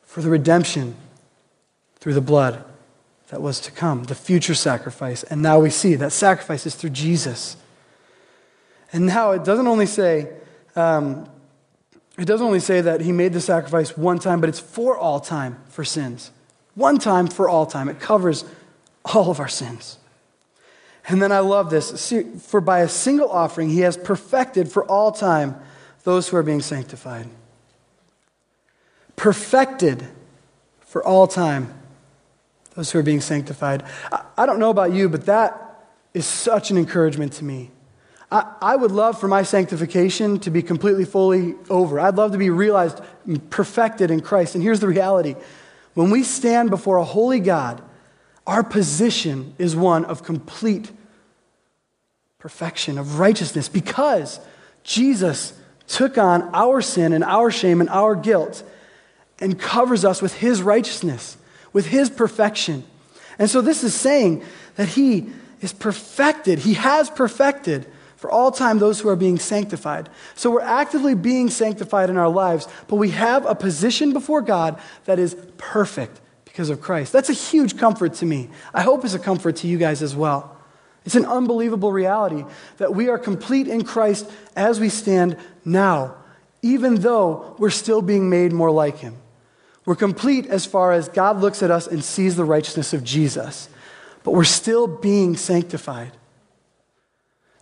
for 0.03 0.21
the 0.21 0.29
redemption 0.29 0.95
through 1.99 2.13
the 2.13 2.21
blood 2.21 2.63
that 3.31 3.41
was 3.41 3.59
to 3.59 3.71
come, 3.71 4.05
the 4.05 4.15
future 4.15 4.55
sacrifice. 4.55 5.23
And 5.23 5.41
now 5.41 5.59
we 5.59 5.71
see 5.71 5.95
that 5.95 6.13
sacrifice 6.13 6.65
is 6.65 6.75
through 6.75 6.91
Jesus. 6.91 7.57
And 8.93 9.05
now 9.05 9.31
it 9.31 9.43
doesn't 9.43 9.67
only 9.67 9.87
say, 9.87 10.29
um, 10.77 11.27
it 12.17 12.25
doesn't 12.25 12.45
only 12.45 12.59
say 12.59 12.81
that 12.81 13.01
he 13.01 13.11
made 13.11 13.33
the 13.33 13.41
sacrifice 13.41 13.97
one 13.97 14.19
time, 14.19 14.39
but 14.39 14.49
it's 14.49 14.59
for 14.59 14.97
all 14.97 15.19
time 15.19 15.57
for 15.67 15.83
sins. 15.83 16.31
One 16.75 16.97
time 16.97 17.27
for 17.27 17.49
all 17.49 17.65
time. 17.65 17.89
It 17.89 17.99
covers 17.99 18.45
all 19.03 19.29
of 19.29 19.39
our 19.39 19.47
sins. 19.47 19.97
And 21.07 21.21
then 21.21 21.31
I 21.31 21.39
love 21.39 21.69
this. 21.69 22.13
For 22.47 22.61
by 22.61 22.79
a 22.79 22.89
single 22.89 23.29
offering, 23.29 23.69
he 23.69 23.81
has 23.81 23.97
perfected 23.97 24.71
for 24.71 24.85
all 24.85 25.11
time 25.11 25.55
those 26.03 26.29
who 26.29 26.37
are 26.37 26.43
being 26.43 26.61
sanctified. 26.61 27.27
Perfected 29.15 30.07
for 30.79 31.05
all 31.05 31.27
time 31.27 31.73
those 32.75 32.91
who 32.91 32.99
are 32.99 33.03
being 33.03 33.21
sanctified. 33.21 33.83
I 34.37 34.45
don't 34.45 34.59
know 34.59 34.69
about 34.69 34.93
you, 34.93 35.09
but 35.09 35.25
that 35.25 35.85
is 36.13 36.25
such 36.25 36.71
an 36.71 36.77
encouragement 36.77 37.33
to 37.33 37.45
me. 37.45 37.71
I, 38.31 38.53
I 38.61 38.75
would 38.75 38.91
love 38.91 39.19
for 39.19 39.27
my 39.27 39.43
sanctification 39.43 40.39
to 40.39 40.49
be 40.49 40.61
completely, 40.61 41.05
fully 41.05 41.55
over. 41.69 41.99
I'd 41.99 42.15
love 42.15 42.31
to 42.31 42.37
be 42.37 42.49
realized, 42.49 42.99
perfected 43.49 44.11
in 44.11 44.21
Christ. 44.21 44.55
And 44.55 44.63
here's 44.63 44.79
the 44.79 44.87
reality 44.87 45.35
when 45.93 46.09
we 46.09 46.23
stand 46.23 46.69
before 46.69 46.97
a 46.97 47.03
holy 47.03 47.39
God, 47.39 47.81
our 48.45 48.63
position 48.63 49.53
is 49.57 49.75
one 49.75 50.05
of 50.05 50.23
complete 50.23 50.91
perfection, 52.37 52.97
of 52.97 53.19
righteousness, 53.19 53.69
because 53.69 54.39
Jesus 54.83 55.53
took 55.87 56.17
on 56.17 56.43
our 56.53 56.81
sin 56.81 57.13
and 57.13 57.23
our 57.23 57.49
shame 57.49 57.79
and 57.81 57.89
our 57.89 58.15
guilt 58.15 58.63
and 59.39 59.59
covers 59.59 60.05
us 60.05 60.21
with 60.21 60.33
his 60.35 60.61
righteousness, 60.61 61.37
with 61.73 61.87
his 61.87 62.09
perfection. 62.09 62.83
And 63.39 63.49
so 63.49 63.61
this 63.61 63.83
is 63.83 63.93
saying 63.93 64.43
that 64.75 64.89
he 64.89 65.29
is 65.61 65.73
perfected, 65.73 66.59
he 66.59 66.75
has 66.75 67.09
perfected 67.09 67.87
for 68.25 68.31
all 68.31 68.51
time 68.51 68.79
those 68.79 68.99
who 68.99 69.07
are 69.07 69.15
being 69.15 69.37
sanctified. 69.37 70.09
So 70.33 70.49
we're 70.49 70.61
actively 70.61 71.13
being 71.13 71.51
sanctified 71.51 72.09
in 72.09 72.17
our 72.17 72.27
lives, 72.27 72.67
but 72.87 72.95
we 72.95 73.11
have 73.11 73.45
a 73.45 73.53
position 73.53 74.13
before 74.13 74.41
God 74.41 74.81
that 75.03 75.19
is 75.19 75.37
perfect 75.57 76.19
because 76.43 76.71
of 76.71 76.81
Christ. 76.81 77.13
That's 77.13 77.29
a 77.29 77.33
huge 77.33 77.77
comfort 77.77 78.15
to 78.15 78.25
me. 78.25 78.49
I 78.73 78.81
hope 78.81 79.05
it's 79.05 79.13
a 79.13 79.19
comfort 79.19 79.57
to 79.57 79.67
you 79.67 79.77
guys 79.77 80.01
as 80.01 80.15
well. 80.15 80.57
It's 81.05 81.13
an 81.13 81.25
unbelievable 81.25 81.91
reality 81.91 82.43
that 82.77 82.95
we 82.95 83.09
are 83.09 83.19
complete 83.19 83.67
in 83.67 83.83
Christ 83.83 84.27
as 84.55 84.79
we 84.79 84.89
stand 84.89 85.37
now, 85.63 86.15
even 86.63 86.95
though 86.95 87.55
we're 87.59 87.69
still 87.69 88.01
being 88.01 88.27
made 88.27 88.51
more 88.51 88.71
like 88.71 88.97
Him. 88.97 89.17
We're 89.85 89.93
complete 89.93 90.47
as 90.47 90.65
far 90.65 90.93
as 90.93 91.09
God 91.09 91.41
looks 91.41 91.61
at 91.61 91.69
us 91.69 91.85
and 91.85 92.03
sees 92.03 92.35
the 92.35 92.43
righteousness 92.43 92.91
of 92.91 93.03
Jesus, 93.03 93.69
but 94.23 94.31
we're 94.31 94.45
still 94.45 94.87
being 94.87 95.37
sanctified. 95.37 96.11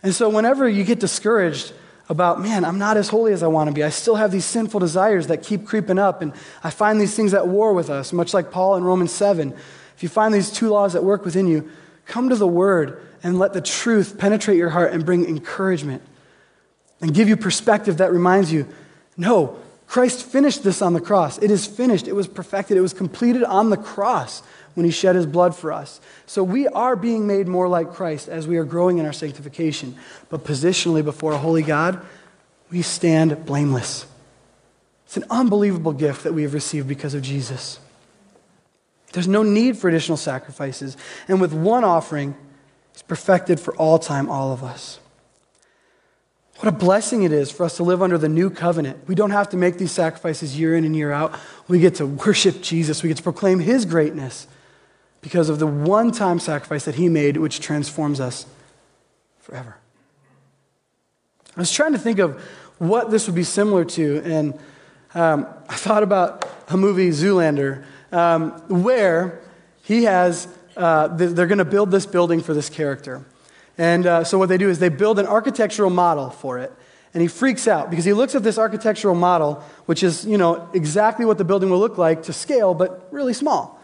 And 0.04 0.14
so, 0.14 0.28
whenever 0.28 0.68
you 0.68 0.84
get 0.84 1.00
discouraged 1.00 1.72
about, 2.10 2.40
man, 2.40 2.64
I'm 2.64 2.78
not 2.78 2.98
as 2.98 3.08
holy 3.08 3.32
as 3.32 3.42
I 3.42 3.46
want 3.46 3.68
to 3.68 3.74
be, 3.74 3.82
I 3.82 3.88
still 3.88 4.16
have 4.16 4.30
these 4.30 4.44
sinful 4.44 4.78
desires 4.78 5.28
that 5.28 5.42
keep 5.42 5.64
creeping 5.64 5.98
up, 5.98 6.20
and 6.20 6.34
I 6.62 6.68
find 6.68 7.00
these 7.00 7.16
things 7.16 7.32
at 7.32 7.48
war 7.48 7.72
with 7.72 7.88
us, 7.88 8.12
much 8.12 8.34
like 8.34 8.50
Paul 8.50 8.76
in 8.76 8.84
Romans 8.84 9.10
7. 9.12 9.52
If 9.96 10.02
you 10.02 10.10
find 10.10 10.34
these 10.34 10.50
two 10.50 10.68
laws 10.68 10.94
at 10.94 11.02
work 11.02 11.24
within 11.24 11.48
you, 11.48 11.70
come 12.04 12.28
to 12.28 12.36
the 12.36 12.46
Word 12.46 13.00
and 13.22 13.38
let 13.38 13.54
the 13.54 13.62
truth 13.62 14.18
penetrate 14.18 14.58
your 14.58 14.68
heart 14.68 14.92
and 14.92 15.06
bring 15.06 15.24
encouragement 15.24 16.02
and 17.00 17.14
give 17.14 17.26
you 17.26 17.36
perspective 17.36 17.96
that 17.96 18.12
reminds 18.12 18.52
you 18.52 18.68
no, 19.16 19.56
Christ 19.86 20.24
finished 20.24 20.64
this 20.64 20.82
on 20.82 20.92
the 20.92 21.00
cross. 21.00 21.38
It 21.38 21.50
is 21.50 21.66
finished. 21.66 22.08
It 22.08 22.14
was 22.14 22.26
perfected. 22.26 22.76
It 22.76 22.80
was 22.80 22.92
completed 22.92 23.44
on 23.44 23.70
the 23.70 23.76
cross 23.76 24.42
when 24.74 24.84
he 24.84 24.92
shed 24.92 25.14
his 25.16 25.26
blood 25.26 25.54
for 25.54 25.72
us. 25.72 26.00
So 26.26 26.42
we 26.42 26.68
are 26.68 26.96
being 26.96 27.26
made 27.26 27.48
more 27.48 27.68
like 27.68 27.92
Christ 27.92 28.28
as 28.28 28.46
we 28.46 28.56
are 28.56 28.64
growing 28.64 28.98
in 28.98 29.06
our 29.06 29.12
sanctification. 29.12 29.96
But 30.28 30.44
positionally 30.44 31.04
before 31.04 31.32
a 31.32 31.38
holy 31.38 31.62
God, 31.62 32.04
we 32.70 32.82
stand 32.82 33.46
blameless. 33.46 34.06
It's 35.06 35.16
an 35.16 35.24
unbelievable 35.30 35.92
gift 35.92 36.24
that 36.24 36.32
we 36.32 36.42
have 36.42 36.54
received 36.54 36.88
because 36.88 37.14
of 37.14 37.22
Jesus. 37.22 37.78
There's 39.12 39.28
no 39.28 39.44
need 39.44 39.78
for 39.78 39.88
additional 39.88 40.16
sacrifices. 40.16 40.96
And 41.28 41.40
with 41.40 41.52
one 41.52 41.84
offering, 41.84 42.34
it's 42.92 43.02
perfected 43.02 43.60
for 43.60 43.74
all 43.76 43.98
time, 43.98 44.28
all 44.28 44.52
of 44.52 44.64
us. 44.64 44.98
What 46.56 46.68
a 46.68 46.76
blessing 46.76 47.24
it 47.24 47.32
is 47.32 47.50
for 47.50 47.64
us 47.64 47.76
to 47.76 47.82
live 47.82 48.02
under 48.02 48.16
the 48.16 48.28
new 48.28 48.48
covenant. 48.48 49.06
We 49.06 49.14
don't 49.14 49.30
have 49.30 49.50
to 49.50 49.56
make 49.56 49.76
these 49.78 49.92
sacrifices 49.92 50.58
year 50.58 50.76
in 50.76 50.84
and 50.84 50.94
year 50.94 51.12
out. 51.12 51.38
We 51.68 51.80
get 51.80 51.96
to 51.96 52.06
worship 52.06 52.62
Jesus. 52.62 53.02
We 53.02 53.08
get 53.08 53.16
to 53.18 53.22
proclaim 53.22 53.58
his 53.58 53.84
greatness 53.84 54.46
because 55.24 55.48
of 55.48 55.58
the 55.58 55.66
one 55.66 56.12
time 56.12 56.38
sacrifice 56.38 56.84
that 56.84 56.96
he 56.96 57.08
made, 57.08 57.38
which 57.38 57.58
transforms 57.58 58.20
us 58.20 58.44
forever. 59.40 59.78
I 61.56 61.60
was 61.60 61.72
trying 61.72 61.92
to 61.92 61.98
think 61.98 62.18
of 62.18 62.38
what 62.76 63.10
this 63.10 63.26
would 63.26 63.34
be 63.34 63.42
similar 63.42 63.86
to, 63.86 64.20
and 64.22 64.58
um, 65.14 65.46
I 65.66 65.76
thought 65.76 66.02
about 66.02 66.46
a 66.68 66.76
movie, 66.76 67.08
Zoolander, 67.08 67.86
um, 68.12 68.50
where 68.68 69.40
he 69.82 70.04
has, 70.04 70.46
uh, 70.76 71.08
they're 71.08 71.46
going 71.46 71.56
to 71.56 71.64
build 71.64 71.90
this 71.90 72.04
building 72.04 72.42
for 72.42 72.52
this 72.52 72.68
character. 72.68 73.24
And 73.78 74.06
uh, 74.06 74.24
so 74.24 74.36
what 74.36 74.50
they 74.50 74.58
do 74.58 74.68
is 74.68 74.78
they 74.78 74.90
build 74.90 75.18
an 75.18 75.26
architectural 75.26 75.88
model 75.88 76.28
for 76.28 76.58
it. 76.58 76.70
And 77.14 77.22
he 77.22 77.28
freaks 77.28 77.66
out 77.66 77.88
because 77.88 78.04
he 78.04 78.12
looks 78.12 78.34
at 78.34 78.42
this 78.42 78.58
architectural 78.58 79.14
model, 79.14 79.64
which 79.86 80.02
is, 80.02 80.26
you 80.26 80.36
know, 80.36 80.68
exactly 80.74 81.24
what 81.24 81.38
the 81.38 81.44
building 81.44 81.70
will 81.70 81.78
look 81.78 81.96
like 81.96 82.24
to 82.24 82.32
scale, 82.34 82.74
but 82.74 83.08
really 83.10 83.32
small. 83.32 83.80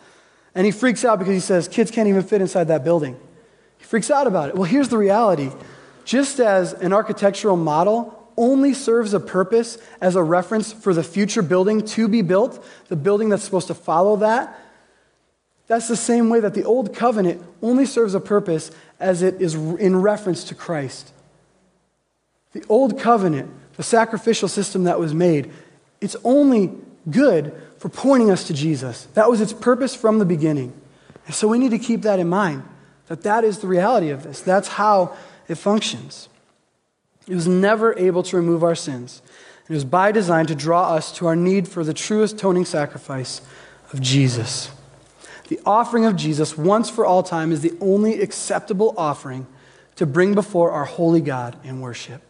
And 0.61 0.67
he 0.67 0.73
freaks 0.73 1.07
out 1.07 1.19
because 1.19 1.33
he 1.33 1.41
says, 1.41 1.69
kids 1.69 1.91
can't 1.91 2.07
even 2.07 2.23
fit 2.23 2.43
inside 2.43 2.65
that 2.65 2.85
building. 2.85 3.19
He 3.79 3.85
freaks 3.87 4.11
out 4.11 4.27
about 4.27 4.51
it. 4.51 4.57
Well, 4.57 4.65
here's 4.65 4.91
the 4.91 4.99
reality. 4.99 5.51
Just 6.05 6.39
as 6.39 6.75
an 6.75 6.93
architectural 6.93 7.57
model 7.57 8.31
only 8.37 8.75
serves 8.75 9.15
a 9.15 9.21
purpose 9.21 9.79
as 10.03 10.17
a 10.17 10.23
reference 10.23 10.71
for 10.71 10.93
the 10.93 11.03
future 11.03 11.41
building 11.41 11.81
to 11.87 12.09
be 12.09 12.21
built, 12.21 12.63
the 12.89 12.97
building 12.97 13.31
that's 13.31 13.43
supposed 13.43 13.69
to 13.69 13.75
follow 13.75 14.17
that, 14.17 14.61
that's 15.67 15.89
the 15.89 15.97
same 15.97 16.29
way 16.29 16.41
that 16.41 16.53
the 16.53 16.65
old 16.65 16.95
covenant 16.95 17.43
only 17.63 17.87
serves 17.87 18.15
a 18.15 18.21
purpose 18.21 18.71
as 18.99 19.23
it 19.23 19.41
is 19.41 19.55
in 19.55 19.97
reference 20.03 20.45
to 20.45 20.55
Christ. 20.55 21.11
The 22.53 22.63
old 22.69 23.01
covenant, 23.01 23.51
the 23.79 23.83
sacrificial 23.83 24.47
system 24.47 24.85
that 24.85 25.01
was 25.01 25.15
made, 25.15 25.53
it's 26.03 26.17
only 26.23 26.71
good 27.09 27.55
for 27.79 27.89
pointing 27.89 28.31
us 28.31 28.45
to 28.49 28.55
Jesus. 28.55 29.07
That 29.15 29.31
was 29.31 29.41
its 29.41 29.53
purpose 29.53 29.95
from 29.95 30.19
the 30.19 30.25
beginning. 30.25 30.73
And 31.27 31.35
so 31.35 31.49
we 31.49 31.59
need 31.59 31.71
to 31.71 31.79
keep 31.79 32.03
that 32.03 32.19
in 32.19 32.29
mind 32.29 32.63
that 33.07 33.23
that 33.23 33.45
is 33.45 33.59
the 33.59 33.67
reality 33.67 34.11
of 34.11 34.23
this. 34.23 34.41
That's 34.41 34.69
how 34.69 35.17
it 35.49 35.57
functions. 35.57 36.29
It 37.27 37.35
was 37.35 37.49
never 37.49 37.97
able 37.99 38.23
to 38.25 38.37
remove 38.37 38.63
our 38.63 38.75
sins. 38.75 39.23
It 39.69 39.73
was 39.73 39.85
by 39.85 40.13
design 40.13 40.47
to 40.47 40.55
draw 40.55 40.95
us 40.95 41.13
to 41.19 41.27
our 41.27 41.37
need 41.37 41.69
for 41.69 41.85
the 41.85 41.95
truest 41.95 42.37
atoning 42.37 42.65
sacrifice 42.65 43.41
of 43.93 44.01
Jesus. 44.01 44.71
The 45.49 45.61
offering 45.67 46.05
of 46.05 46.17
Jesus, 46.17 46.57
once 46.57 46.91
for 46.91 47.05
all 47.05 47.23
time, 47.23 47.51
is 47.51 47.61
the 47.61 47.77
only 47.81 48.21
acceptable 48.21 48.95
offering 48.97 49.47
to 49.97 50.07
bring 50.07 50.35
before 50.35 50.71
our 50.71 50.85
holy 50.85 51.21
God 51.21 51.57
in 51.65 51.81
worship. 51.81 52.23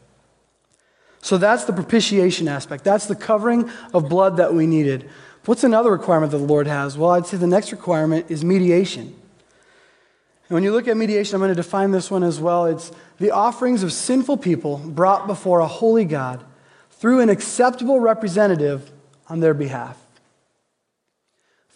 So 1.22 1.38
that's 1.38 1.64
the 1.64 1.72
propitiation 1.72 2.48
aspect. 2.48 2.84
That's 2.84 3.06
the 3.06 3.14
covering 3.14 3.70
of 3.92 4.08
blood 4.08 4.38
that 4.38 4.54
we 4.54 4.66
needed. 4.66 5.08
What's 5.44 5.64
another 5.64 5.90
requirement 5.90 6.32
that 6.32 6.38
the 6.38 6.44
Lord 6.44 6.66
has? 6.66 6.96
Well, 6.96 7.10
I'd 7.10 7.26
say 7.26 7.36
the 7.36 7.46
next 7.46 7.72
requirement 7.72 8.30
is 8.30 8.44
mediation. 8.44 9.06
And 9.06 10.54
when 10.54 10.62
you 10.62 10.72
look 10.72 10.88
at 10.88 10.96
mediation, 10.96 11.34
I'm 11.34 11.40
going 11.40 11.50
to 11.50 11.54
define 11.54 11.90
this 11.90 12.10
one 12.10 12.22
as 12.22 12.40
well. 12.40 12.66
It's 12.66 12.90
the 13.18 13.30
offerings 13.30 13.82
of 13.82 13.92
sinful 13.92 14.38
people 14.38 14.78
brought 14.78 15.26
before 15.26 15.60
a 15.60 15.66
holy 15.66 16.04
God 16.04 16.44
through 16.90 17.20
an 17.20 17.28
acceptable 17.28 18.00
representative 18.00 18.90
on 19.28 19.40
their 19.40 19.54
behalf 19.54 19.96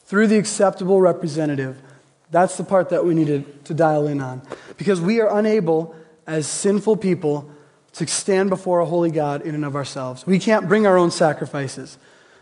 through 0.04 0.26
the 0.26 0.38
acceptable 0.38 1.00
representative. 1.00 1.80
That's 2.30 2.56
the 2.56 2.64
part 2.64 2.90
that 2.90 3.04
we 3.04 3.14
need 3.14 3.26
to, 3.28 3.42
to 3.64 3.74
dial 3.74 4.06
in 4.06 4.20
on. 4.20 4.42
Because 4.76 5.00
we 5.00 5.20
are 5.20 5.38
unable, 5.38 5.94
as 6.26 6.46
sinful 6.46 6.98
people, 6.98 7.50
to 7.94 8.06
stand 8.06 8.50
before 8.50 8.80
a 8.80 8.86
holy 8.86 9.10
God 9.10 9.42
in 9.42 9.54
and 9.54 9.64
of 9.64 9.76
ourselves. 9.76 10.26
We 10.26 10.38
can't 10.38 10.68
bring 10.68 10.86
our 10.86 10.98
own 10.98 11.10
sacrifices. 11.10 11.96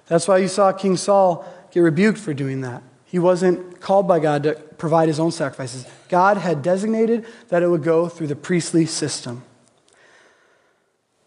That's 0.06 0.26
why 0.26 0.38
you 0.38 0.48
saw 0.48 0.72
King 0.72 0.96
Saul 0.96 1.46
get 1.70 1.80
rebuked 1.80 2.18
for 2.18 2.34
doing 2.34 2.62
that. 2.62 2.82
He 3.04 3.18
wasn't 3.18 3.80
called 3.80 4.08
by 4.08 4.18
God 4.20 4.42
to 4.44 4.54
provide 4.54 5.08
his 5.08 5.20
own 5.20 5.30
sacrifices. 5.30 5.86
God 6.08 6.38
had 6.38 6.62
designated 6.62 7.26
that 7.48 7.62
it 7.62 7.68
would 7.68 7.82
go 7.82 8.08
through 8.08 8.28
the 8.28 8.36
priestly 8.36 8.86
system. 8.86 9.44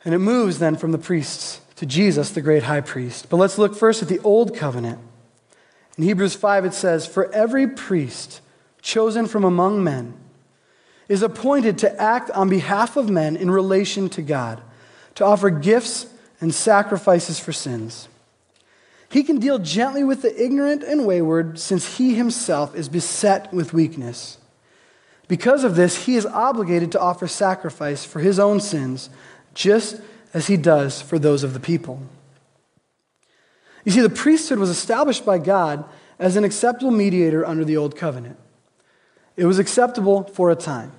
And 0.03 0.13
it 0.13 0.19
moves 0.19 0.57
then 0.57 0.75
from 0.75 0.91
the 0.91 0.97
priests 0.97 1.61
to 1.75 1.85
Jesus, 1.85 2.31
the 2.31 2.41
great 2.41 2.63
high 2.63 2.81
priest. 2.81 3.29
But 3.29 3.37
let's 3.37 3.57
look 3.57 3.75
first 3.75 4.01
at 4.01 4.07
the 4.07 4.19
old 4.19 4.55
covenant. 4.55 4.99
In 5.97 6.03
Hebrews 6.03 6.35
5, 6.35 6.65
it 6.65 6.73
says, 6.73 7.05
For 7.05 7.31
every 7.31 7.67
priest 7.67 8.41
chosen 8.81 9.27
from 9.27 9.43
among 9.43 9.83
men 9.83 10.15
is 11.07 11.21
appointed 11.21 11.77
to 11.79 12.01
act 12.01 12.31
on 12.31 12.49
behalf 12.49 12.97
of 12.97 13.09
men 13.09 13.35
in 13.35 13.51
relation 13.51 14.09
to 14.09 14.21
God, 14.21 14.61
to 15.15 15.25
offer 15.25 15.49
gifts 15.49 16.07
and 16.41 16.53
sacrifices 16.53 17.39
for 17.39 17.53
sins. 17.53 18.07
He 19.09 19.23
can 19.23 19.39
deal 19.39 19.59
gently 19.59 20.03
with 20.03 20.21
the 20.21 20.43
ignorant 20.43 20.83
and 20.83 21.05
wayward, 21.05 21.59
since 21.59 21.97
he 21.97 22.15
himself 22.15 22.75
is 22.75 22.89
beset 22.89 23.53
with 23.53 23.73
weakness. 23.73 24.39
Because 25.27 25.63
of 25.63 25.75
this, 25.75 26.05
he 26.05 26.15
is 26.15 26.25
obligated 26.25 26.91
to 26.91 26.99
offer 26.99 27.27
sacrifice 27.27 28.03
for 28.03 28.19
his 28.19 28.39
own 28.39 28.59
sins, 28.59 29.09
just 29.53 30.01
as 30.33 30.47
he 30.47 30.57
does 30.57 31.01
for 31.01 31.17
those 31.17 31.43
of 31.43 31.53
the 31.53 31.59
people. 31.59 32.01
You 33.85 33.91
see, 33.91 34.01
the 34.01 34.09
priesthood 34.09 34.59
was 34.59 34.69
established 34.69 35.25
by 35.25 35.37
God 35.37 35.85
as 36.19 36.35
an 36.35 36.43
acceptable 36.43 36.91
mediator 36.91 37.45
under 37.45 37.63
the 37.63 37.77
old 37.77 37.95
covenant. 37.95 38.37
It 39.37 39.45
was 39.45 39.59
acceptable 39.59 40.23
for 40.23 40.51
a 40.51 40.55
time. 40.55 40.91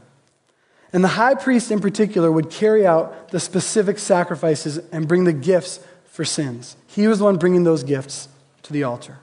And 0.92 1.02
the 1.02 1.08
high 1.08 1.34
priest, 1.34 1.70
in 1.70 1.80
particular, 1.80 2.30
would 2.30 2.50
carry 2.50 2.86
out 2.86 3.30
the 3.30 3.40
specific 3.40 3.98
sacrifices 3.98 4.78
and 4.92 5.08
bring 5.08 5.24
the 5.24 5.32
gifts 5.32 5.80
for 6.06 6.24
sins. 6.24 6.76
He 6.86 7.06
was 7.06 7.18
the 7.18 7.24
one 7.24 7.36
bringing 7.36 7.64
those 7.64 7.82
gifts 7.82 8.28
to 8.62 8.72
the 8.72 8.84
altar. 8.84 9.18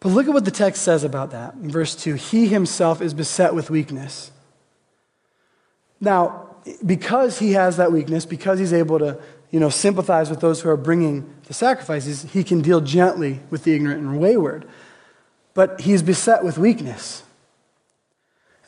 But 0.00 0.10
look 0.10 0.26
at 0.26 0.34
what 0.34 0.44
the 0.44 0.50
text 0.50 0.82
says 0.82 1.04
about 1.04 1.30
that 1.30 1.54
in 1.54 1.70
verse 1.70 1.96
2 1.96 2.14
He 2.14 2.48
himself 2.48 3.00
is 3.00 3.14
beset 3.14 3.54
with 3.54 3.70
weakness. 3.70 4.30
Now, 6.00 6.56
because 6.84 7.38
he 7.38 7.52
has 7.52 7.76
that 7.78 7.92
weakness, 7.92 8.26
because 8.26 8.58
he's 8.58 8.72
able 8.72 8.98
to 8.98 9.18
you 9.50 9.60
know, 9.60 9.68
sympathize 9.68 10.28
with 10.28 10.40
those 10.40 10.60
who 10.60 10.68
are 10.68 10.76
bringing 10.76 11.32
the 11.44 11.54
sacrifices, 11.54 12.24
he 12.32 12.44
can 12.44 12.60
deal 12.60 12.80
gently 12.80 13.40
with 13.48 13.64
the 13.64 13.74
ignorant 13.74 14.00
and 14.00 14.20
wayward. 14.20 14.66
But 15.54 15.80
he's 15.80 16.02
beset 16.02 16.44
with 16.44 16.58
weakness. 16.58 17.22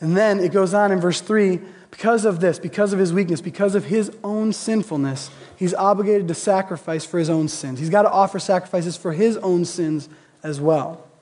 And 0.00 0.16
then 0.16 0.38
it 0.40 0.52
goes 0.52 0.74
on 0.74 0.92
in 0.92 1.00
verse 1.00 1.20
3 1.20 1.61
because 1.90 2.24
of 2.24 2.40
this, 2.40 2.58
because 2.58 2.92
of 2.92 2.98
his 2.98 3.12
weakness, 3.12 3.40
because 3.40 3.74
of 3.74 3.87
his 3.87 4.12
own 4.22 4.52
sinfulness, 4.52 5.30
he's 5.56 5.74
obligated 5.74 6.28
to 6.28 6.34
sacrifice 6.34 7.04
for 7.04 7.18
his 7.18 7.30
own 7.30 7.48
sins. 7.48 7.78
He's 7.78 7.90
got 7.90 8.02
to 8.02 8.11
offer 8.11 8.38
sacrifices 8.38 8.96
for 8.96 9.12
his 9.12 9.37
own 9.38 9.64
sins 9.64 10.08
as 10.42 10.61
well. 10.61 11.04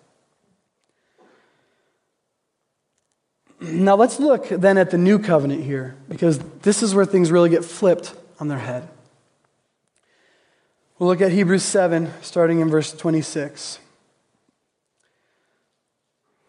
Now 3.58 3.96
let's 3.96 4.20
look 4.20 4.48
then 4.48 4.76
at 4.76 4.90
the 4.90 4.98
new 4.98 5.18
covenant 5.18 5.64
here, 5.64 5.96
because 6.10 6.38
this 6.60 6.82
is 6.82 6.94
where 6.94 7.06
things 7.06 7.32
really 7.32 7.48
get 7.48 7.64
flipped 7.64 8.12
on 8.38 8.48
their 8.48 8.58
head. 8.58 8.86
We'll 10.98 11.08
look 11.08 11.22
at 11.22 11.32
Hebrews 11.32 11.62
7, 11.62 12.12
starting 12.20 12.60
in 12.60 12.68
verse 12.68 12.92
26. 12.92 13.78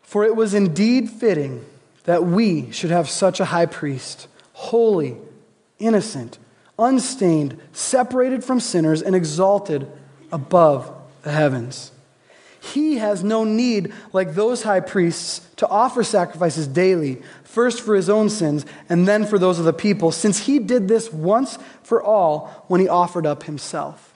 For 0.02 0.26
it 0.26 0.36
was 0.36 0.54
indeed 0.54 1.10
fitting 1.10 1.66
that 2.08 2.24
we 2.24 2.72
should 2.72 2.90
have 2.90 3.10
such 3.10 3.42
a 3.42 3.46
high 3.46 3.66
priest, 3.66 4.30
holy, 4.54 5.18
innocent, 5.78 6.40
unstained, 6.80 7.60
separated 7.74 8.46
from 8.46 8.62
sinners, 8.62 9.02
and 9.02 9.14
exalted 9.14 9.86
above 10.32 10.90
the 11.24 11.32
heavens. 11.32 11.92
He 12.62 12.96
has 12.96 13.26
no 13.26 13.44
need, 13.44 13.94
like 14.14 14.36
those 14.36 14.64
high 14.64 14.80
priests, 14.80 15.46
to 15.58 15.68
offer 15.68 16.02
sacrifices 16.02 16.66
daily, 16.66 17.22
first 17.44 17.82
for 17.82 17.94
his 17.94 18.10
own 18.10 18.30
sins 18.30 18.66
and 18.88 19.06
then 19.06 19.26
for 19.26 19.38
those 19.38 19.60
of 19.60 19.66
the 19.66 19.74
people, 19.74 20.14
since 20.14 20.40
he 20.40 20.60
did 20.60 20.88
this 20.88 21.12
once 21.12 21.60
for 21.84 22.02
all 22.02 22.66
when 22.68 22.80
he 22.80 22.88
offered 22.88 23.26
up 23.26 23.44
himself. 23.44 24.16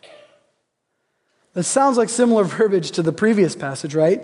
That 1.56 1.64
sounds 1.64 1.98
like 1.98 2.08
similar 2.08 2.44
verbiage 2.46 2.92
to 2.92 3.04
the 3.04 3.12
previous 3.12 3.54
passage, 3.54 3.96
right? 3.96 4.24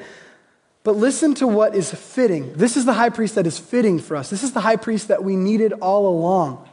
But 0.88 0.95
listen 0.95 1.34
to 1.34 1.47
what 1.50 1.76
is 1.76 1.93
fitting. 1.93 2.54
This 2.54 2.78
is 2.78 2.86
the 2.86 2.93
high 2.93 3.10
priest 3.10 3.36
that 3.36 3.45
is 3.45 3.60
fitting 3.60 4.00
for 4.00 4.15
us. 4.15 4.30
This 4.30 4.41
is 4.41 4.54
the 4.54 4.62
high 4.62 4.78
priest 4.78 5.10
that 5.10 5.21
we 5.21 5.36
needed 5.36 5.73
all 5.73 6.08
along. 6.08 6.65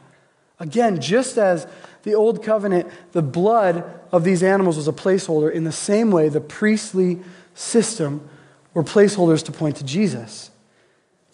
Again, 0.57 1.01
just 1.01 1.37
as 1.37 1.67
the 2.03 2.15
old 2.15 2.41
covenant, 2.41 2.89
the 3.11 3.21
blood 3.21 3.83
of 4.13 4.23
these 4.23 4.41
animals 4.41 4.77
was 4.77 4.87
a 4.87 4.93
placeholder, 4.93 5.51
in 5.51 5.65
the 5.65 5.71
same 5.73 6.11
way, 6.11 6.29
the 6.29 6.39
priestly 6.39 7.19
system 7.55 8.25
were 8.73 8.85
placeholders 8.85 9.43
to 9.47 9.51
point 9.51 9.75
to 9.75 9.83
Jesus. 9.83 10.49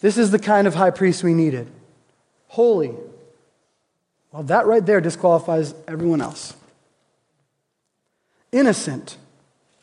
This 0.00 0.18
is 0.18 0.32
the 0.32 0.40
kind 0.40 0.66
of 0.66 0.74
high 0.74 0.90
priest 0.90 1.22
we 1.22 1.34
needed 1.34 1.70
holy. 2.48 2.96
Well, 4.32 4.42
that 4.42 4.66
right 4.66 4.84
there 4.84 5.00
disqualifies 5.00 5.72
everyone 5.86 6.20
else. 6.20 6.56
Innocent, 8.50 9.18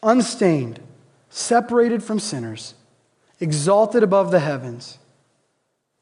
unstained, 0.04 0.82
separated 1.30 2.04
from 2.04 2.20
sinners 2.20 2.74
exalted 3.40 4.04
above 4.04 4.32
the 4.32 4.40
heavens, 4.40 4.98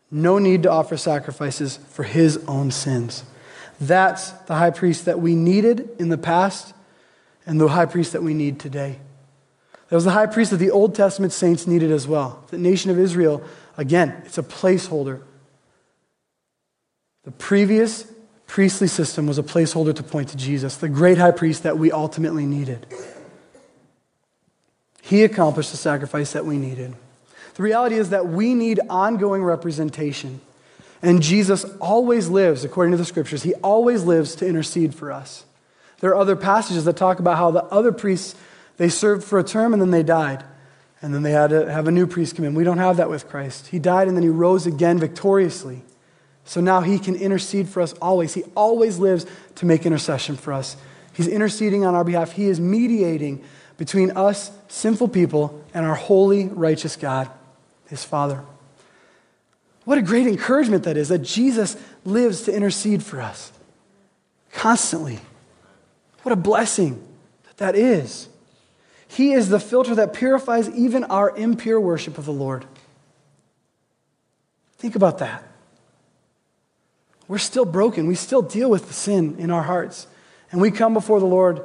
no 0.10 0.39
need 0.39 0.63
to 0.63 0.71
offer 0.71 0.97
sacrifices 0.97 1.78
for 1.89 2.04
his 2.04 2.38
own 2.47 2.71
sins. 2.71 3.23
That's 3.80 4.32
the 4.32 4.56
high 4.56 4.71
priest 4.71 5.06
that 5.06 5.19
we 5.19 5.36
needed 5.36 5.89
in 6.00 6.10
the 6.10 6.17
past 6.17 6.73
and 7.45 7.60
the 7.60 7.67
high 7.67 7.86
priest 7.86 8.13
that 8.13 8.23
we 8.23 8.34
need 8.34 8.60
today. 8.60 9.00
That 9.89 9.95
was 9.95 10.06
the 10.06 10.12
high 10.12 10.26
priest 10.26 10.52
that 10.52 10.58
the 10.58 10.71
Old 10.71 10.95
Testament 10.95 11.32
saints 11.32 11.67
needed 11.67 11.91
as 11.91 12.08
well. 12.08 12.43
The 12.50 12.58
nation 12.58 12.91
of 12.91 13.00
Israel, 13.00 13.43
again, 13.78 14.21
it's 14.26 14.38
a 14.38 14.43
placeholder. 14.43 15.21
The 17.23 17.32
previous 17.32 18.12
priestly 18.47 18.88
system 18.88 19.28
was 19.28 19.38
a 19.38 19.43
placeholder 19.43 19.95
to 19.95 20.04
point 20.04 20.30
to 20.30 20.38
Jesus, 20.38 20.78
the 20.78 20.89
great 20.89 21.17
high 21.17 21.32
priest 21.32 21.63
that 21.63 21.78
we 21.78 21.91
ultimately 21.91 22.45
needed. 22.45 22.86
He 25.02 25.23
accomplished 25.23 25.71
the 25.71 25.78
sacrifice 25.78 26.34
that 26.34 26.45
we 26.45 26.58
needed. 26.58 26.95
The 27.58 27.63
reality 27.63 27.96
is 27.96 28.12
that 28.12 28.28
we 28.28 28.54
need 28.54 28.80
ongoing 28.88 29.43
representation. 29.43 30.41
And 31.02 31.24
Jesus 31.24 31.65
always 31.82 32.30
lives, 32.30 32.63
according 32.63 32.91
to 32.91 32.98
the 32.98 33.06
scriptures, 33.06 33.41
he 33.41 33.56
always 33.56 34.04
lives 34.04 34.36
to 34.36 34.48
intercede 34.48 34.93
for 34.93 35.12
us. 35.12 35.43
There 36.00 36.12
are 36.12 36.17
other 36.17 36.36
passages 36.36 36.86
that 36.86 36.98
talk 36.98 37.17
about 37.20 37.38
how 37.38 37.50
the 37.50 37.63
other 37.63 37.91
priests, 37.91 38.36
they 38.78 38.89
served 38.89 39.24
for 39.24 39.39
a 39.39 39.43
term 39.43 39.74
and 39.74 39.82
then 39.82 39.89
they 39.89 40.04
died. 40.04 40.43
And 41.02 41.15
then 41.15 41.24
they 41.24 41.32
had 41.32 41.50
to 41.50 41.72
have 41.72 41.88
a 41.88 41.91
new 41.91 42.06
priest 42.06 42.36
come 42.36 42.46
in. 42.46 42.54
We 42.54 42.63
don't 42.63 42.78
have 42.78 42.98
that 42.98 43.10
with 43.10 43.28
Christ. 43.28 43.67
He 43.67 43.80
died 43.80 44.08
and 44.08 44.15
then 44.15 44.24
he 44.24 44.30
rose 44.30 44.67
again 44.67 45.00
victoriously. 45.00 45.82
So 46.46 46.62
now 46.62 46.82
he 46.82 47.00
can 47.00 47.15
intercede 47.15 47.70
for 47.70 47.82
us 47.82 47.93
always. 47.93 48.36
He 48.36 48.43
always 48.56 49.00
lives 49.00 49.26
to 49.56 49.65
make 49.65 49.84
intercession 49.84 50.38
for 50.38 50.54
us. 50.54 50.78
He's 51.13 51.28
interceding 51.28 51.86
on 51.86 51.96
our 51.96 52.04
behalf. 52.04 52.34
He 52.34 52.46
is 52.46 52.60
mediating 52.60 53.43
between 53.78 54.12
us, 54.12 54.52
sinful 54.67 55.08
people, 55.08 55.60
and 55.74 55.88
our 55.88 55.96
holy, 55.96 56.50
righteous 56.50 56.96
God 56.96 57.32
his 57.89 58.04
Father. 58.04 58.43
What 59.86 59.97
a 59.97 60.02
great 60.02 60.28
encouragement 60.28 60.84
that 60.84 60.97
is 60.97 61.10
that 61.10 61.19
Jesus 61.19 61.78
lives 62.04 62.41
to 62.43 62.54
intercede 62.54 63.04
for 63.04 63.21
us 63.21 63.52
constantly. 64.52 65.19
What 66.23 66.34
a 66.34 66.36
blessing 66.36 67.02
that 67.45 67.58
that 67.58 67.76
is. 67.76 68.28
He 69.08 69.32
is 69.32 69.50
the 69.50 69.60
filter 69.60 69.95
that 69.95 70.13
purifies 70.13 70.69
even 70.71 71.06
our 71.06 71.36
impure 71.38 71.80
worship 71.80 72.17
of 72.17 72.26
the 72.26 72.34
Lord. 72.34 72.65
Think 74.78 74.95
about 74.95 75.19
that. 75.19 75.43
We're 77.28 77.38
still 77.38 77.65
broken. 77.65 78.08
We 78.08 78.15
still 78.15 78.41
deal 78.41 78.69
with 78.69 78.88
the 78.88 78.93
sin 78.93 79.36
in 79.39 79.52
our 79.52 79.63
hearts. 79.63 80.08
And 80.52 80.62
we 80.62 80.71
come 80.71 80.93
before 80.93 81.19
the 81.19 81.26
Lord 81.26 81.62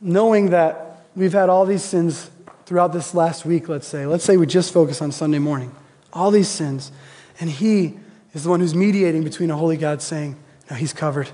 knowing 0.00 0.50
that 0.50 1.04
we've 1.16 1.32
had 1.32 1.48
all 1.48 1.64
these 1.64 1.82
sins 1.82 2.30
throughout 2.66 2.92
this 2.92 3.14
last 3.14 3.44
week, 3.44 3.68
let's 3.68 3.86
say. 3.86 4.06
Let's 4.06 4.24
say 4.24 4.36
we 4.36 4.46
just 4.46 4.72
focus 4.72 5.02
on 5.02 5.12
Sunday 5.12 5.38
morning. 5.38 5.74
All 6.12 6.30
these 6.30 6.48
sins. 6.48 6.92
And 7.40 7.50
He 7.50 7.98
is 8.32 8.44
the 8.44 8.50
one 8.50 8.60
who's 8.60 8.74
mediating 8.74 9.24
between 9.24 9.50
a 9.50 9.56
holy 9.56 9.76
God 9.76 10.02
saying, 10.02 10.36
No, 10.70 10.76
He's 10.76 10.92
covered. 10.92 11.30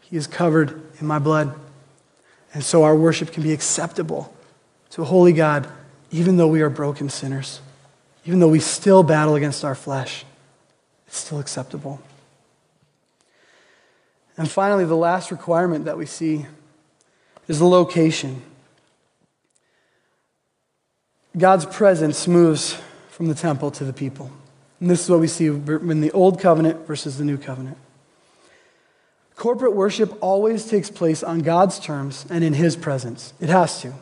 He 0.00 0.16
is 0.16 0.26
covered 0.26 0.82
in 1.00 1.06
my 1.06 1.18
blood. 1.18 1.54
And 2.54 2.62
so 2.62 2.84
our 2.84 2.94
worship 2.94 3.32
can 3.32 3.42
be 3.42 3.52
acceptable 3.52 4.34
to 4.90 5.02
a 5.02 5.04
holy 5.04 5.32
God, 5.32 5.68
even 6.10 6.36
though 6.36 6.48
we 6.48 6.62
are 6.62 6.70
broken 6.70 7.08
sinners, 7.08 7.60
even 8.24 8.38
though 8.38 8.48
we 8.48 8.60
still 8.60 9.02
battle 9.02 9.34
against 9.34 9.64
our 9.64 9.74
flesh. 9.74 10.24
It's 11.06 11.18
still 11.18 11.38
acceptable. 11.38 12.00
And 14.36 14.50
finally, 14.50 14.84
the 14.84 14.96
last 14.96 15.30
requirement 15.30 15.86
that 15.86 15.96
we 15.96 16.06
see 16.06 16.46
is 17.48 17.58
the 17.58 17.66
location. 17.66 18.42
God's 21.36 21.66
presence 21.66 22.26
moves 22.26 22.80
from 23.10 23.26
the 23.26 23.34
temple 23.34 23.70
to 23.72 23.84
the 23.84 23.92
people. 23.92 24.30
And 24.80 24.90
this 24.90 25.04
is 25.04 25.10
what 25.10 25.20
we 25.20 25.28
see 25.28 25.46
in 25.46 26.00
the 26.00 26.10
Old 26.12 26.40
Covenant 26.40 26.86
versus 26.86 27.18
the 27.18 27.24
New 27.24 27.36
Covenant. 27.36 27.76
Corporate 29.34 29.74
worship 29.74 30.16
always 30.22 30.64
takes 30.64 30.90
place 30.90 31.22
on 31.22 31.40
God's 31.40 31.78
terms 31.78 32.24
and 32.30 32.42
in 32.42 32.54
His 32.54 32.74
presence. 32.74 33.34
It 33.38 33.50
has 33.50 33.82
to. 33.82 33.92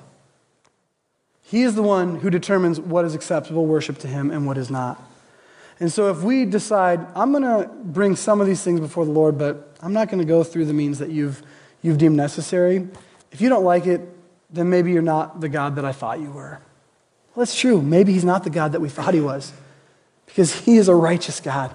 He 1.42 1.62
is 1.62 1.74
the 1.74 1.82
one 1.82 2.16
who 2.16 2.30
determines 2.30 2.78
what 2.78 3.04
is 3.04 3.14
acceptable 3.14 3.66
worship 3.66 3.98
to 3.98 4.08
Him 4.08 4.30
and 4.30 4.46
what 4.46 4.56
is 4.56 4.70
not. 4.70 5.02
And 5.80 5.92
so 5.92 6.08
if 6.08 6.22
we 6.22 6.44
decide, 6.44 7.04
I'm 7.16 7.32
going 7.32 7.42
to 7.42 7.68
bring 7.68 8.14
some 8.14 8.40
of 8.40 8.46
these 8.46 8.62
things 8.62 8.78
before 8.78 9.04
the 9.04 9.10
Lord, 9.10 9.36
but 9.36 9.76
I'm 9.82 9.92
not 9.92 10.08
going 10.08 10.20
to 10.20 10.24
go 10.24 10.44
through 10.44 10.66
the 10.66 10.72
means 10.72 11.00
that 11.00 11.10
you've, 11.10 11.42
you've 11.82 11.98
deemed 11.98 12.16
necessary, 12.16 12.88
if 13.32 13.40
you 13.40 13.48
don't 13.48 13.64
like 13.64 13.86
it, 13.86 14.00
then 14.50 14.70
maybe 14.70 14.92
you're 14.92 15.02
not 15.02 15.40
the 15.40 15.48
God 15.48 15.74
that 15.76 15.84
I 15.84 15.90
thought 15.90 16.20
you 16.20 16.30
were. 16.30 16.60
Well, 17.34 17.44
that's 17.44 17.58
true. 17.58 17.82
Maybe 17.82 18.12
he's 18.12 18.24
not 18.24 18.44
the 18.44 18.50
God 18.50 18.72
that 18.72 18.80
we 18.80 18.88
thought 18.88 19.14
he 19.14 19.20
was 19.20 19.52
because 20.26 20.54
he 20.54 20.76
is 20.76 20.88
a 20.88 20.94
righteous 20.94 21.40
God. 21.40 21.74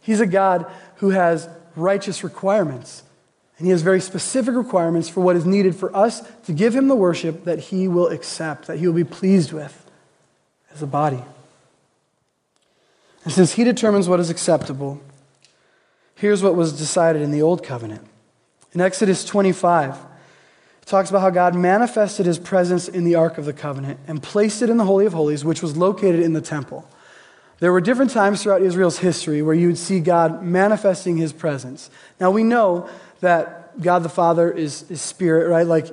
He's 0.00 0.20
a 0.20 0.26
God 0.26 0.70
who 0.96 1.10
has 1.10 1.48
righteous 1.74 2.22
requirements. 2.22 3.02
And 3.58 3.66
he 3.66 3.70
has 3.70 3.80
very 3.82 4.00
specific 4.00 4.54
requirements 4.54 5.08
for 5.08 5.22
what 5.22 5.34
is 5.34 5.46
needed 5.46 5.74
for 5.74 5.94
us 5.96 6.22
to 6.44 6.52
give 6.52 6.76
him 6.76 6.88
the 6.88 6.94
worship 6.94 7.44
that 7.44 7.58
he 7.58 7.88
will 7.88 8.08
accept, 8.08 8.66
that 8.66 8.78
he 8.78 8.86
will 8.86 8.94
be 8.94 9.04
pleased 9.04 9.52
with 9.52 9.90
as 10.74 10.82
a 10.82 10.86
body. 10.86 11.22
And 13.24 13.32
since 13.32 13.54
he 13.54 13.64
determines 13.64 14.08
what 14.08 14.20
is 14.20 14.28
acceptable, 14.28 15.00
here's 16.14 16.42
what 16.42 16.54
was 16.54 16.78
decided 16.78 17.22
in 17.22 17.30
the 17.30 17.42
Old 17.42 17.64
Covenant. 17.64 18.06
In 18.72 18.80
Exodus 18.82 19.24
25, 19.24 19.96
talks 20.86 21.10
about 21.10 21.20
how 21.20 21.30
God 21.30 21.54
manifested 21.54 22.26
his 22.26 22.38
presence 22.38 22.88
in 22.88 23.04
the 23.04 23.16
Ark 23.16 23.38
of 23.38 23.44
the 23.44 23.52
Covenant 23.52 23.98
and 24.06 24.22
placed 24.22 24.62
it 24.62 24.70
in 24.70 24.76
the 24.76 24.84
Holy 24.84 25.04
of 25.04 25.12
Holies, 25.12 25.44
which 25.44 25.60
was 25.60 25.76
located 25.76 26.20
in 26.20 26.32
the 26.32 26.40
temple. 26.40 26.88
There 27.58 27.72
were 27.72 27.80
different 27.80 28.12
times 28.12 28.42
throughout 28.42 28.62
Israel's 28.62 28.98
history 28.98 29.42
where 29.42 29.54
you 29.54 29.66
would 29.66 29.78
see 29.78 29.98
God 29.98 30.42
manifesting 30.42 31.16
his 31.16 31.32
presence. 31.32 31.90
Now, 32.20 32.30
we 32.30 32.44
know 32.44 32.88
that 33.20 33.80
God 33.80 34.02
the 34.04 34.08
Father 34.08 34.50
is, 34.50 34.88
is 34.90 35.02
spirit, 35.02 35.48
right? 35.48 35.66
Like, 35.66 35.86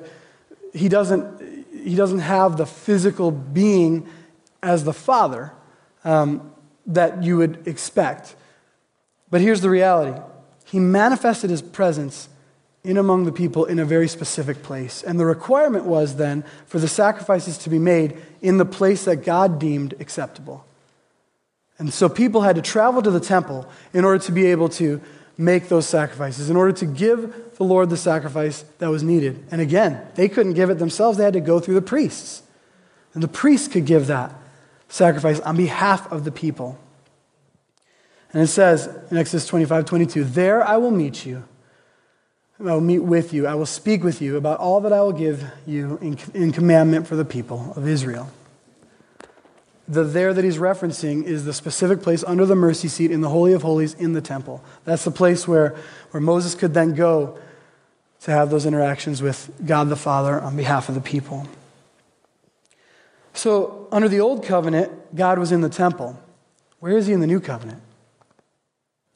he 0.74 0.90
doesn't, 0.90 1.68
he 1.84 1.96
doesn't 1.96 2.20
have 2.20 2.58
the 2.58 2.66
physical 2.66 3.32
being 3.32 4.08
as 4.62 4.84
the 4.84 4.94
Father 4.94 5.54
um, 6.04 6.52
that 6.86 7.24
you 7.24 7.38
would 7.38 7.68
expect. 7.68 8.36
But 9.32 9.42
here's 9.42 9.62
the 9.62 9.70
reality 9.70 10.20
He 10.66 10.80
manifested 10.80 11.50
his 11.50 11.62
presence 11.62 12.30
in 12.84 12.98
among 12.98 13.24
the 13.24 13.32
people 13.32 13.66
in 13.66 13.80
a 13.80 13.86
very 13.86 14.08
specific 14.08 14.62
place. 14.62 15.04
And 15.04 15.20
the 15.20 15.26
requirement 15.26 15.86
was 15.86 16.18
then 16.18 16.44
for 16.66 16.80
the 16.80 16.88
sacrifices 16.88 17.58
to 17.60 17.70
be 17.70 17.80
made 17.80 18.18
in 18.42 18.58
the 18.58 18.66
place 18.66 19.06
that 19.06 19.18
God 19.18 19.58
deemed 19.58 19.94
acceptable. 20.00 20.66
And 21.78 21.94
so 21.94 22.10
people 22.10 22.42
had 22.42 22.58
to 22.58 22.62
travel 22.62 23.02
to 23.02 23.12
the 23.12 23.20
temple 23.20 23.70
in 23.94 24.04
order 24.04 24.24
to 24.26 24.32
be 24.32 24.48
able 24.48 24.70
to 24.70 25.02
make 25.38 25.70
those 25.70 25.88
sacrifices, 25.88 26.50
in 26.50 26.56
order 26.56 26.74
to 26.74 26.86
give 26.86 27.56
the 27.56 27.64
Lord 27.64 27.90
the 27.90 27.98
sacrifice 27.98 28.64
that 28.78 28.90
was 28.90 29.02
needed. 29.02 29.44
And 29.50 29.62
again, 29.62 30.06
they 30.16 30.30
couldn't 30.30 30.54
give 30.54 30.70
it 30.70 30.78
themselves, 30.78 31.18
they 31.18 31.24
had 31.24 31.34
to 31.34 31.40
go 31.40 31.60
through 31.60 31.76
the 31.76 31.82
priests. 31.82 32.44
And 33.14 33.24
the 33.24 33.28
priests 33.28 33.68
could 33.68 33.86
give 33.86 34.08
that 34.08 34.34
sacrifice 34.90 35.40
on 35.40 35.56
behalf 35.56 36.12
of 36.12 36.24
the 36.24 36.32
people. 36.32 36.78
And 38.32 38.42
it 38.44 38.48
says 38.48 38.88
in 39.10 39.18
Exodus 39.18 39.48
25 39.48 39.86
22, 39.86 40.24
There 40.24 40.68
I 40.68 40.78
will 40.78 40.92
meet 40.92 41.26
you 41.26 41.44
I 42.60 42.64
will 42.64 42.82
meet 42.82 43.00
with 43.00 43.34
you. 43.34 43.48
I 43.48 43.56
will 43.56 43.66
speak 43.66 44.04
with 44.04 44.22
you 44.22 44.38
about 44.38 44.60
all 44.60 44.80
that 44.82 44.94
I 44.94 45.02
will 45.02 45.14
give 45.14 45.44
you 45.66 45.98
in, 46.02 46.18
in 46.34 46.52
commandment 46.52 47.08
for 47.08 47.16
the 47.16 47.26
people 47.26 47.74
of 47.76 47.88
Israel. 47.88 48.30
The 49.88 50.04
there 50.04 50.34
that 50.34 50.44
he's 50.46 50.60
referencing 50.60 51.24
is 51.26 51.44
the 51.44 51.54
specific 51.54 52.02
place 52.02 52.24
under 52.24 52.46
the 52.46 52.56
mercy 52.56 52.88
seat 52.88 53.12
in 53.12 53.22
the 53.22 53.30
Holy 53.30 53.54
of 53.54 53.64
Holies 53.64 53.96
in 53.96 54.14
the 54.14 54.22
temple. 54.22 54.64
That's 54.86 55.04
the 55.04 55.12
place 55.12 55.48
where, 55.48 55.76
where 56.12 56.22
Moses 56.22 56.56
could 56.56 56.74
then 56.74 56.94
go 56.94 57.38
to 58.22 58.32
have 58.32 58.50
those 58.50 58.66
interactions 58.66 59.22
with 59.22 59.52
God 59.66 59.90
the 59.90 59.98
Father 59.98 60.40
on 60.40 60.56
behalf 60.56 60.88
of 60.88 60.96
the 60.96 61.02
people. 61.02 61.46
So, 63.34 63.88
under 63.92 64.08
the 64.08 64.22
old 64.22 64.46
covenant, 64.46 65.16
God 65.16 65.40
was 65.40 65.52
in 65.52 65.62
the 65.62 65.70
temple. 65.70 66.18
Where 66.80 66.96
is 66.96 67.08
he 67.08 67.14
in 67.14 67.20
the 67.20 67.28
new 67.28 67.42
covenant? 67.42 67.82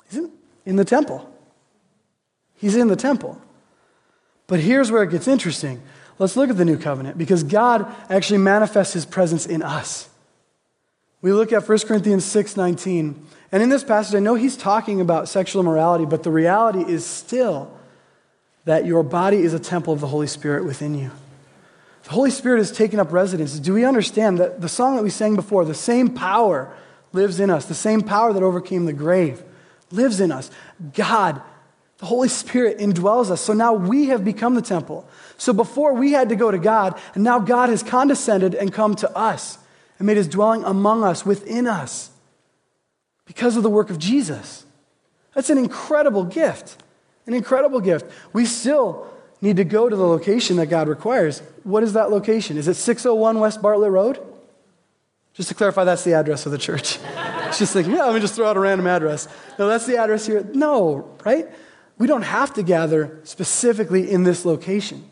He's 0.10 0.18
in, 0.18 0.32
in 0.66 0.76
the 0.76 0.84
temple. 0.84 1.32
He's 2.58 2.76
in 2.76 2.88
the 2.88 2.96
temple. 2.96 3.42
But 4.48 4.60
here's 4.60 4.92
where 4.92 5.04
it 5.04 5.12
gets 5.12 5.28
interesting. 5.28 5.82
Let's 6.20 6.36
look 6.36 6.50
at 6.50 6.58
the 6.58 6.66
new 6.66 6.78
covenant 6.78 7.18
because 7.18 7.44
God 7.44 7.94
actually 8.10 8.40
manifests 8.40 8.94
his 8.94 9.06
presence 9.06 9.46
in 9.46 9.62
us. 9.62 10.10
We 11.22 11.32
look 11.32 11.52
at 11.52 11.68
1 11.68 11.80
Corinthians 11.80 12.26
6 12.26 12.58
19. 12.58 13.26
And 13.52 13.64
in 13.64 13.70
this 13.70 13.84
passage, 13.84 14.16
I 14.16 14.20
know 14.20 14.36
he's 14.36 14.58
talking 14.58 15.00
about 15.00 15.30
sexual 15.30 15.62
immorality, 15.62 16.06
but 16.06 16.24
the 16.24 16.32
reality 16.32 16.82
is 16.82 17.06
still 17.06 17.72
that 18.66 18.86
your 18.86 19.04
body 19.04 19.38
is 19.38 19.54
a 19.54 19.60
temple 19.60 19.94
of 19.94 20.02
the 20.02 20.08
Holy 20.08 20.28
Spirit 20.28 20.66
within 20.66 20.96
you. 20.96 21.12
The 22.04 22.10
Holy 22.12 22.32
Spirit 22.32 22.60
is 22.60 22.72
taking 22.72 23.00
up 23.00 23.12
residence. 23.12 23.58
Do 23.60 23.74
we 23.74 23.86
understand 23.86 24.38
that 24.40 24.62
the 24.62 24.70
song 24.70 24.96
that 24.96 25.04
we 25.04 25.10
sang 25.10 25.36
before, 25.36 25.66
the 25.66 25.74
same 25.74 26.14
power 26.14 26.74
lives 27.14 27.40
in 27.40 27.50
us, 27.50 27.66
the 27.66 27.74
same 27.74 28.02
power 28.02 28.34
that 28.34 28.44
overcame 28.44 28.86
the 28.86 28.94
grave 28.94 29.44
lives 29.92 30.20
in 30.20 30.32
us? 30.32 30.52
God 30.94 31.42
the 31.98 32.06
Holy 32.06 32.30
Spirit 32.30 32.78
indwells 32.78 33.32
us. 33.32 33.42
So 33.42 33.54
now 33.54 33.74
we 33.74 34.08
have 34.08 34.24
become 34.24 34.56
the 34.56 34.62
temple. 34.62 35.08
So 35.38 35.52
before 35.52 35.94
we 35.94 36.12
had 36.12 36.30
to 36.30 36.36
go 36.36 36.52
to 36.52 36.60
God, 36.60 37.00
and 37.16 37.24
now 37.24 37.40
God 37.40 37.70
has 37.70 37.82
condescended 37.82 38.54
and 38.54 38.72
come 38.72 38.96
to 38.96 39.18
us 39.18 39.58
and 39.98 40.06
made 40.06 40.18
his 40.18 40.28
dwelling 40.28 40.64
among 40.64 41.04
us, 41.04 41.26
within 41.26 41.66
us, 41.66 42.12
because 43.26 43.58
of 43.58 43.64
the 43.64 43.70
work 43.70 43.90
of 43.90 43.98
Jesus. 43.98 44.66
That's 45.34 45.50
an 45.50 45.58
incredible 45.58 46.24
gift. 46.24 46.82
An 47.26 47.34
incredible 47.34 47.82
gift. 47.82 48.06
We 48.32 48.46
still 48.46 49.08
need 49.42 49.58
to 49.58 49.64
go 49.64 49.90
to 49.90 49.96
the 49.96 50.08
location 50.08 50.58
that 50.58 50.68
God 50.68 50.88
requires. 50.88 51.42
What 51.64 51.84
is 51.84 51.94
that 51.94 52.10
location? 52.10 52.58
Is 52.58 52.68
it 52.68 52.76
601 52.76 53.40
West 53.40 53.62
Bartlett 53.62 53.92
Road? 53.92 54.24
Just 55.34 55.50
to 55.50 55.56
clarify, 55.56 55.84
that's 55.84 56.04
the 56.04 56.14
address 56.14 56.46
of 56.46 56.52
the 56.52 56.58
church. 56.58 57.00
it's 57.48 57.60
just 57.60 57.74
thinking, 57.74 57.94
yeah, 57.94 58.06
let 58.06 58.16
me 58.16 58.20
just 58.20 58.34
throw 58.34 58.48
out 58.48 58.58
a 58.58 58.60
random 58.60 58.88
address. 58.88 59.28
No, 59.60 59.68
that's 59.68 59.86
the 59.86 59.98
address 59.98 60.26
here. 60.26 60.48
No, 60.54 61.16
right? 61.24 61.48
We 61.98 62.08
don't 62.08 62.24
have 62.24 62.54
to 62.54 62.64
gather 62.64 63.20
specifically 63.24 64.10
in 64.10 64.24
this 64.24 64.46
location 64.46 65.04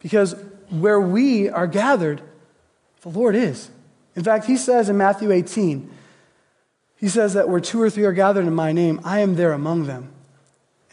because 0.00 0.34
where 0.70 1.00
we 1.00 1.48
are 1.48 1.66
gathered, 1.66 2.22
the 3.02 3.08
Lord 3.08 3.34
is. 3.34 3.70
In 4.14 4.24
fact, 4.24 4.46
he 4.46 4.56
says 4.56 4.88
in 4.88 4.96
Matthew 4.96 5.30
18, 5.30 5.90
he 6.96 7.08
says 7.08 7.34
that 7.34 7.48
where 7.48 7.60
two 7.60 7.80
or 7.80 7.90
three 7.90 8.04
are 8.04 8.12
gathered 8.12 8.46
in 8.46 8.54
my 8.54 8.72
name, 8.72 9.00
I 9.04 9.20
am 9.20 9.36
there 9.36 9.52
among 9.52 9.86
them. 9.86 10.10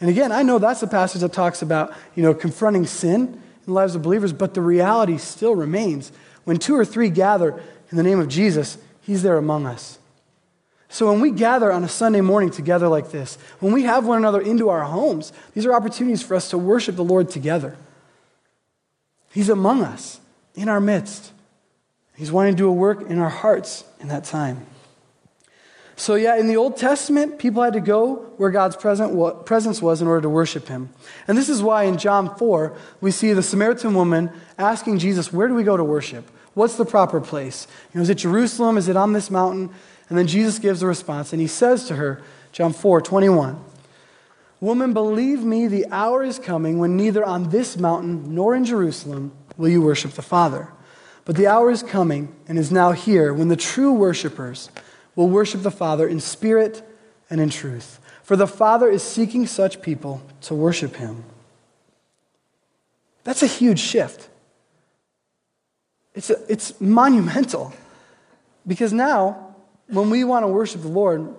And 0.00 0.10
again, 0.10 0.32
I 0.32 0.42
know 0.42 0.58
that's 0.58 0.82
a 0.82 0.86
passage 0.86 1.22
that 1.22 1.32
talks 1.32 1.62
about, 1.62 1.94
you 2.14 2.22
know, 2.22 2.34
confronting 2.34 2.86
sin 2.86 3.20
in 3.22 3.40
the 3.66 3.72
lives 3.72 3.94
of 3.94 4.02
believers, 4.02 4.32
but 4.32 4.52
the 4.52 4.60
reality 4.60 5.16
still 5.16 5.54
remains. 5.54 6.12
When 6.44 6.58
two 6.58 6.74
or 6.74 6.84
three 6.84 7.08
gather 7.08 7.62
in 7.90 7.96
the 7.96 8.02
name 8.02 8.20
of 8.20 8.28
Jesus, 8.28 8.76
he's 9.00 9.22
there 9.22 9.38
among 9.38 9.66
us. 9.66 9.98
So 10.94 11.10
when 11.10 11.20
we 11.20 11.32
gather 11.32 11.72
on 11.72 11.82
a 11.82 11.88
Sunday 11.88 12.20
morning 12.20 12.52
together 12.52 12.86
like 12.86 13.10
this, 13.10 13.36
when 13.58 13.72
we 13.72 13.82
have 13.82 14.06
one 14.06 14.16
another 14.16 14.40
into 14.40 14.68
our 14.68 14.84
homes, 14.84 15.32
these 15.52 15.66
are 15.66 15.74
opportunities 15.74 16.22
for 16.22 16.36
us 16.36 16.50
to 16.50 16.56
worship 16.56 16.94
the 16.94 17.02
Lord 17.02 17.30
together. 17.30 17.76
He's 19.32 19.48
among 19.48 19.82
us, 19.82 20.20
in 20.54 20.68
our 20.68 20.80
midst. 20.80 21.32
He's 22.14 22.30
wanting 22.30 22.52
to 22.52 22.56
do 22.56 22.68
a 22.68 22.72
work 22.72 23.10
in 23.10 23.18
our 23.18 23.28
hearts 23.28 23.82
in 23.98 24.06
that 24.06 24.22
time. 24.22 24.66
So, 25.96 26.14
yeah, 26.14 26.36
in 26.36 26.46
the 26.46 26.58
Old 26.58 26.76
Testament, 26.76 27.40
people 27.40 27.64
had 27.64 27.72
to 27.72 27.80
go 27.80 28.30
where 28.36 28.52
God's 28.52 28.76
presence 28.76 29.82
was 29.82 30.00
in 30.00 30.06
order 30.06 30.20
to 30.20 30.28
worship 30.28 30.68
Him. 30.68 30.90
And 31.26 31.36
this 31.36 31.48
is 31.48 31.60
why 31.60 31.84
in 31.84 31.98
John 31.98 32.36
4, 32.36 32.72
we 33.00 33.10
see 33.10 33.32
the 33.32 33.42
Samaritan 33.42 33.94
woman 33.94 34.30
asking 34.58 35.00
Jesus, 35.00 35.32
Where 35.32 35.48
do 35.48 35.54
we 35.54 35.64
go 35.64 35.76
to 35.76 35.82
worship? 35.82 36.30
What's 36.54 36.76
the 36.76 36.84
proper 36.84 37.20
place? 37.20 37.66
You 37.92 37.98
know, 37.98 38.02
is 38.02 38.10
it 38.10 38.18
Jerusalem? 38.18 38.78
Is 38.78 38.86
it 38.86 38.96
on 38.96 39.12
this 39.12 39.28
mountain? 39.28 39.70
And 40.08 40.18
then 40.18 40.26
Jesus 40.26 40.58
gives 40.58 40.82
a 40.82 40.86
response, 40.86 41.32
and 41.32 41.40
he 41.40 41.46
says 41.46 41.86
to 41.86 41.96
her, 41.96 42.22
John 42.52 42.72
4 42.72 43.00
21, 43.00 43.62
Woman, 44.60 44.92
believe 44.92 45.42
me, 45.42 45.66
the 45.66 45.86
hour 45.90 46.22
is 46.22 46.38
coming 46.38 46.78
when 46.78 46.96
neither 46.96 47.24
on 47.24 47.50
this 47.50 47.76
mountain 47.76 48.34
nor 48.34 48.54
in 48.54 48.64
Jerusalem 48.64 49.32
will 49.56 49.68
you 49.68 49.82
worship 49.82 50.12
the 50.12 50.22
Father. 50.22 50.68
But 51.24 51.36
the 51.36 51.46
hour 51.46 51.70
is 51.70 51.82
coming 51.82 52.34
and 52.48 52.58
is 52.58 52.70
now 52.70 52.92
here 52.92 53.32
when 53.32 53.48
the 53.48 53.56
true 53.56 53.92
worshipers 53.92 54.70
will 55.16 55.28
worship 55.28 55.62
the 55.62 55.70
Father 55.70 56.06
in 56.06 56.20
spirit 56.20 56.82
and 57.30 57.40
in 57.40 57.50
truth. 57.50 58.00
For 58.22 58.36
the 58.36 58.46
Father 58.46 58.88
is 58.88 59.02
seeking 59.02 59.46
such 59.46 59.82
people 59.82 60.22
to 60.42 60.54
worship 60.54 60.96
him. 60.96 61.24
That's 63.24 63.42
a 63.42 63.46
huge 63.46 63.80
shift. 63.80 64.28
It's, 66.14 66.30
a, 66.30 66.36
it's 66.48 66.80
monumental. 66.80 67.74
Because 68.66 68.92
now, 68.92 69.43
when 69.88 70.10
we 70.10 70.24
want 70.24 70.44
to 70.44 70.48
worship 70.48 70.82
the 70.82 70.88
Lord, 70.88 71.34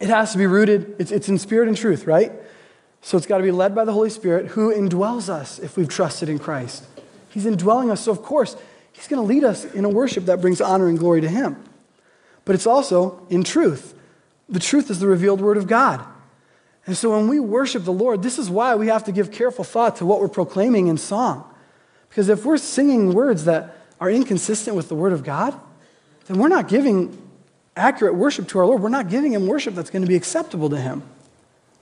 it 0.00 0.08
has 0.08 0.32
to 0.32 0.38
be 0.38 0.46
rooted, 0.46 0.96
it's, 0.98 1.10
it's 1.10 1.28
in 1.28 1.38
spirit 1.38 1.68
and 1.68 1.76
truth, 1.76 2.06
right? 2.06 2.32
So 3.02 3.16
it's 3.16 3.26
got 3.26 3.38
to 3.38 3.44
be 3.44 3.50
led 3.50 3.74
by 3.74 3.84
the 3.84 3.92
Holy 3.92 4.10
Spirit 4.10 4.48
who 4.48 4.72
indwells 4.74 5.28
us 5.28 5.58
if 5.58 5.76
we've 5.76 5.88
trusted 5.88 6.28
in 6.28 6.38
Christ. 6.38 6.84
He's 7.30 7.46
indwelling 7.46 7.90
us, 7.90 8.02
so 8.02 8.12
of 8.12 8.22
course, 8.22 8.56
He's 8.92 9.08
going 9.08 9.22
to 9.22 9.26
lead 9.26 9.44
us 9.44 9.64
in 9.64 9.84
a 9.84 9.88
worship 9.88 10.26
that 10.26 10.40
brings 10.40 10.60
honor 10.60 10.88
and 10.88 10.98
glory 10.98 11.22
to 11.22 11.28
Him. 11.28 11.62
But 12.44 12.54
it's 12.54 12.66
also 12.66 13.26
in 13.30 13.44
truth. 13.44 13.94
The 14.48 14.60
truth 14.60 14.90
is 14.90 15.00
the 15.00 15.06
revealed 15.06 15.40
Word 15.40 15.56
of 15.56 15.66
God. 15.66 16.04
And 16.86 16.96
so 16.96 17.10
when 17.10 17.28
we 17.28 17.38
worship 17.40 17.84
the 17.84 17.92
Lord, 17.92 18.22
this 18.22 18.38
is 18.38 18.50
why 18.50 18.74
we 18.74 18.88
have 18.88 19.04
to 19.04 19.12
give 19.12 19.30
careful 19.30 19.64
thought 19.64 19.96
to 19.96 20.06
what 20.06 20.20
we're 20.20 20.28
proclaiming 20.28 20.88
in 20.88 20.96
song. 20.96 21.44
Because 22.08 22.28
if 22.28 22.44
we're 22.44 22.58
singing 22.58 23.12
words 23.12 23.44
that 23.44 23.76
are 24.00 24.10
inconsistent 24.10 24.76
with 24.76 24.88
the 24.88 24.94
Word 24.94 25.12
of 25.12 25.22
God, 25.22 25.58
then 26.26 26.38
we're 26.38 26.48
not 26.48 26.68
giving 26.68 27.16
accurate 27.80 28.14
worship 28.14 28.48
to 28.48 28.58
our 28.58 28.66
Lord, 28.66 28.82
we're 28.82 28.88
not 28.88 29.08
giving 29.08 29.32
him 29.32 29.46
worship 29.46 29.74
that's 29.74 29.90
going 29.90 30.02
to 30.02 30.08
be 30.08 30.16
acceptable 30.16 30.70
to 30.70 30.76
him. 30.76 31.02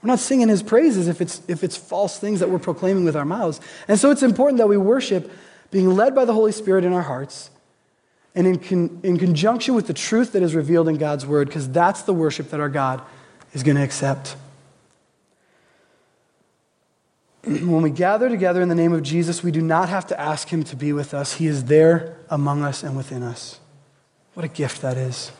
We're 0.01 0.07
not 0.07 0.19
singing 0.19 0.47
his 0.47 0.63
praises 0.63 1.07
if 1.07 1.19
it's, 1.19 1.41
if 1.47 1.63
it's 1.63 1.75
false 1.75 2.17
things 2.17 2.39
that 2.39 2.49
we're 2.49 2.59
proclaiming 2.59 3.03
with 3.03 3.15
our 3.15 3.25
mouths. 3.25 3.59
And 3.87 3.99
so 3.99 4.11
it's 4.11 4.23
important 4.23 4.59
that 4.59 4.67
we 4.67 4.77
worship 4.77 5.29
being 5.71 5.95
led 5.95 6.15
by 6.15 6.25
the 6.25 6.33
Holy 6.33 6.53
Spirit 6.53 6.85
in 6.85 6.93
our 6.93 7.01
hearts 7.01 7.49
and 8.33 8.47
in, 8.47 8.59
con, 8.59 9.01
in 9.03 9.17
conjunction 9.17 9.75
with 9.75 9.87
the 9.87 9.93
truth 9.93 10.31
that 10.31 10.41
is 10.41 10.55
revealed 10.55 10.87
in 10.87 10.97
God's 10.97 11.25
word, 11.25 11.47
because 11.47 11.69
that's 11.69 12.03
the 12.03 12.13
worship 12.13 12.49
that 12.51 12.59
our 12.59 12.69
God 12.69 13.01
is 13.53 13.63
going 13.63 13.75
to 13.75 13.83
accept. 13.83 14.35
When 17.43 17.81
we 17.81 17.89
gather 17.89 18.29
together 18.29 18.61
in 18.61 18.69
the 18.69 18.75
name 18.75 18.93
of 18.93 19.03
Jesus, 19.03 19.43
we 19.43 19.51
do 19.51 19.61
not 19.61 19.89
have 19.89 20.07
to 20.07 20.19
ask 20.19 20.49
him 20.49 20.63
to 20.65 20.75
be 20.75 20.93
with 20.93 21.13
us. 21.13 21.33
He 21.33 21.47
is 21.47 21.65
there 21.65 22.17
among 22.29 22.63
us 22.63 22.83
and 22.83 22.95
within 22.95 23.23
us. 23.23 23.59
What 24.33 24.45
a 24.45 24.49
gift 24.49 24.81
that 24.81 24.97
is. 24.97 25.31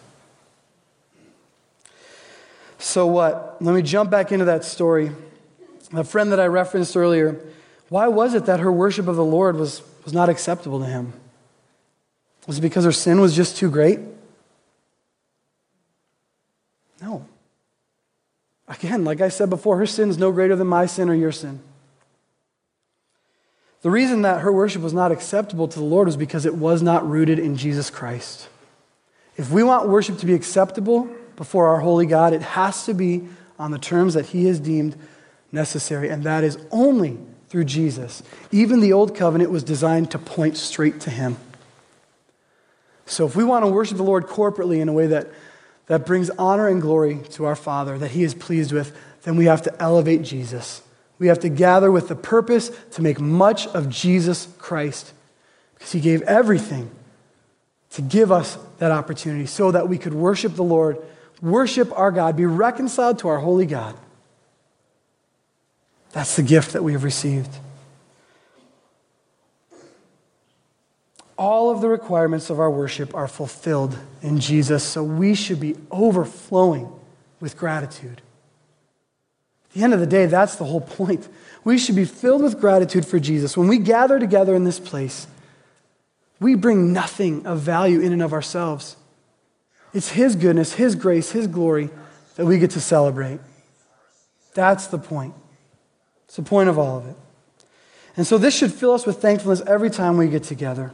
So 2.80 3.06
what? 3.06 3.58
Let 3.62 3.76
me 3.76 3.82
jump 3.82 4.10
back 4.10 4.32
into 4.32 4.46
that 4.46 4.64
story. 4.64 5.12
A 5.94 6.04
friend 6.04 6.32
that 6.32 6.40
I 6.40 6.46
referenced 6.46 6.96
earlier 6.96 7.40
Why 7.90 8.08
was 8.08 8.34
it 8.34 8.46
that 8.46 8.60
her 8.60 8.72
worship 8.72 9.08
of 9.08 9.16
the 9.16 9.26
Lord 9.26 9.56
was, 9.58 9.82
was 10.04 10.14
not 10.14 10.30
acceptable 10.30 10.80
to 10.80 10.86
him? 10.86 11.14
Was 12.48 12.60
it 12.60 12.62
because 12.62 12.86
her 12.86 12.92
sin 12.92 13.20
was 13.20 13.36
just 13.36 13.58
too 13.58 13.70
great? 13.70 14.00
No. 17.02 17.26
Again, 18.68 19.04
like 19.04 19.22
I 19.22 19.30
said 19.30 19.50
before, 19.50 19.78
her 19.78 19.86
sin 19.86 20.10
is 20.10 20.18
no 20.18 20.32
greater 20.32 20.56
than 20.56 20.68
my 20.68 20.86
sin 20.86 21.10
or 21.10 21.16
your 21.16 21.32
sin. 21.32 21.60
The 23.82 23.90
reason 23.90 24.22
that 24.22 24.42
her 24.42 24.52
worship 24.52 24.82
was 24.82 24.94
not 24.94 25.12
acceptable 25.12 25.68
to 25.68 25.80
the 25.80 25.86
Lord 25.86 26.08
was 26.08 26.18
because 26.18 26.46
it 26.46 26.56
was 26.56 26.82
not 26.82 27.10
rooted 27.10 27.40
in 27.40 27.56
Jesus 27.56 27.90
Christ. 27.90 28.50
If 29.38 29.52
we 29.52 29.64
want 29.64 29.88
worship 29.88 30.18
to 30.20 30.26
be 30.26 30.34
acceptable 30.34 31.10
before 31.40 31.70
our 31.70 31.80
holy 31.80 32.06
God, 32.06 32.34
it 32.34 32.42
has 32.42 32.86
to 32.86 32.94
be 32.94 33.28
on 33.58 33.72
the 33.72 33.80
terms 33.80 34.14
that 34.14 34.28
He 34.28 34.46
has 34.46 34.60
deemed 34.60 34.96
necessary, 35.52 36.10
and 36.10 36.26
that 36.26 36.44
is 36.44 36.58
only 36.70 37.18
through 37.48 37.64
Jesus. 37.64 38.22
Even 38.52 38.82
the 38.82 38.94
Old 38.94 39.16
Covenant 39.16 39.50
was 39.50 39.64
designed 39.64 40.12
to 40.12 40.20
point 40.20 40.58
straight 40.58 41.00
to 41.00 41.10
Him. 41.10 41.38
So 43.06 43.26
if 43.26 43.38
we 43.38 43.46
want 43.46 43.64
to 43.64 43.72
worship 43.72 43.96
the 43.96 44.04
Lord 44.04 44.28
corporately 44.28 44.82
in 44.82 44.90
a 44.90 44.94
way 44.94 45.08
that, 45.08 45.30
that 45.88 46.06
brings 46.06 46.30
honor 46.32 46.68
and 46.68 46.82
glory 46.82 47.22
to 47.32 47.46
our 47.46 47.56
Father, 47.56 47.98
that 47.98 48.12
He 48.12 48.24
is 48.24 48.34
pleased 48.34 48.74
with, 48.74 48.94
then 49.24 49.38
we 49.38 49.46
have 49.46 49.62
to 49.62 49.82
elevate 49.82 50.24
Jesus. 50.24 50.84
We 51.20 51.28
have 51.28 51.40
to 51.40 51.50
gather 51.50 51.90
with 51.90 52.10
the 52.10 52.16
purpose 52.18 52.70
to 52.92 53.02
make 53.02 53.22
much 53.22 53.66
of 53.68 53.90
Jesus 53.90 54.50
Christ 54.58 55.14
because 55.74 55.94
he 55.94 56.02
gave 56.02 56.22
everything 56.24 56.92
to 57.92 58.02
give 58.02 58.32
us 58.32 58.58
that 58.78 58.92
opportunity 58.92 59.46
so 59.46 59.72
that 59.72 59.88
we 59.88 59.98
could 59.98 60.14
worship 60.14 60.56
the 60.56 60.64
Lord, 60.64 60.98
worship 61.42 61.92
our 61.98 62.12
God, 62.12 62.36
be 62.36 62.46
reconciled 62.46 63.20
to 63.20 63.28
our 63.28 63.40
holy 63.40 63.66
God. 63.66 63.96
That's 66.12 66.36
the 66.36 66.44
gift 66.44 66.74
that 66.74 66.84
we 66.84 66.94
have 66.94 67.04
received. 67.04 67.52
All 71.38 71.70
of 71.70 71.80
the 71.80 71.88
requirements 71.88 72.50
of 72.50 72.60
our 72.60 72.70
worship 72.70 73.16
are 73.16 73.28
fulfilled 73.28 73.98
in 74.22 74.40
Jesus, 74.40 74.84
so 74.84 75.04
we 75.04 75.36
should 75.36 75.60
be 75.60 75.76
overflowing 75.90 76.92
with 77.40 77.58
gratitude. 77.58 78.22
At 79.70 79.74
the 79.74 79.84
end 79.84 79.94
of 79.94 80.00
the 80.00 80.08
day, 80.08 80.26
that's 80.26 80.58
the 80.58 80.66
whole 80.66 80.82
point. 80.82 81.30
We 81.64 81.78
should 81.78 81.96
be 81.96 82.06
filled 82.06 82.42
with 82.42 82.60
gratitude 82.60 83.06
for 83.06 83.20
Jesus. 83.20 83.56
When 83.56 83.68
we 83.68 83.78
gather 83.78 84.20
together 84.20 84.56
in 84.56 84.64
this 84.64 84.80
place, 84.80 85.28
we 86.40 86.56
bring 86.56 86.92
nothing 86.92 87.46
of 87.46 87.60
value 87.60 88.00
in 88.00 88.12
and 88.12 88.22
of 88.22 88.34
ourselves. 88.34 88.98
It's 89.94 90.10
His 90.10 90.36
goodness, 90.36 90.74
His 90.74 90.96
grace, 90.96 91.32
His 91.32 91.48
glory 91.48 91.90
that 92.36 92.46
we 92.46 92.58
get 92.58 92.72
to 92.72 92.82
celebrate. 92.82 93.40
That's 94.54 94.88
the 94.88 94.98
point. 94.98 95.34
It's 96.26 96.36
the 96.36 96.44
point 96.44 96.70
of 96.70 96.78
all 96.78 96.98
of 96.98 97.08
it. 97.08 97.16
And 98.16 98.28
so 98.28 98.38
this 98.38 98.56
should 98.56 98.74
fill 98.74 98.94
us 98.94 99.06
with 99.06 99.22
thankfulness 99.22 99.62
every 99.66 99.90
time 99.90 100.18
we 100.18 100.28
get 100.28 100.44
together. 100.44 100.92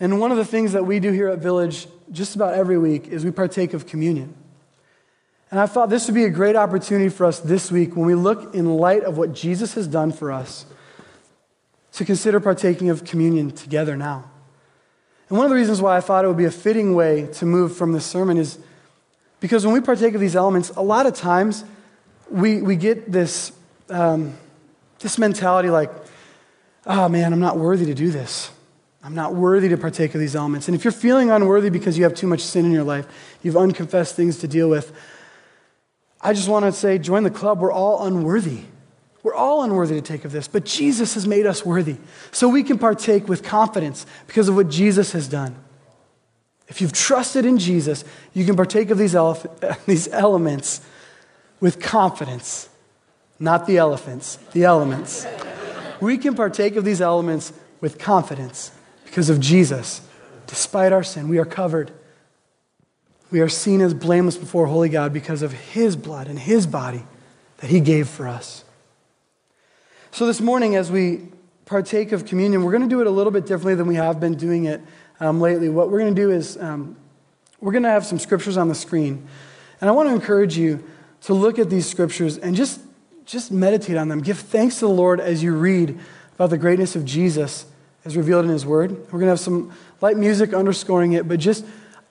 And 0.00 0.20
one 0.20 0.30
of 0.30 0.36
the 0.36 0.44
things 0.44 0.72
that 0.72 0.86
we 0.86 1.00
do 1.00 1.12
here 1.12 1.28
at 1.28 1.38
Village 1.38 1.86
just 2.10 2.34
about 2.34 2.54
every 2.54 2.78
week 2.78 3.08
is 3.08 3.24
we 3.24 3.30
partake 3.30 3.74
of 3.74 3.86
communion. 3.86 4.34
And 5.50 5.60
I 5.60 5.66
thought 5.66 5.88
this 5.88 6.06
would 6.06 6.14
be 6.14 6.24
a 6.24 6.30
great 6.30 6.56
opportunity 6.56 7.08
for 7.08 7.26
us 7.26 7.38
this 7.38 7.70
week 7.70 7.94
when 7.94 8.06
we 8.06 8.14
look 8.14 8.54
in 8.54 8.76
light 8.76 9.04
of 9.04 9.16
what 9.16 9.32
Jesus 9.32 9.74
has 9.74 9.86
done 9.86 10.10
for 10.10 10.32
us 10.32 10.66
to 11.92 12.04
consider 12.04 12.40
partaking 12.40 12.90
of 12.90 13.04
communion 13.04 13.52
together 13.52 13.96
now. 13.96 14.30
And 15.28 15.38
one 15.38 15.46
of 15.46 15.50
the 15.50 15.56
reasons 15.56 15.80
why 15.80 15.96
I 15.96 16.00
thought 16.00 16.24
it 16.24 16.28
would 16.28 16.36
be 16.36 16.44
a 16.44 16.50
fitting 16.50 16.94
way 16.94 17.28
to 17.34 17.46
move 17.46 17.76
from 17.76 17.92
this 17.92 18.04
sermon 18.04 18.36
is 18.36 18.58
because 19.40 19.64
when 19.64 19.74
we 19.74 19.80
partake 19.80 20.14
of 20.14 20.20
these 20.20 20.36
elements, 20.36 20.70
a 20.70 20.82
lot 20.82 21.06
of 21.06 21.14
times 21.14 21.64
we, 22.30 22.62
we 22.62 22.76
get 22.76 23.10
this, 23.10 23.52
um, 23.90 24.34
this 25.00 25.18
mentality 25.18 25.70
like, 25.70 25.90
oh 26.86 27.08
man, 27.08 27.32
I'm 27.32 27.40
not 27.40 27.58
worthy 27.58 27.86
to 27.86 27.94
do 27.94 28.10
this. 28.10 28.50
I'm 29.02 29.14
not 29.14 29.34
worthy 29.34 29.68
to 29.68 29.76
partake 29.76 30.14
of 30.14 30.20
these 30.20 30.34
elements. 30.34 30.66
And 30.66 30.74
if 30.74 30.82
you're 30.82 30.92
feeling 30.92 31.30
unworthy 31.30 31.68
because 31.68 31.98
you 31.98 32.04
have 32.04 32.14
too 32.14 32.26
much 32.26 32.40
sin 32.40 32.64
in 32.64 32.72
your 32.72 32.84
life, 32.84 33.06
you 33.42 33.52
have 33.52 33.60
unconfessed 33.60 34.14
things 34.14 34.38
to 34.38 34.48
deal 34.48 34.70
with, 34.70 34.92
I 36.22 36.32
just 36.32 36.48
want 36.48 36.64
to 36.64 36.72
say, 36.72 36.96
join 36.96 37.22
the 37.22 37.30
club. 37.30 37.60
We're 37.60 37.70
all 37.70 38.06
unworthy. 38.06 38.62
We're 39.24 39.34
all 39.34 39.62
unworthy 39.62 39.94
to 39.94 40.02
take 40.02 40.26
of 40.26 40.32
this, 40.32 40.46
but 40.46 40.66
Jesus 40.66 41.14
has 41.14 41.26
made 41.26 41.46
us 41.46 41.64
worthy. 41.64 41.96
So 42.30 42.46
we 42.46 42.62
can 42.62 42.78
partake 42.78 43.26
with 43.26 43.42
confidence 43.42 44.04
because 44.26 44.50
of 44.50 44.54
what 44.54 44.68
Jesus 44.68 45.12
has 45.12 45.26
done. 45.26 45.56
If 46.68 46.82
you've 46.82 46.92
trusted 46.92 47.46
in 47.46 47.58
Jesus, 47.58 48.04
you 48.34 48.44
can 48.44 48.54
partake 48.54 48.90
of 48.90 48.98
these, 48.98 49.12
these 49.86 50.08
elements 50.08 50.82
with 51.58 51.80
confidence. 51.80 52.68
Not 53.40 53.66
the 53.66 53.78
elephants, 53.78 54.36
the 54.52 54.64
elements. 54.64 55.26
we 56.00 56.18
can 56.18 56.34
partake 56.34 56.76
of 56.76 56.84
these 56.84 57.00
elements 57.00 57.52
with 57.80 57.98
confidence 57.98 58.72
because 59.06 59.30
of 59.30 59.40
Jesus. 59.40 60.02
Despite 60.46 60.92
our 60.92 61.02
sin, 61.02 61.28
we 61.28 61.38
are 61.38 61.46
covered. 61.46 61.90
We 63.30 63.40
are 63.40 63.48
seen 63.48 63.80
as 63.80 63.94
blameless 63.94 64.36
before 64.36 64.66
holy 64.66 64.90
God 64.90 65.14
because 65.14 65.40
of 65.40 65.52
his 65.52 65.96
blood 65.96 66.28
and 66.28 66.38
his 66.38 66.66
body 66.66 67.04
that 67.58 67.70
he 67.70 67.80
gave 67.80 68.06
for 68.06 68.28
us. 68.28 68.63
So, 70.14 70.26
this 70.26 70.40
morning, 70.40 70.76
as 70.76 70.92
we 70.92 71.22
partake 71.64 72.12
of 72.12 72.24
communion, 72.24 72.62
we're 72.62 72.70
going 72.70 72.84
to 72.84 72.88
do 72.88 73.00
it 73.00 73.08
a 73.08 73.10
little 73.10 73.32
bit 73.32 73.46
differently 73.46 73.74
than 73.74 73.88
we 73.88 73.96
have 73.96 74.20
been 74.20 74.36
doing 74.36 74.66
it 74.66 74.80
um, 75.18 75.40
lately. 75.40 75.68
What 75.68 75.90
we're 75.90 75.98
going 75.98 76.14
to 76.14 76.22
do 76.22 76.30
is 76.30 76.56
um, 76.56 76.94
we're 77.60 77.72
going 77.72 77.82
to 77.82 77.88
have 77.88 78.06
some 78.06 78.20
scriptures 78.20 78.56
on 78.56 78.68
the 78.68 78.76
screen. 78.76 79.26
And 79.80 79.90
I 79.90 79.92
want 79.92 80.08
to 80.08 80.14
encourage 80.14 80.56
you 80.56 80.84
to 81.22 81.34
look 81.34 81.58
at 81.58 81.68
these 81.68 81.90
scriptures 81.90 82.38
and 82.38 82.54
just, 82.54 82.80
just 83.24 83.50
meditate 83.50 83.96
on 83.96 84.06
them. 84.06 84.20
Give 84.20 84.38
thanks 84.38 84.76
to 84.76 84.82
the 84.82 84.92
Lord 84.92 85.18
as 85.18 85.42
you 85.42 85.52
read 85.52 85.98
about 86.36 86.50
the 86.50 86.58
greatness 86.58 86.94
of 86.94 87.04
Jesus 87.04 87.66
as 88.04 88.16
revealed 88.16 88.44
in 88.44 88.52
his 88.52 88.64
word. 88.64 88.92
We're 88.92 89.18
going 89.18 89.22
to 89.22 89.30
have 89.30 89.40
some 89.40 89.72
light 90.00 90.16
music 90.16 90.54
underscoring 90.54 91.14
it, 91.14 91.26
but 91.26 91.40
just 91.40 91.64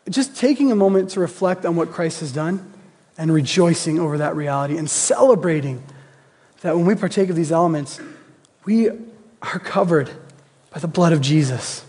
just 0.09 0.35
taking 0.35 0.73
a 0.73 0.75
moment 0.75 1.11
to 1.11 1.21
reflect 1.21 1.65
on 1.65 1.77
what 1.77 1.93
Christ 1.93 2.19
has 2.19 2.33
done 2.33 2.69
and 3.17 3.33
rejoicing 3.33 3.97
over 3.97 4.17
that 4.17 4.35
reality 4.35 4.77
and 4.77 4.89
celebrating 4.89 5.81
that 6.63 6.75
when 6.75 6.85
we 6.85 6.95
partake 6.95 7.29
of 7.29 7.35
these 7.35 7.51
elements, 7.51 8.01
we 8.65 8.89
are 9.41 9.59
covered 9.59 10.09
by 10.71 10.79
the 10.79 10.87
blood 10.87 11.13
of 11.13 11.21
Jesus. 11.21 11.85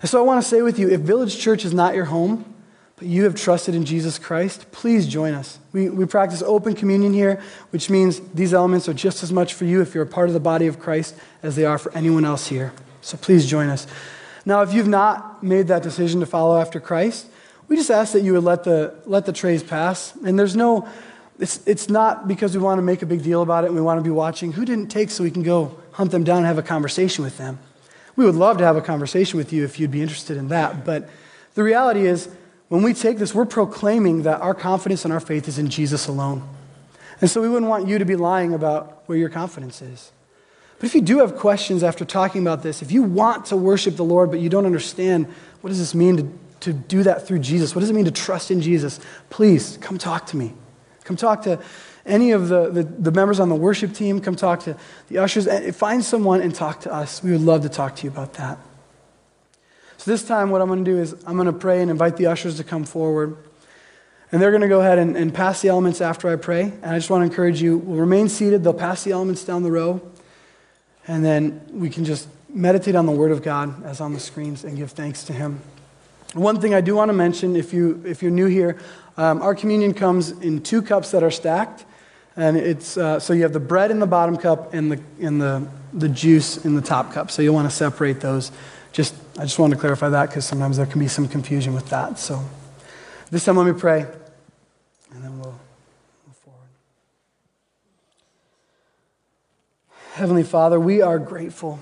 And 0.00 0.08
so 0.08 0.18
I 0.18 0.22
want 0.22 0.42
to 0.42 0.48
say 0.48 0.62
with 0.62 0.78
you 0.78 0.88
if 0.88 1.00
Village 1.00 1.38
Church 1.38 1.64
is 1.64 1.74
not 1.74 1.94
your 1.94 2.06
home, 2.06 2.54
but 2.96 3.08
you 3.08 3.24
have 3.24 3.34
trusted 3.34 3.74
in 3.74 3.84
Jesus 3.84 4.18
Christ, 4.18 4.70
please 4.72 5.08
join 5.08 5.34
us. 5.34 5.58
We, 5.72 5.88
we 5.88 6.06
practice 6.06 6.42
open 6.42 6.74
communion 6.74 7.12
here, 7.12 7.42
which 7.70 7.90
means 7.90 8.20
these 8.34 8.54
elements 8.54 8.88
are 8.88 8.94
just 8.94 9.22
as 9.22 9.32
much 9.32 9.54
for 9.54 9.64
you 9.64 9.80
if 9.80 9.94
you're 9.94 10.04
a 10.04 10.06
part 10.06 10.28
of 10.28 10.34
the 10.34 10.40
body 10.40 10.66
of 10.66 10.78
Christ 10.78 11.16
as 11.42 11.56
they 11.56 11.64
are 11.64 11.78
for 11.78 11.92
anyone 11.92 12.24
else 12.24 12.46
here. 12.46 12.72
So 13.00 13.16
please 13.16 13.46
join 13.46 13.68
us. 13.68 13.86
Now, 14.44 14.62
if 14.62 14.72
you've 14.72 14.88
not 14.88 15.42
made 15.42 15.68
that 15.68 15.82
decision 15.82 16.20
to 16.20 16.26
follow 16.26 16.60
after 16.60 16.78
Christ, 16.78 17.26
we 17.68 17.76
just 17.76 17.90
ask 17.90 18.12
that 18.12 18.20
you 18.20 18.34
would 18.34 18.44
let 18.44 18.64
the, 18.64 18.94
let 19.06 19.26
the 19.26 19.32
trays 19.32 19.62
pass. 19.62 20.14
And 20.24 20.38
there's 20.38 20.56
no, 20.56 20.88
it's, 21.40 21.66
it's 21.66 21.88
not 21.88 22.28
because 22.28 22.54
we 22.54 22.62
want 22.62 22.78
to 22.78 22.82
make 22.82 23.02
a 23.02 23.06
big 23.06 23.22
deal 23.22 23.42
about 23.42 23.64
it 23.64 23.68
and 23.68 23.76
we 23.76 23.82
want 23.82 23.98
to 23.98 24.04
be 24.04 24.10
watching 24.10 24.52
who 24.52 24.64
didn't 24.64 24.88
take 24.88 25.10
so 25.10 25.24
we 25.24 25.30
can 25.30 25.42
go 25.42 25.76
hunt 25.92 26.10
them 26.10 26.22
down 26.22 26.38
and 26.38 26.46
have 26.46 26.58
a 26.58 26.62
conversation 26.62 27.24
with 27.24 27.38
them. 27.38 27.58
We 28.16 28.24
would 28.24 28.34
love 28.34 28.58
to 28.58 28.64
have 28.64 28.76
a 28.76 28.82
conversation 28.82 29.38
with 29.38 29.52
you 29.52 29.64
if 29.64 29.80
you'd 29.80 29.90
be 29.90 30.02
interested 30.02 30.36
in 30.36 30.48
that. 30.48 30.84
But 30.84 31.08
the 31.54 31.62
reality 31.62 32.06
is, 32.06 32.28
when 32.68 32.82
we 32.82 32.94
take 32.94 33.18
this, 33.18 33.34
we're 33.34 33.46
proclaiming 33.46 34.22
that 34.22 34.40
our 34.40 34.54
confidence 34.54 35.04
and 35.04 35.12
our 35.12 35.20
faith 35.20 35.48
is 35.48 35.58
in 35.58 35.70
Jesus 35.70 36.06
alone. 36.06 36.46
And 37.20 37.28
so 37.28 37.40
we 37.42 37.48
wouldn't 37.48 37.68
want 37.68 37.88
you 37.88 37.98
to 37.98 38.04
be 38.04 38.16
lying 38.16 38.54
about 38.54 39.02
where 39.06 39.18
your 39.18 39.28
confidence 39.28 39.82
is. 39.82 40.12
But 40.78 40.86
if 40.86 40.94
you 40.94 41.00
do 41.00 41.18
have 41.18 41.36
questions 41.36 41.82
after 41.82 42.04
talking 42.04 42.42
about 42.42 42.62
this, 42.62 42.80
if 42.80 42.92
you 42.92 43.02
want 43.02 43.46
to 43.46 43.56
worship 43.56 43.96
the 43.96 44.04
Lord 44.04 44.30
but 44.30 44.40
you 44.40 44.48
don't 44.48 44.66
understand 44.66 45.26
what 45.60 45.68
does 45.68 45.78
this 45.78 45.94
mean 45.94 46.16
to, 46.16 46.32
to 46.60 46.72
do 46.72 47.02
that 47.02 47.26
through 47.26 47.40
Jesus, 47.40 47.74
what 47.74 47.80
does 47.80 47.90
it 47.90 47.94
mean 47.94 48.06
to 48.06 48.10
trust 48.10 48.50
in 48.50 48.62
Jesus, 48.62 49.00
please 49.30 49.78
come 49.80 49.98
talk 49.98 50.26
to 50.26 50.36
me. 50.36 50.54
Come 51.10 51.16
talk 51.16 51.42
to 51.42 51.58
any 52.06 52.30
of 52.30 52.48
the, 52.48 52.70
the, 52.70 52.84
the 52.84 53.10
members 53.10 53.40
on 53.40 53.48
the 53.48 53.56
worship 53.56 53.92
team. 53.92 54.20
Come 54.20 54.36
talk 54.36 54.60
to 54.60 54.76
the 55.08 55.18
ushers. 55.18 55.48
Find 55.74 56.04
someone 56.04 56.40
and 56.40 56.54
talk 56.54 56.82
to 56.82 56.94
us. 56.94 57.20
We 57.20 57.32
would 57.32 57.40
love 57.40 57.62
to 57.62 57.68
talk 57.68 57.96
to 57.96 58.04
you 58.04 58.10
about 58.10 58.34
that. 58.34 58.58
So, 59.96 60.08
this 60.08 60.22
time, 60.22 60.50
what 60.50 60.60
I'm 60.60 60.68
going 60.68 60.84
to 60.84 60.88
do 60.88 60.98
is 60.98 61.16
I'm 61.26 61.34
going 61.34 61.46
to 61.46 61.52
pray 61.52 61.82
and 61.82 61.90
invite 61.90 62.16
the 62.16 62.26
ushers 62.26 62.58
to 62.58 62.64
come 62.64 62.84
forward. 62.84 63.36
And 64.30 64.40
they're 64.40 64.52
going 64.52 64.62
to 64.62 64.68
go 64.68 64.78
ahead 64.78 64.98
and, 65.00 65.16
and 65.16 65.34
pass 65.34 65.62
the 65.62 65.68
elements 65.68 66.00
after 66.00 66.28
I 66.28 66.36
pray. 66.36 66.62
And 66.62 66.86
I 66.86 66.96
just 66.96 67.10
want 67.10 67.22
to 67.22 67.24
encourage 67.24 67.60
you, 67.60 67.78
we'll 67.78 67.98
remain 67.98 68.28
seated. 68.28 68.62
They'll 68.62 68.72
pass 68.72 69.02
the 69.02 69.10
elements 69.10 69.42
down 69.42 69.64
the 69.64 69.72
row. 69.72 70.00
And 71.08 71.24
then 71.24 71.60
we 71.72 71.90
can 71.90 72.04
just 72.04 72.28
meditate 72.48 72.94
on 72.94 73.06
the 73.06 73.12
Word 73.12 73.32
of 73.32 73.42
God 73.42 73.84
as 73.84 74.00
on 74.00 74.14
the 74.14 74.20
screens 74.20 74.62
and 74.62 74.76
give 74.76 74.92
thanks 74.92 75.24
to 75.24 75.32
Him. 75.32 75.60
One 76.34 76.60
thing 76.60 76.72
I 76.72 76.80
do 76.80 76.94
want 76.94 77.08
to 77.08 77.12
mention, 77.12 77.56
if, 77.56 77.72
you, 77.72 78.00
if 78.06 78.22
you're 78.22 78.30
new 78.30 78.46
here, 78.46 78.78
um, 79.20 79.42
our 79.42 79.54
communion 79.54 79.92
comes 79.92 80.30
in 80.30 80.62
two 80.62 80.80
cups 80.80 81.10
that 81.10 81.22
are 81.22 81.30
stacked. 81.30 81.84
And 82.36 82.56
it's, 82.56 82.96
uh, 82.96 83.20
so 83.20 83.34
you 83.34 83.42
have 83.42 83.52
the 83.52 83.60
bread 83.60 83.90
in 83.90 83.98
the 83.98 84.06
bottom 84.06 84.38
cup 84.38 84.72
and, 84.72 84.92
the, 84.92 85.02
and 85.20 85.38
the, 85.38 85.68
the 85.92 86.08
juice 86.08 86.64
in 86.64 86.74
the 86.74 86.80
top 86.80 87.12
cup. 87.12 87.30
So 87.30 87.42
you'll 87.42 87.54
want 87.54 87.68
to 87.68 87.76
separate 87.76 88.20
those. 88.20 88.50
Just, 88.92 89.14
I 89.38 89.42
just 89.42 89.58
wanted 89.58 89.74
to 89.74 89.80
clarify 89.80 90.08
that 90.08 90.30
because 90.30 90.46
sometimes 90.46 90.78
there 90.78 90.86
can 90.86 91.00
be 91.00 91.06
some 91.06 91.28
confusion 91.28 91.74
with 91.74 91.90
that. 91.90 92.18
So 92.18 92.42
this 93.30 93.44
time 93.44 93.58
let 93.58 93.66
me 93.66 93.78
pray, 93.78 94.06
and 95.12 95.22
then 95.22 95.38
we'll 95.38 95.60
move 96.26 96.36
forward. 96.42 96.68
Heavenly 100.14 100.44
Father, 100.44 100.80
we 100.80 101.02
are 101.02 101.18
grateful. 101.18 101.78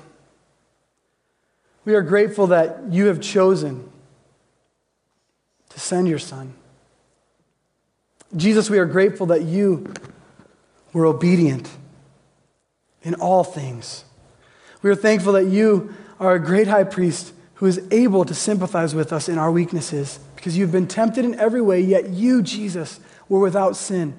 We 1.84 1.94
are 1.94 2.02
grateful 2.02 2.48
that 2.48 2.80
you 2.90 3.06
have 3.06 3.20
chosen 3.20 3.88
to 5.68 5.78
send 5.78 6.08
your 6.08 6.18
Son. 6.18 6.54
Jesus, 8.36 8.68
we 8.68 8.78
are 8.78 8.86
grateful 8.86 9.26
that 9.26 9.42
you 9.42 9.92
were 10.92 11.06
obedient 11.06 11.68
in 13.02 13.14
all 13.14 13.44
things. 13.44 14.04
We 14.82 14.90
are 14.90 14.94
thankful 14.94 15.32
that 15.32 15.46
you 15.46 15.94
are 16.20 16.34
a 16.34 16.38
great 16.38 16.68
high 16.68 16.84
priest 16.84 17.32
who 17.54 17.66
is 17.66 17.80
able 17.90 18.24
to 18.24 18.34
sympathize 18.34 18.94
with 18.94 19.12
us 19.12 19.28
in 19.28 19.38
our 19.38 19.50
weaknesses 19.50 20.20
because 20.36 20.56
you've 20.56 20.72
been 20.72 20.86
tempted 20.86 21.24
in 21.24 21.34
every 21.40 21.60
way, 21.60 21.80
yet 21.80 22.10
you, 22.10 22.42
Jesus, 22.42 23.00
were 23.28 23.40
without 23.40 23.76
sin. 23.76 24.14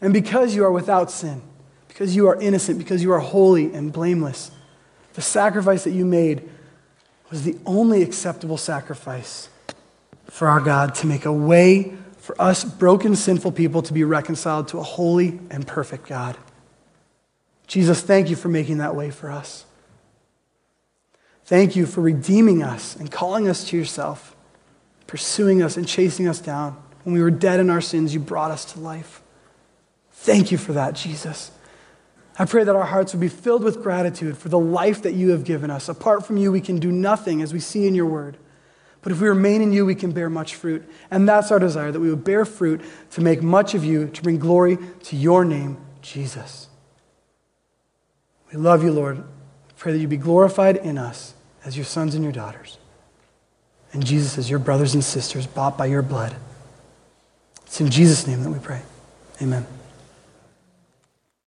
And 0.00 0.12
because 0.12 0.54
you 0.54 0.64
are 0.64 0.72
without 0.72 1.10
sin, 1.10 1.42
because 1.88 2.14
you 2.14 2.28
are 2.28 2.40
innocent, 2.40 2.78
because 2.78 3.02
you 3.02 3.12
are 3.12 3.18
holy 3.18 3.72
and 3.72 3.92
blameless, 3.92 4.50
the 5.14 5.22
sacrifice 5.22 5.84
that 5.84 5.92
you 5.92 6.04
made 6.04 6.48
was 7.30 7.44
the 7.44 7.56
only 7.64 8.02
acceptable 8.02 8.56
sacrifice 8.56 9.48
for 10.26 10.48
our 10.48 10.60
God 10.60 10.94
to 10.96 11.06
make 11.06 11.24
a 11.24 11.32
way 11.32 11.96
for 12.28 12.38
us 12.38 12.62
broken, 12.62 13.16
sinful 13.16 13.52
people 13.52 13.80
to 13.80 13.94
be 13.94 14.04
reconciled 14.04 14.68
to 14.68 14.78
a 14.78 14.82
holy 14.82 15.40
and 15.50 15.66
perfect 15.66 16.06
God. 16.06 16.36
Jesus, 17.66 18.02
thank 18.02 18.28
you 18.28 18.36
for 18.36 18.50
making 18.50 18.76
that 18.78 18.94
way 18.94 19.10
for 19.10 19.30
us. 19.30 19.64
Thank 21.46 21.74
you 21.74 21.86
for 21.86 22.02
redeeming 22.02 22.62
us 22.62 22.94
and 22.96 23.10
calling 23.10 23.48
us 23.48 23.64
to 23.70 23.78
yourself, 23.78 24.36
pursuing 25.06 25.62
us 25.62 25.78
and 25.78 25.88
chasing 25.88 26.28
us 26.28 26.38
down. 26.38 26.76
When 27.04 27.14
we 27.14 27.22
were 27.22 27.30
dead 27.30 27.60
in 27.60 27.70
our 27.70 27.80
sins, 27.80 28.12
you 28.12 28.20
brought 28.20 28.50
us 28.50 28.66
to 28.74 28.78
life. 28.78 29.22
Thank 30.12 30.52
you 30.52 30.58
for 30.58 30.74
that, 30.74 30.92
Jesus. 30.92 31.50
I 32.38 32.44
pray 32.44 32.62
that 32.62 32.76
our 32.76 32.84
hearts 32.84 33.14
would 33.14 33.22
be 33.22 33.28
filled 33.28 33.64
with 33.64 33.82
gratitude 33.82 34.36
for 34.36 34.50
the 34.50 34.58
life 34.58 35.00
that 35.00 35.14
you 35.14 35.30
have 35.30 35.44
given 35.44 35.70
us. 35.70 35.88
Apart 35.88 36.26
from 36.26 36.36
you, 36.36 36.52
we 36.52 36.60
can 36.60 36.78
do 36.78 36.92
nothing, 36.92 37.40
as 37.40 37.54
we 37.54 37.60
see 37.60 37.86
in 37.86 37.94
your 37.94 38.04
word. 38.04 38.36
But 39.02 39.12
if 39.12 39.20
we 39.20 39.28
remain 39.28 39.62
in 39.62 39.72
you, 39.72 39.86
we 39.86 39.94
can 39.94 40.10
bear 40.10 40.28
much 40.28 40.54
fruit. 40.54 40.88
And 41.10 41.28
that's 41.28 41.50
our 41.50 41.58
desire, 41.58 41.92
that 41.92 42.00
we 42.00 42.10
would 42.10 42.24
bear 42.24 42.44
fruit 42.44 42.80
to 43.12 43.20
make 43.20 43.42
much 43.42 43.74
of 43.74 43.84
you, 43.84 44.08
to 44.08 44.22
bring 44.22 44.38
glory 44.38 44.78
to 45.04 45.16
your 45.16 45.44
name, 45.44 45.78
Jesus. 46.02 46.68
We 48.52 48.58
love 48.58 48.82
you, 48.82 48.92
Lord. 48.92 49.22
Pray 49.76 49.92
that 49.92 49.98
you 49.98 50.08
be 50.08 50.16
glorified 50.16 50.76
in 50.76 50.98
us 50.98 51.34
as 51.64 51.76
your 51.76 51.84
sons 51.84 52.14
and 52.14 52.24
your 52.24 52.32
daughters. 52.32 52.78
And 53.92 54.04
Jesus 54.04 54.36
as 54.36 54.50
your 54.50 54.58
brothers 54.58 54.94
and 54.94 55.04
sisters 55.04 55.46
bought 55.46 55.78
by 55.78 55.86
your 55.86 56.02
blood. 56.02 56.34
It's 57.66 57.80
in 57.80 57.90
Jesus' 57.90 58.26
name 58.26 58.42
that 58.42 58.50
we 58.50 58.58
pray. 58.58 58.82
Amen. 59.40 59.66